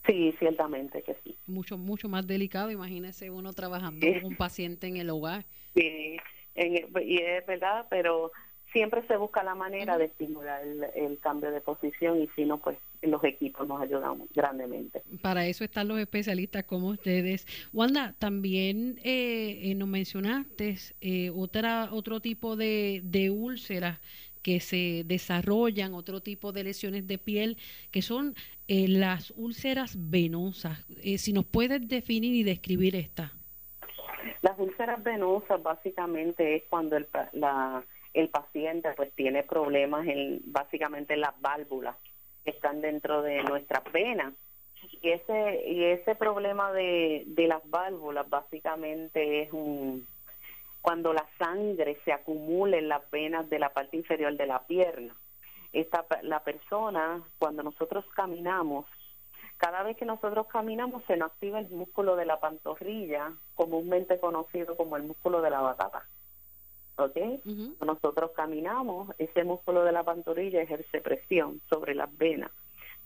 Sí, 0.06 0.34
ciertamente 0.38 1.02
que 1.02 1.14
sí. 1.24 1.36
Mucho, 1.46 1.78
mucho 1.78 2.08
más 2.08 2.26
delicado, 2.26 2.70
imagínese 2.70 3.30
uno 3.30 3.52
trabajando 3.52 4.06
con 4.06 4.24
un 4.24 4.36
paciente 4.36 4.86
en 4.86 4.96
el 4.96 5.10
hogar. 5.10 5.44
Sí, 5.74 6.16
y 6.54 7.16
es 7.22 7.46
verdad, 7.46 7.86
pero 7.88 8.32
siempre 8.72 9.06
se 9.06 9.16
busca 9.16 9.42
la 9.42 9.54
manera 9.54 9.98
de 9.98 10.06
estimular 10.06 10.62
el, 10.64 11.18
cambio 11.20 11.50
de 11.50 11.60
posición 11.60 12.20
y 12.20 12.28
si 12.34 12.44
no, 12.44 12.58
pues 12.58 12.78
los 13.02 13.22
equipos 13.24 13.68
nos 13.68 13.80
ayudan 13.80 14.22
grandemente. 14.34 15.02
Para 15.20 15.46
eso 15.46 15.64
están 15.64 15.88
los 15.88 15.98
especialistas 15.98 16.64
como 16.64 16.88
ustedes. 16.88 17.46
Wanda, 17.72 18.14
también 18.18 18.98
eh, 19.04 19.70
eh 19.70 19.74
nos 19.74 19.88
mencionaste 19.88 20.76
eh, 21.00 21.30
otra, 21.30 21.90
otro 21.92 22.20
tipo 22.20 22.56
de, 22.56 23.02
de 23.04 23.30
úlceras 23.30 24.00
que 24.42 24.58
se 24.58 25.04
desarrollan, 25.04 25.94
otro 25.94 26.20
tipo 26.20 26.52
de 26.52 26.64
lesiones 26.64 27.06
de 27.06 27.18
piel, 27.18 27.58
que 27.92 28.02
son 28.02 28.34
eh, 28.66 28.88
las 28.88 29.32
úlceras 29.36 29.96
venosas. 30.10 30.84
si 31.16 31.32
nos 31.32 31.44
puedes 31.44 31.86
definir 31.86 32.34
y 32.34 32.42
describir 32.42 32.96
esta. 32.96 33.32
Las 34.40 34.58
úlceras 34.58 35.02
venosas 35.04 35.62
básicamente 35.62 36.56
es 36.56 36.64
cuando 36.68 36.96
el, 36.96 37.06
la, 37.32 37.84
el 38.14 38.28
paciente 38.28 38.90
pues 38.96 39.12
tiene 39.14 39.42
problemas 39.42 40.06
en 40.06 40.40
básicamente 40.46 41.16
las 41.16 41.38
válvulas 41.40 41.96
que 42.44 42.50
están 42.50 42.80
dentro 42.80 43.22
de 43.22 43.42
nuestras 43.42 43.82
venas 43.92 44.34
y 45.00 45.10
ese 45.10 45.68
y 45.68 45.84
ese 45.84 46.14
problema 46.14 46.72
de, 46.72 47.24
de 47.26 47.46
las 47.46 47.62
válvulas 47.70 48.28
básicamente 48.28 49.42
es 49.42 49.52
un 49.52 50.06
cuando 50.80 51.12
la 51.12 51.24
sangre 51.38 51.98
se 52.04 52.12
acumula 52.12 52.76
en 52.76 52.88
las 52.88 53.08
venas 53.10 53.48
de 53.48 53.60
la 53.60 53.72
parte 53.72 53.96
inferior 53.96 54.36
de 54.36 54.46
la 54.46 54.66
pierna. 54.66 55.14
Esta 55.72 56.04
la 56.22 56.40
persona 56.40 57.22
cuando 57.38 57.62
nosotros 57.62 58.04
caminamos 58.14 58.86
cada 59.58 59.84
vez 59.84 59.96
que 59.96 60.04
nosotros 60.04 60.48
caminamos 60.48 61.04
se 61.06 61.16
nos 61.16 61.30
activa 61.30 61.60
el 61.60 61.70
músculo 61.70 62.16
de 62.16 62.26
la 62.26 62.40
pantorrilla 62.40 63.32
comúnmente 63.54 64.18
conocido 64.18 64.76
como 64.76 64.96
el 64.96 65.04
músculo 65.04 65.40
de 65.40 65.50
la 65.50 65.60
batata 65.60 66.04
¿ok? 66.96 67.16
Nosotros 67.84 68.32
caminamos, 68.34 69.14
ese 69.18 69.44
músculo 69.44 69.84
de 69.84 69.92
la 69.92 70.04
pantorrilla 70.04 70.62
ejerce 70.62 71.00
presión 71.00 71.60
sobre 71.68 71.94
las 71.94 72.16
venas. 72.16 72.50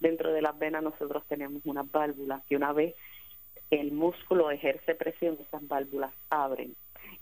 Dentro 0.01 0.32
de 0.32 0.43
las 0.43 0.59
venas 0.59 0.82
nosotros 0.82 1.24
tenemos 1.28 1.62
unas 1.64 1.91
válvulas 1.91 2.45
que 2.45 2.57
una 2.57 2.72
vez 2.72 2.95
el 3.70 3.93
músculo 3.93 4.51
ejerce 4.51 4.95
presión, 4.95 5.39
esas 5.41 5.66
válvulas 5.66 6.12
abren. 6.30 6.76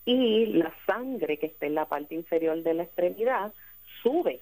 Y 0.04 0.46
la 0.46 0.72
sangre 0.86 1.38
que 1.38 1.46
está 1.46 1.66
en 1.66 1.74
la 1.74 1.86
parte 1.86 2.14
inferior 2.14 2.62
de 2.62 2.74
la 2.74 2.82
extremidad 2.82 3.52
sube, 4.02 4.40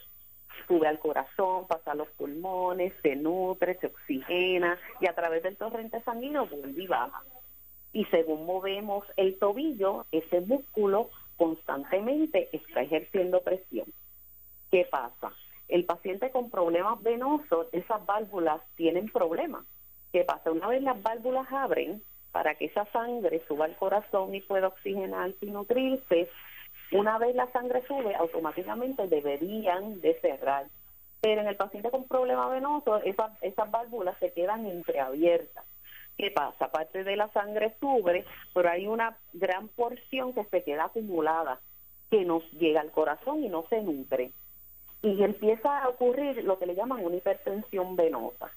sube 0.66 0.88
al 0.88 0.98
corazón, 0.98 1.66
pasa 1.66 1.92
a 1.92 1.94
los 1.94 2.08
pulmones, 2.10 2.92
se 3.02 3.16
nutre, 3.16 3.78
se 3.78 3.86
oxigena 3.86 4.78
y 5.00 5.06
a 5.06 5.14
través 5.14 5.42
del 5.42 5.56
torrente 5.56 6.00
sanguíneo 6.02 6.46
vuelve 6.46 6.82
y 6.82 6.86
baja. 6.86 7.22
Y 7.92 8.04
según 8.06 8.46
movemos 8.46 9.04
el 9.16 9.38
tobillo, 9.38 10.06
ese 10.10 10.40
músculo 10.40 11.10
constantemente 11.43 12.49
está 12.53 12.82
ejerciendo 12.82 13.40
presión. 13.40 13.93
¿Qué 14.70 14.86
pasa? 14.88 15.32
El 15.66 15.84
paciente 15.84 16.30
con 16.30 16.51
problemas 16.51 17.03
venosos, 17.03 17.66
esas 17.72 18.07
válvulas 18.07 18.61
tienen 18.76 19.09
problemas. 19.09 19.64
¿Qué 20.12 20.22
pasa? 20.22 20.53
Una 20.53 20.68
vez 20.68 20.84
las 20.84 21.03
válvulas 21.03 21.51
abren 21.51 22.01
para 22.30 22.55
que 22.55 22.66
esa 22.66 22.84
sangre 22.93 23.43
suba 23.49 23.64
al 23.64 23.74
corazón 23.74 24.32
y 24.36 24.40
pueda 24.40 24.68
oxigenarse 24.68 25.45
y 25.45 25.51
nutrirse, 25.51 26.30
una 26.93 27.18
vez 27.18 27.34
la 27.34 27.51
sangre 27.51 27.82
sube, 27.88 28.14
automáticamente 28.14 29.09
deberían 29.09 30.01
de 30.01 30.14
cerrar. 30.20 30.66
Pero 31.20 31.40
en 31.40 31.49
el 31.49 31.57
paciente 31.57 31.90
con 31.90 32.07
problemas 32.07 32.53
venosos, 32.53 33.03
esas, 33.05 33.32
esas 33.43 33.68
válvulas 33.68 34.16
se 34.20 34.32
quedan 34.32 34.64
entreabiertas. 34.66 35.64
¿Qué 36.16 36.30
pasa? 36.30 36.70
Parte 36.70 37.04
de 37.04 37.16
la 37.16 37.28
sangre 37.32 37.74
sube, 37.80 38.24
pero 38.54 38.68
hay 38.68 38.86
una 38.86 39.16
gran 39.32 39.68
porción 39.68 40.32
que 40.34 40.44
se 40.44 40.62
queda 40.62 40.84
acumulada, 40.84 41.60
que 42.10 42.24
nos 42.24 42.42
llega 42.52 42.80
al 42.80 42.90
corazón 42.90 43.42
y 43.42 43.48
no 43.48 43.64
se 43.68 43.82
nutre. 43.82 44.32
Y 45.02 45.22
empieza 45.22 45.82
a 45.82 45.88
ocurrir 45.88 46.44
lo 46.44 46.58
que 46.58 46.66
le 46.66 46.74
llaman 46.74 47.04
una 47.04 47.16
hipertensión 47.16 47.96
venosa. 47.96 48.50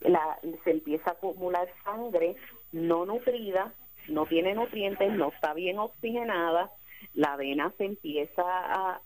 La, 0.00 0.38
se 0.64 0.70
empieza 0.70 1.10
a 1.10 1.14
acumular 1.14 1.68
sangre 1.84 2.36
no 2.72 3.06
nutrida, 3.06 3.72
no 4.08 4.26
tiene 4.26 4.54
nutrientes, 4.54 5.12
no 5.12 5.28
está 5.28 5.54
bien 5.54 5.78
oxigenada, 5.78 6.70
la 7.14 7.36
vena 7.36 7.72
se 7.78 7.84
empieza 7.84 8.42
a, 8.44 9.00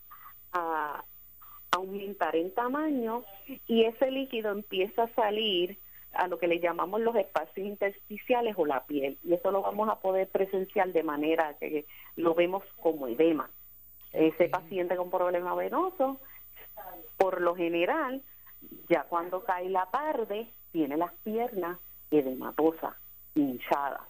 a 0.53 1.05
aumentar 1.73 2.37
en 2.37 2.53
tamaño 2.55 3.25
y 3.67 3.85
ese 3.85 4.11
líquido 4.11 4.53
empieza 4.53 5.05
a 5.05 5.15
salir 5.15 5.79
a 6.15 6.29
lo 6.29 6.39
que 6.39 6.49
le 6.49 6.61
llamamos 6.61 7.01
los 7.01 7.17
espacios 7.17 7.67
intersticiales 7.67 8.55
o 8.57 8.67
la 8.67 8.85
piel. 8.85 9.19
Y 9.23 9.35
eso 9.35 9.51
lo 9.51 9.63
vamos 9.63 9.89
a 9.89 10.01
poder 10.01 10.29
presenciar 10.29 10.93
de 10.93 11.03
manera 11.03 11.55
que 11.59 11.87
lo 12.17 12.35
vemos 12.35 12.65
como 12.81 13.07
edema. 13.09 13.51
Ese 14.13 14.49
paciente 14.49 14.97
con 14.97 15.11
problema 15.11 15.55
venoso, 15.55 16.21
por 17.17 17.41
lo 17.41 17.55
general, 17.55 18.23
ya 18.89 19.03
cuando 19.05 19.45
cae 19.45 19.69
la 19.69 19.87
tarde, 19.87 20.49
tiene 20.73 20.97
las 20.97 21.13
piernas 21.25 21.79
edematosas, 22.11 22.95
hinchadas. 23.35 24.03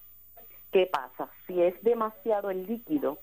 ¿Qué 0.72 0.86
pasa? 0.86 1.30
Si 1.46 1.62
es 1.62 1.80
demasiado 1.82 2.50
el 2.50 2.66
líquido, 2.66 3.18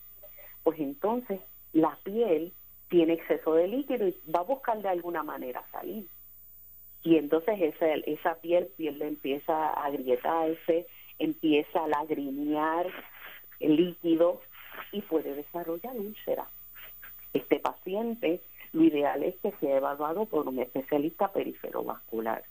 pues 0.64 0.80
entonces 0.80 1.40
la 1.74 1.98
piel 2.04 2.54
tiene 2.90 3.14
exceso 3.14 3.54
de 3.54 3.68
líquido 3.68 4.08
y 4.08 4.18
va 4.34 4.40
a 4.40 4.44
buscar 4.44 4.82
de 4.82 4.90
alguna 4.90 5.24
manera 5.24 5.64
salir 5.72 6.08
y 7.04 7.18
entonces 7.18 7.60
esa, 7.60 7.94
esa 7.94 8.36
piel, 8.36 8.68
piel 8.78 9.02
empieza 9.02 9.54
a 9.54 9.86
agrietarse, 9.86 10.88
empieza 11.20 11.84
a 11.84 11.88
lagrimear 11.88 12.88
el 13.60 13.76
líquido 13.76 14.42
y 14.92 15.02
puede 15.02 15.36
desarrollar 15.36 15.96
úlcera. 15.96 16.48
Este 17.34 17.60
paciente, 17.60 18.42
lo 18.74 18.84
ideal 18.84 19.24
es 19.24 19.36
que 19.38 19.52
sea 19.60 19.78
evaluado 19.78 20.26
por 20.26 20.48
un 20.48 20.60
especialista 20.60 21.32
periferovascular, 21.32 22.44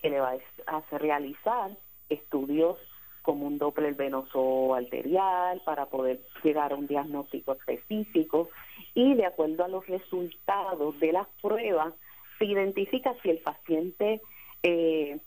que 0.00 0.10
le 0.10 0.20
va 0.20 0.36
a 0.66 0.76
hacer 0.76 1.02
realizar 1.02 1.70
estudios 2.08 2.78
como 3.22 3.46
un 3.46 3.58
Doppler 3.58 3.94
venoso 3.94 4.74
arterial 4.74 5.62
para 5.64 5.86
poder 5.86 6.20
llegar 6.42 6.72
a 6.72 6.76
un 6.76 6.86
diagnóstico 6.86 7.52
específico 7.52 8.50
y 8.92 9.14
de 9.14 9.24
acuerdo 9.24 9.64
a 9.64 9.68
los 9.68 9.86
resultados 9.86 11.00
de 11.00 11.12
las 11.12 11.26
pruebas 11.40 11.94
se 12.44 12.52
identifica 12.52 13.14
si 13.22 13.30
el 13.30 13.38
paciente 13.38 14.20
eh, 14.62 15.18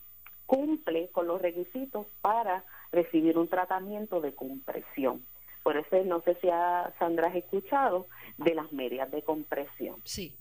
cumple 0.46 1.08
con 1.08 1.26
los 1.26 1.42
requisitos 1.42 2.06
para 2.20 2.64
recibir 2.92 3.36
un 3.36 3.48
tratamiento 3.48 4.20
de 4.20 4.34
compresión. 4.34 5.26
Por 5.64 5.76
eso 5.76 6.02
no 6.04 6.20
sé 6.20 6.36
si 6.40 6.48
a 6.48 6.92
Sandra 6.98 7.28
has 7.28 7.34
escuchado 7.34 8.06
de 8.38 8.54
las 8.54 8.72
medias 8.72 9.10
de 9.10 9.22
compresión. 9.22 9.96
Sí. 10.04 10.36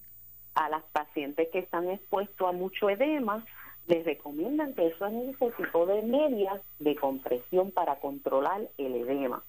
A 0.53 0.69
las 0.69 0.84
pacientes 0.84 1.49
que 1.51 1.59
están 1.59 1.89
expuestos 1.89 2.47
a 2.47 2.51
mucho 2.51 2.89
edema, 2.89 3.43
les 3.88 4.05
recomiendan 4.05 4.73
que 4.75 4.88
eso 4.88 5.07
es 5.07 5.36
ese 5.36 5.51
tipo 5.51 5.86
de 5.86 6.03
medias 6.03 6.61
de 6.80 6.95
compresión 6.95 7.71
para 7.71 7.99
controlar 7.99 8.69
el 8.78 8.95
edema. 8.95 9.43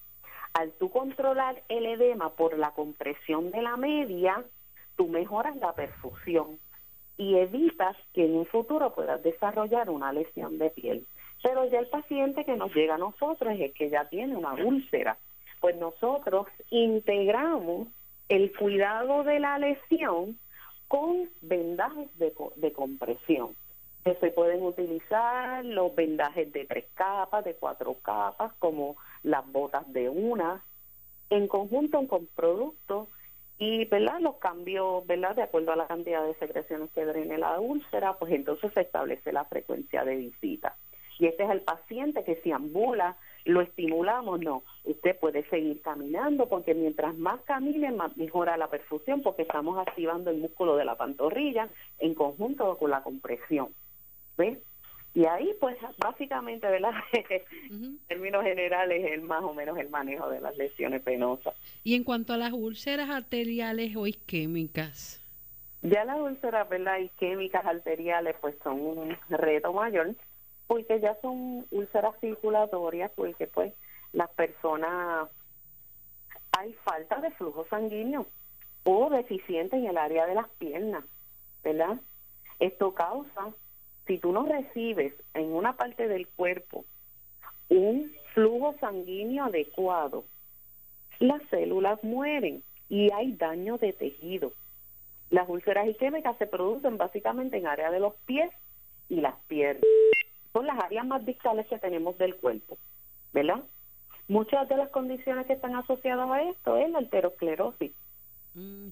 Al 0.54 0.72
tú 0.72 0.90
controlar 0.90 1.62
el 1.68 1.84
edema 1.84 2.30
por 2.30 2.58
la 2.58 2.70
compresión 2.70 3.50
de 3.50 3.62
la 3.62 3.76
media, 3.76 4.42
tú 4.96 5.08
mejoras 5.08 5.56
la 5.56 5.74
perfusión 5.74 6.58
y 7.18 7.34
evitas 7.36 7.96
que 8.14 8.24
en 8.24 8.36
un 8.36 8.46
futuro 8.46 8.94
puedas 8.94 9.22
desarrollar 9.22 9.90
una 9.90 10.12
lesión 10.12 10.56
de 10.56 10.70
piel. 10.70 11.06
Pero 11.42 11.68
ya 11.68 11.80
el 11.80 11.88
paciente 11.88 12.44
que 12.44 12.56
nos 12.56 12.74
llega 12.74 12.94
a 12.94 12.98
nosotros 12.98 13.54
es 13.58 13.74
que 13.74 13.90
ya 13.90 14.08
tiene 14.08 14.36
una 14.36 14.54
úlcera. 14.54 15.18
Pues 15.60 15.76
nosotros 15.76 16.46
integramos 16.70 17.88
el 18.28 18.56
cuidado 18.56 19.24
de 19.24 19.40
la 19.40 19.58
lesión 19.58 20.38
con 20.86 21.28
vendajes 21.42 22.08
de, 22.18 22.32
de 22.56 22.72
compresión. 22.72 23.54
Que 24.04 24.14
se 24.14 24.30
pueden 24.30 24.62
utilizar 24.62 25.64
los 25.64 25.94
vendajes 25.94 26.52
de 26.52 26.64
tres 26.64 26.86
capas, 26.94 27.44
de 27.44 27.54
cuatro 27.54 27.94
capas, 28.00 28.52
como 28.60 28.96
las 29.24 29.46
botas 29.50 29.92
de 29.92 30.08
una, 30.08 30.62
en 31.30 31.48
conjunto 31.48 32.06
con 32.06 32.26
productos 32.26 33.08
y 33.58 33.84
verdad 33.86 34.20
los 34.20 34.36
cambios 34.36 35.06
verdad 35.06 35.34
de 35.34 35.42
acuerdo 35.42 35.72
a 35.72 35.76
la 35.76 35.86
cantidad 35.86 36.24
de 36.24 36.34
secreciones 36.34 36.90
que 36.94 37.04
drene 37.04 37.38
la 37.38 37.58
úlcera 37.58 38.14
pues 38.14 38.32
entonces 38.32 38.72
se 38.72 38.82
establece 38.82 39.32
la 39.32 39.44
frecuencia 39.44 40.04
de 40.04 40.16
visita. 40.16 40.76
Y 41.18 41.26
este 41.26 41.42
es 41.42 41.50
el 41.50 41.62
paciente 41.62 42.22
que 42.22 42.40
si 42.42 42.52
ambula 42.52 43.16
lo 43.44 43.60
estimulamos 43.60 44.40
no. 44.40 44.62
Usted 44.84 45.18
puede 45.18 45.42
seguir 45.48 45.82
caminando 45.82 46.48
porque 46.48 46.74
mientras 46.74 47.16
más 47.16 47.40
camine 47.40 47.90
más 47.90 48.16
mejora 48.16 48.56
la 48.56 48.68
perfusión 48.68 49.22
porque 49.22 49.42
estamos 49.42 49.78
activando 49.78 50.30
el 50.30 50.38
músculo 50.38 50.76
de 50.76 50.84
la 50.84 50.96
pantorrilla 50.96 51.68
en 51.98 52.14
conjunto 52.14 52.78
con 52.78 52.90
la 52.90 53.02
compresión. 53.02 53.70
¿ves? 54.38 54.58
Y 55.14 55.24
ahí, 55.24 55.54
pues, 55.60 55.76
básicamente, 55.98 56.68
¿verdad? 56.68 56.92
En 57.70 57.98
términos 58.06 58.44
generales, 58.44 59.04
es 59.12 59.22
más 59.22 59.42
o 59.42 59.54
menos 59.54 59.78
el 59.78 59.88
manejo 59.88 60.28
de 60.28 60.40
las 60.40 60.56
lesiones 60.56 61.02
penosas. 61.02 61.54
Y 61.84 61.94
en 61.94 62.04
cuanto 62.04 62.32
a 62.32 62.36
las 62.36 62.52
úlceras 62.52 63.10
arteriales 63.10 63.96
o 63.96 64.06
isquémicas. 64.06 65.24
Ya 65.82 66.04
las 66.04 66.18
úlceras, 66.18 66.68
¿verdad? 66.68 66.98
Isquémicas 66.98 67.64
arteriales, 67.64 68.36
pues, 68.40 68.56
son 68.62 68.80
un 68.80 69.16
reto 69.28 69.72
mayor, 69.72 70.14
porque 70.66 71.00
ya 71.00 71.16
son 71.22 71.66
úlceras 71.70 72.14
circulatorias, 72.20 73.10
porque, 73.14 73.46
pues, 73.46 73.72
las 74.12 74.30
personas, 74.30 75.28
hay 76.58 76.72
falta 76.84 77.20
de 77.20 77.30
flujo 77.32 77.66
sanguíneo 77.70 78.26
o 78.84 79.10
deficiente 79.10 79.76
en 79.76 79.86
el 79.86 79.98
área 79.98 80.26
de 80.26 80.34
las 80.34 80.48
piernas, 80.58 81.04
¿verdad? 81.62 82.00
Esto 82.58 82.94
causa 82.94 83.52
si 84.08 84.18
tú 84.18 84.32
no 84.32 84.44
recibes 84.46 85.12
en 85.34 85.52
una 85.52 85.74
parte 85.74 86.08
del 86.08 86.26
cuerpo 86.26 86.84
un 87.68 88.10
flujo 88.32 88.74
sanguíneo 88.80 89.44
adecuado, 89.44 90.24
las 91.20 91.42
células 91.50 92.02
mueren 92.02 92.64
y 92.88 93.12
hay 93.12 93.32
daño 93.32 93.76
de 93.76 93.92
tejido. 93.92 94.52
Las 95.30 95.46
úlceras 95.48 95.86
isquémicas 95.86 96.38
se 96.38 96.46
producen 96.46 96.96
básicamente 96.96 97.58
en 97.58 97.66
área 97.66 97.90
de 97.90 98.00
los 98.00 98.14
pies 98.24 98.50
y 99.10 99.16
las 99.20 99.34
piernas. 99.46 99.84
Son 100.54 100.66
las 100.66 100.82
áreas 100.82 101.06
más 101.06 101.24
distales 101.26 101.66
que 101.66 101.78
tenemos 101.78 102.16
del 102.16 102.34
cuerpo, 102.36 102.78
¿verdad? 103.34 103.62
Muchas 104.26 104.66
de 104.70 104.76
las 104.78 104.88
condiciones 104.88 105.46
que 105.46 105.52
están 105.52 105.76
asociadas 105.76 106.30
a 106.30 106.42
esto 106.42 106.78
es 106.78 106.90
la 106.90 106.98
alterosclerosis. 106.98 107.92
Mm, 108.54 108.88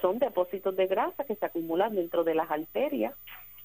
son 0.00 0.20
depósitos 0.20 0.76
de 0.76 0.86
grasa 0.86 1.24
que 1.24 1.34
se 1.34 1.44
acumulan 1.44 1.96
dentro 1.96 2.22
de 2.22 2.34
las 2.34 2.48
arterias 2.48 3.14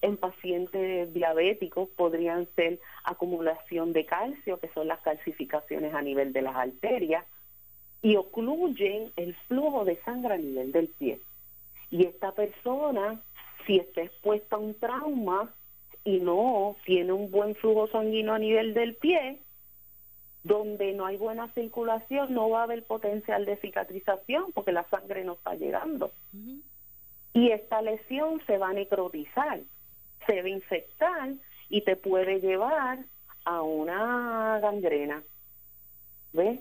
en 0.02 0.18
pacientes 0.18 1.14
diabéticos 1.14 1.90
podrían 1.90 2.48
ser 2.56 2.80
acumulación 3.04 3.94
de 3.94 4.06
calcio, 4.06 4.60
que 4.60 4.70
son 4.70 4.88
las 4.88 5.00
calcificaciones 5.02 5.94
a 5.94 6.02
nivel 6.02 6.34
de 6.34 6.42
las 6.42 6.56
arterias, 6.56 7.26
y 8.02 8.16
ocluyen 8.16 9.12
el 9.18 9.36
flujo 9.48 9.84
de 9.84 9.98
sangre 10.04 10.36
a 10.36 10.38
nivel 10.38 10.72
del 10.72 10.88
pie. 10.88 11.20
Y 11.92 12.06
esta 12.06 12.32
persona, 12.32 13.22
si 13.66 13.78
está 13.78 14.02
expuesta 14.02 14.56
a 14.56 14.60
un 14.60 14.74
trauma 14.76 15.54
y 16.04 16.20
no 16.20 16.78
tiene 16.86 17.12
un 17.12 17.30
buen 17.30 17.56
flujo 17.56 17.88
sanguíneo 17.88 18.34
a 18.34 18.40
nivel 18.40 18.74
del 18.74 18.96
pie, 18.96 19.40
donde 20.44 20.94
no 20.94 21.06
hay 21.06 21.18
buena 21.18 21.52
circulación, 21.54 22.34
no 22.34 22.50
va 22.50 22.62
a 22.62 22.64
haber 22.64 22.84
potencial 22.84 23.46
de 23.46 23.58
cicatrización 23.58 24.54
porque 24.54 24.72
la 24.72 24.88
sangre 24.90 25.26
no 25.26 25.34
está 25.34 25.56
llegando. 25.56 26.12
Y 27.34 27.52
esta 27.52 27.82
lesión 27.82 28.42
se 28.48 28.58
va 28.58 28.70
a 28.70 28.74
necrotizar 28.74 29.60
se 30.26 30.34
debe 30.34 30.50
infectar 30.50 31.34
y 31.70 31.82
te 31.82 31.96
puede 31.96 32.40
llevar 32.40 33.00
a 33.46 33.62
una 33.62 34.60
gangrena. 34.60 35.24
¿Ves? 36.34 36.60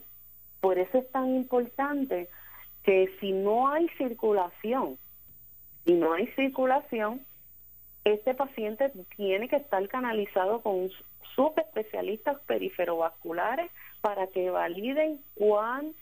Por 0.60 0.78
eso 0.78 0.98
es 0.98 1.10
tan 1.10 1.28
importante 1.34 2.28
que 2.82 3.14
si 3.20 3.32
no 3.32 3.68
hay 3.68 3.88
circulación, 3.96 4.98
si 5.84 5.94
no 5.94 6.12
hay 6.12 6.26
circulación, 6.28 7.24
este 8.04 8.34
paciente 8.34 8.90
tiene 9.16 9.48
que 9.48 9.56
estar 9.56 9.86
canalizado 9.88 10.62
con 10.62 10.90
subespecialistas 11.34 12.38
periferovasculares 12.46 13.70
para 14.00 14.26
que 14.28 14.50
validen 14.50 15.20
cuán 15.34 15.94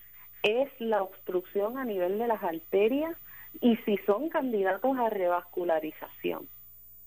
es 0.43 0.69
la 0.79 1.03
obstrucción 1.03 1.79
a 1.79 1.85
nivel 1.85 2.19
de 2.19 2.29
las 2.29 2.43
arterias 2.43 3.17
y 3.61 3.77
si 3.79 3.97
son 3.99 4.29
candidatos 4.29 4.97
a 4.99 5.11
revascularización 5.11 6.49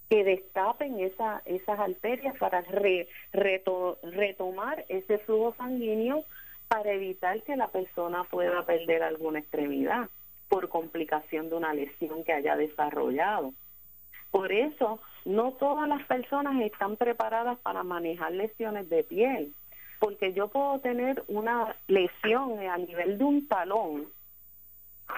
que 0.10 0.24
destapen 0.24 1.00
esa, 1.00 1.42
esas 1.46 1.80
arterias 1.80 2.36
para 2.38 2.64
retomar 3.32 4.86
ese 4.90 5.20
flujo 5.20 5.54
sanguíneo 5.58 6.24
para 6.68 6.92
evitar 6.94 7.42
que 7.44 7.56
la 7.56 7.68
persona 7.68 8.24
pueda 8.26 8.66
perder 8.66 9.04
alguna 9.04 9.40
extremidad 9.40 10.10
por 10.50 10.70
complicación 10.70 11.50
de 11.50 11.56
una 11.56 11.74
lesión 11.74 12.24
que 12.24 12.34
haya 12.34 12.56
desarrollado. 12.56 13.54
Por 14.32 14.52
eso, 14.52 15.00
no 15.26 15.54
todas 15.54 15.88
las 15.88 16.04
personas 16.06 16.62
están 16.62 16.96
preparadas 16.96 17.58
para 17.60 17.84
manejar 17.84 18.32
lesiones 18.32 18.90
de 18.90 19.04
piel, 19.04 19.54
porque 20.00 20.34
yo 20.34 20.48
puedo 20.48 20.80
tener 20.80 21.24
una 21.28 21.76
lesión 21.88 22.60
a 22.60 22.78
nivel 22.78 23.18
de 23.18 23.24
un 23.24 23.48
talón, 23.48 24.08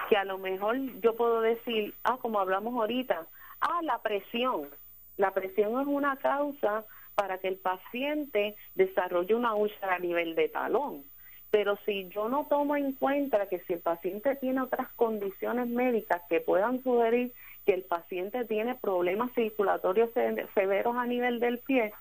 que 0.10 0.16
a 0.16 0.24
lo 0.24 0.38
mejor 0.38 0.78
yo 1.02 1.16
puedo 1.16 1.42
decir, 1.42 1.94
ah, 2.04 2.18
como 2.22 2.40
hablamos 2.40 2.74
ahorita, 2.74 3.28
ah, 3.60 3.80
la 3.84 4.00
presión, 4.00 4.70
la 5.18 5.32
presión 5.32 5.80
es 5.82 5.88
una 5.88 6.18
causa 6.18 6.86
para 7.16 7.38
que 7.38 7.48
el 7.48 7.58
paciente 7.58 8.56
desarrolle 8.76 9.36
una 9.36 9.54
úlcera 9.54 9.96
a 9.96 10.00
nivel 10.00 10.36
de 10.36 10.50
talón. 10.50 11.04
Pero 11.50 11.78
si 11.86 12.08
yo 12.10 12.30
no 12.30 12.46
tomo 12.46 12.78
en 12.78 12.94
cuenta 12.94 13.48
que 13.48 13.60
si 13.62 13.74
el 13.74 13.80
paciente 13.80 14.36
tiene 14.38 14.62
otras 14.62 14.90
condiciones 14.94 15.68
médicas 15.68 16.22
que 16.30 16.40
puedan 16.40 16.82
sugerir 16.82 17.34
que 17.66 17.74
el 17.74 17.84
paciente 17.84 18.46
tiene 18.46 18.76
problemas 18.76 19.32
circulatorios 19.34 20.10
severos 20.56 20.96
a 20.96 21.06
nivel 21.06 21.40
del 21.40 21.60
pie, 21.60 21.94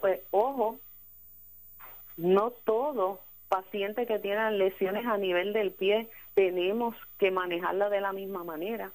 pues 0.00 0.20
ojo, 0.30 0.78
no 2.16 2.50
todo 2.50 3.20
paciente 3.48 4.06
que 4.06 4.18
tiene 4.18 4.50
lesiones 4.52 5.06
a 5.06 5.16
nivel 5.16 5.52
del 5.52 5.72
pie 5.72 6.10
tenemos 6.34 6.94
que 7.18 7.30
manejarla 7.30 7.88
de 7.88 8.00
la 8.00 8.12
misma 8.12 8.44
manera 8.44 8.92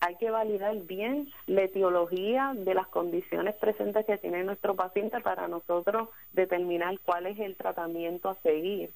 hay 0.00 0.16
que 0.16 0.30
validar 0.30 0.74
bien 0.82 1.28
la 1.46 1.62
etiología 1.62 2.52
de 2.56 2.74
las 2.74 2.88
condiciones 2.88 3.54
presentes 3.56 4.06
que 4.06 4.16
tiene 4.16 4.42
nuestro 4.44 4.74
paciente 4.74 5.20
para 5.20 5.46
nosotros 5.46 6.08
determinar 6.32 6.98
cuál 7.00 7.26
es 7.26 7.38
el 7.38 7.54
tratamiento 7.56 8.30
a 8.30 8.40
seguir. 8.42 8.90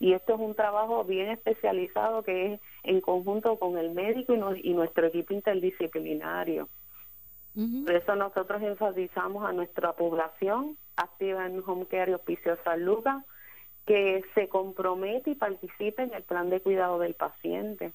Y 0.00 0.12
esto 0.14 0.34
es 0.34 0.40
un 0.40 0.54
trabajo 0.54 1.04
bien 1.04 1.28
especializado 1.28 2.22
que 2.22 2.54
es 2.54 2.60
en 2.84 3.00
conjunto 3.00 3.58
con 3.58 3.76
el 3.76 3.90
médico 3.90 4.34
y, 4.34 4.72
nuestro 4.72 5.06
equipo 5.06 5.34
interdisciplinario. 5.34 6.68
Por 7.84 7.94
eso 7.94 8.14
nosotros 8.14 8.62
enfatizamos 8.62 9.44
a 9.44 9.52
nuestra 9.52 9.92
población 9.94 10.78
activa 10.94 11.44
en 11.44 11.60
Home 11.66 11.86
Care 11.86 12.12
y 12.12 12.14
Hospicio 12.14 12.56
Salud 12.62 13.04
que 13.84 14.22
se 14.34 14.48
compromete 14.48 15.30
y 15.30 15.34
participe 15.34 16.02
en 16.02 16.14
el 16.14 16.22
plan 16.22 16.50
de 16.50 16.60
cuidado 16.60 17.00
del 17.00 17.14
paciente. 17.14 17.92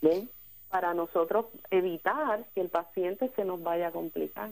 ¿Ven? 0.00 0.30
Para 0.70 0.94
nosotros 0.94 1.46
evitar 1.70 2.46
que 2.54 2.60
el 2.60 2.68
paciente 2.68 3.30
se 3.36 3.44
nos 3.44 3.62
vaya 3.62 3.88
a 3.88 3.92
complicar. 3.92 4.50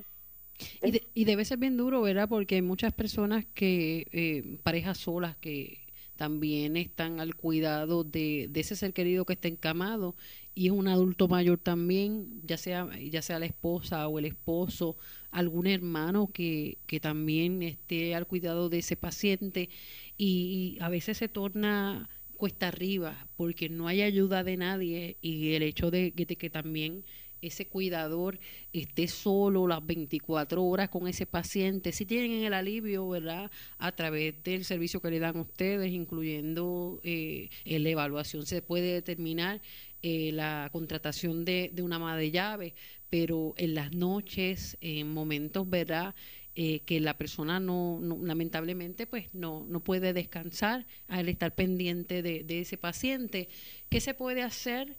Y, 1.15 1.25
debe 1.25 1.45
ser 1.45 1.59
bien 1.59 1.77
duro, 1.77 2.03
¿verdad? 2.03 2.29
Porque 2.29 2.57
hay 2.57 2.63
muchas 2.63 2.93
personas 2.93 3.45
que, 3.55 4.07
eh, 4.13 4.59
parejas 4.63 4.99
solas, 4.99 5.37
que 5.37 5.85
también 6.17 6.77
están 6.77 7.19
al 7.19 7.35
cuidado 7.35 8.05
de, 8.05 8.49
ese 8.55 8.77
ser 8.77 8.93
querido 8.93 9.25
que 9.25 9.33
está 9.33 9.49
encamado 9.49 10.15
y 10.55 10.67
es 10.67 10.73
un 10.73 10.87
adulto 10.87 11.27
mayor 11.27 11.59
también, 11.59 12.41
ya 12.45 12.57
sea, 12.57 12.89
ya 12.99 13.21
sea 13.21 13.41
la 13.41 13.47
esposa 13.47 14.07
o 14.07 14.21
el 14.21 14.27
esposo, 14.27 14.97
algún 15.33 15.67
hermano 15.67 16.29
que, 16.33 16.79
que 16.87 17.01
también 17.01 17.63
esté 17.63 18.15
al 18.15 18.29
cuidado 18.29 18.69
de 18.69 18.79
ese 18.79 18.97
paciente 18.97 19.69
y 20.17 20.79
a 20.81 20.89
veces 20.89 21.19
se 21.19 21.29
torna 21.29 22.09
cuesta 22.35 22.69
arriba 22.69 23.27
porque 23.37 23.69
no 23.69 23.89
hay 23.89 24.03
ayuda 24.03 24.45
de 24.45 24.57
nadie 24.57 25.17
y 25.21 25.55
el 25.55 25.63
hecho 25.63 25.91
de, 25.91 26.13
que 26.13 26.51
también 26.51 27.05
ese 27.41 27.67
cuidador 27.67 28.39
esté 28.73 29.07
solo 29.07 29.67
las 29.67 29.85
24 29.85 30.65
horas 30.65 30.89
con 30.89 31.07
ese 31.09 31.27
paciente, 31.27 31.93
si 31.93 32.07
tienen 32.07 32.43
el 32.43 32.55
alivio, 32.55 33.09
¿verdad? 33.09 33.51
A 33.79 33.93
través 33.93 34.43
del 34.43 34.65
servicio 34.65 35.01
que 35.01 35.11
le 35.11 35.19
dan 35.19 35.37
ustedes, 35.37 35.93
incluyendo 35.93 37.01
eh, 37.03 37.51
la 37.65 37.89
evaluación, 37.89 38.47
se 38.47 38.63
puede 38.63 38.95
determinar 38.95 39.61
eh, 40.07 40.33
la 40.33 40.69
contratación 40.73 41.45
de, 41.45 41.73
una 41.83 41.97
ama 41.97 42.17
de 42.17 42.31
llave, 42.31 42.75
pero 43.11 43.55
en 43.57 43.75
las 43.75 43.93
noches, 43.93 44.77
en 44.81 45.13
momentos, 45.13 45.69
¿verdad? 45.69 46.15
Eh, 46.57 46.83
que 46.87 47.01
la 47.01 47.15
persona 47.15 47.59
no, 47.59 47.99
lamentablemente 48.23 49.09
pues 49.09 49.35
no, 49.35 49.65
no 49.67 49.81
puede 49.81 50.13
descansar 50.13 50.87
al 51.09 51.29
estar 51.29 51.53
pendiente 51.53 52.23
de, 52.23 52.61
ese 52.61 52.79
paciente. 52.79 53.49
¿Qué 53.91 54.01
se 54.01 54.15
puede 54.15 54.43
hacer 54.43 54.97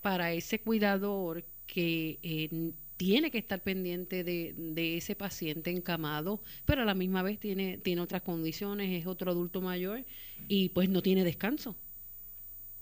para 0.00 0.32
ese 0.32 0.58
cuidador 0.58 1.44
que 1.68 2.18
eh, 2.24 2.72
tiene 2.96 3.30
que 3.30 3.38
estar 3.38 3.60
pendiente 3.60 4.24
de, 4.24 4.96
ese 4.96 5.14
paciente 5.14 5.70
encamado, 5.70 6.40
pero 6.64 6.82
a 6.82 6.84
la 6.84 6.94
misma 6.94 7.22
vez 7.22 7.38
tiene, 7.38 7.78
tiene 7.78 8.00
otras 8.00 8.22
condiciones, 8.22 9.00
es 9.00 9.06
otro 9.06 9.30
adulto 9.30 9.60
mayor 9.60 10.02
y 10.48 10.70
pues 10.70 10.88
no 10.88 11.02
tiene 11.02 11.22
descanso? 11.22 11.76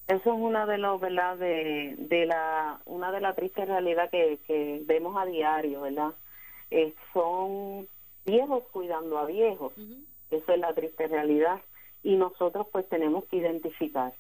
Eso 0.09 0.35
es 0.35 0.41
una 0.41 0.65
de 0.65 0.79
los, 0.79 0.99
¿verdad? 0.99 1.37
De, 1.37 1.95
de 1.99 2.25
la, 2.25 2.81
una 2.87 3.13
de 3.13 3.21
las 3.21 3.37
tristes 3.37 3.69
realidades 3.69 4.11
que, 4.11 4.39
que 4.47 4.83
vemos 4.87 5.15
a 5.19 5.27
diario, 5.27 5.83
¿verdad? 5.83 6.15
Eh, 6.71 6.95
son 7.13 7.87
viejos 8.25 8.65
cuidando 8.73 9.19
a 9.19 9.27
viejos. 9.27 9.73
Eso 10.31 10.53
es 10.53 10.59
la 10.59 10.75
triste 10.75 11.07
realidad. 11.07 11.61
Y 12.03 12.17
nosotros 12.17 12.67
pues 12.71 12.89
tenemos 12.89 13.25
que 13.27 13.37
identificar, 13.37 14.13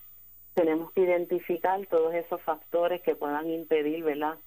tenemos 0.54 0.90
que 0.92 1.02
identificar 1.02 1.86
todos 1.86 2.14
esos 2.14 2.40
factores 2.42 3.02
que 3.02 3.14
puedan 3.14 3.50
impedir, 3.50 4.02
¿verdad? 4.04 4.38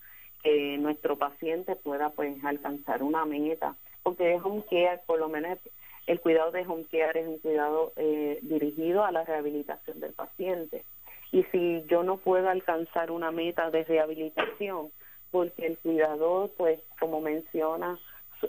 Que 0.41 0.77
nuestro 0.77 1.17
paciente 1.17 1.75
pueda 1.75 2.09
pues 2.09 2.43
alcanzar 2.43 3.03
una 3.03 3.25
meta. 3.25 3.75
Porque 4.01 4.23
de 4.23 4.35
home 4.35 4.63
care, 4.69 5.01
por 5.05 5.19
lo 5.19 5.29
menos 5.29 5.59
el 6.07 6.21
cuidado 6.21 6.51
de 6.51 6.65
home 6.65 6.85
care 6.89 7.19
es 7.19 7.27
un 7.27 7.37
cuidado 7.39 7.91
eh, 7.97 8.39
dirigido 8.41 9.03
a 9.03 9.11
la 9.11 9.23
rehabilitación 9.23 9.99
del 9.99 10.13
paciente. 10.13 10.83
Y 11.31 11.43
si 11.51 11.83
yo 11.87 12.03
no 12.03 12.17
puedo 12.17 12.49
alcanzar 12.49 13.11
una 13.11 13.31
meta 13.31 13.69
de 13.69 13.83
rehabilitación, 13.83 14.91
porque 15.31 15.67
el 15.67 15.77
cuidador, 15.77 16.51
pues 16.57 16.79
como 16.99 17.19
menciona, 17.19 17.99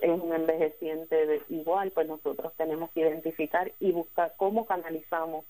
es 0.01 0.21
un 0.21 0.33
envejeciente 0.33 1.27
de 1.27 1.43
igual, 1.49 1.91
pues 1.93 2.07
nosotros 2.07 2.53
tenemos 2.57 2.91
que 2.91 3.01
identificar 3.01 3.73
y 3.81 3.93
buscar 3.93 4.35
cómo 4.37 4.67
canalizamos 4.67 5.45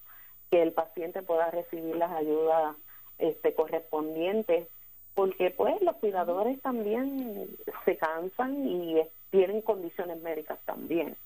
que 0.51 0.62
el 0.62 0.72
paciente 0.72 1.22
pueda 1.22 1.51
recibir 1.51 1.97
las 1.97 2.11
ayudas 2.12 2.76
este, 3.18 3.55
correspondientes, 3.55 4.68
porque 5.14 5.51
pues 5.51 5.80
los 5.82 5.97
cuidadores 5.97 6.61
también 6.62 7.49
se 7.84 7.97
cansan 7.97 8.66
y 8.66 8.97
tienen 9.30 9.61
condiciones 9.61 10.20
médicas 10.22 10.59
también. 10.64 11.16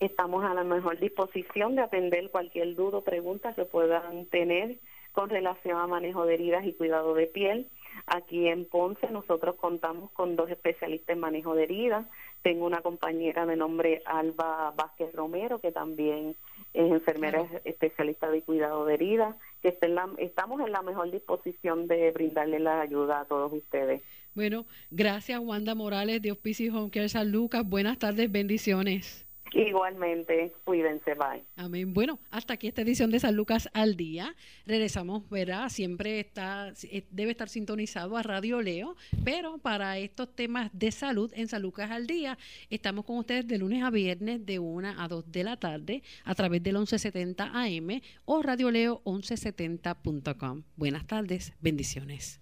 Estamos 0.00 0.44
a 0.44 0.54
la 0.54 0.64
mejor 0.64 0.98
disposición 0.98 1.76
de 1.76 1.82
atender 1.82 2.30
cualquier 2.30 2.74
duda 2.74 2.98
o 2.98 3.04
pregunta 3.04 3.54
que 3.54 3.64
puedan 3.64 4.26
tener 4.26 4.78
con 5.12 5.28
relación 5.28 5.78
a 5.78 5.86
manejo 5.86 6.24
de 6.24 6.34
heridas 6.34 6.64
y 6.64 6.72
cuidado 6.72 7.14
de 7.14 7.26
piel. 7.26 7.68
Aquí 8.06 8.48
en 8.48 8.64
Ponce 8.64 9.10
nosotros 9.10 9.56
contamos 9.56 10.10
con 10.12 10.36
dos 10.36 10.50
especialistas 10.50 11.14
en 11.14 11.20
manejo 11.20 11.54
de 11.54 11.64
heridas. 11.64 12.06
Tengo 12.42 12.64
una 12.64 12.80
compañera 12.80 13.44
de 13.46 13.56
nombre 13.56 14.02
Alba 14.06 14.72
Vázquez 14.76 15.12
Romero, 15.14 15.58
que 15.58 15.72
también 15.72 16.36
es 16.72 16.90
enfermera 16.90 17.46
especialista 17.64 18.30
de 18.30 18.42
cuidado 18.42 18.84
de 18.84 18.94
heridas, 18.94 19.36
que 19.62 19.76
estamos 20.18 20.60
en 20.60 20.72
la 20.72 20.82
mejor 20.82 21.10
disposición 21.10 21.86
de 21.86 22.10
brindarle 22.12 22.60
la 22.60 22.80
ayuda 22.80 23.20
a 23.20 23.24
todos 23.24 23.52
ustedes. 23.52 24.02
Bueno, 24.34 24.66
gracias 24.90 25.40
Wanda 25.40 25.74
Morales 25.74 26.22
de 26.22 26.32
Hospicio 26.32 26.76
Home 26.76 26.90
Care 26.90 27.08
San 27.08 27.32
Lucas. 27.32 27.68
Buenas 27.68 27.98
tardes, 27.98 28.30
bendiciones. 28.30 29.26
Igualmente, 29.52 30.52
cuídense, 30.64 31.14
bye. 31.14 31.44
Amén. 31.56 31.92
Bueno, 31.92 32.20
hasta 32.30 32.54
aquí 32.54 32.68
esta 32.68 32.82
edición 32.82 33.10
de 33.10 33.20
San 33.20 33.36
Lucas 33.36 33.68
al 33.72 33.96
día. 33.96 34.34
Regresamos, 34.66 35.28
¿verdad? 35.28 35.68
Siempre 35.68 36.20
está, 36.20 36.72
eh, 36.84 37.04
debe 37.10 37.32
estar 37.32 37.48
sintonizado 37.48 38.16
a 38.16 38.22
Radio 38.22 38.62
Leo, 38.62 38.96
pero 39.24 39.58
para 39.58 39.98
estos 39.98 40.34
temas 40.34 40.70
de 40.72 40.92
salud 40.92 41.32
en 41.34 41.48
San 41.48 41.62
Lucas 41.62 41.90
al 41.90 42.06
día, 42.06 42.38
estamos 42.70 43.04
con 43.04 43.18
ustedes 43.18 43.46
de 43.46 43.58
lunes 43.58 43.82
a 43.82 43.90
viernes 43.90 44.44
de 44.46 44.58
1 44.58 44.94
a 44.98 45.08
2 45.08 45.32
de 45.32 45.44
la 45.44 45.56
tarde 45.56 46.02
a 46.24 46.34
través 46.34 46.62
del 46.62 46.74
1170 46.74 47.50
AM 47.52 48.00
o 48.24 48.42
Radio 48.42 48.70
Leo 48.70 49.02
1170.com. 49.04 50.62
Buenas 50.76 51.06
tardes, 51.06 51.52
bendiciones. 51.60 52.40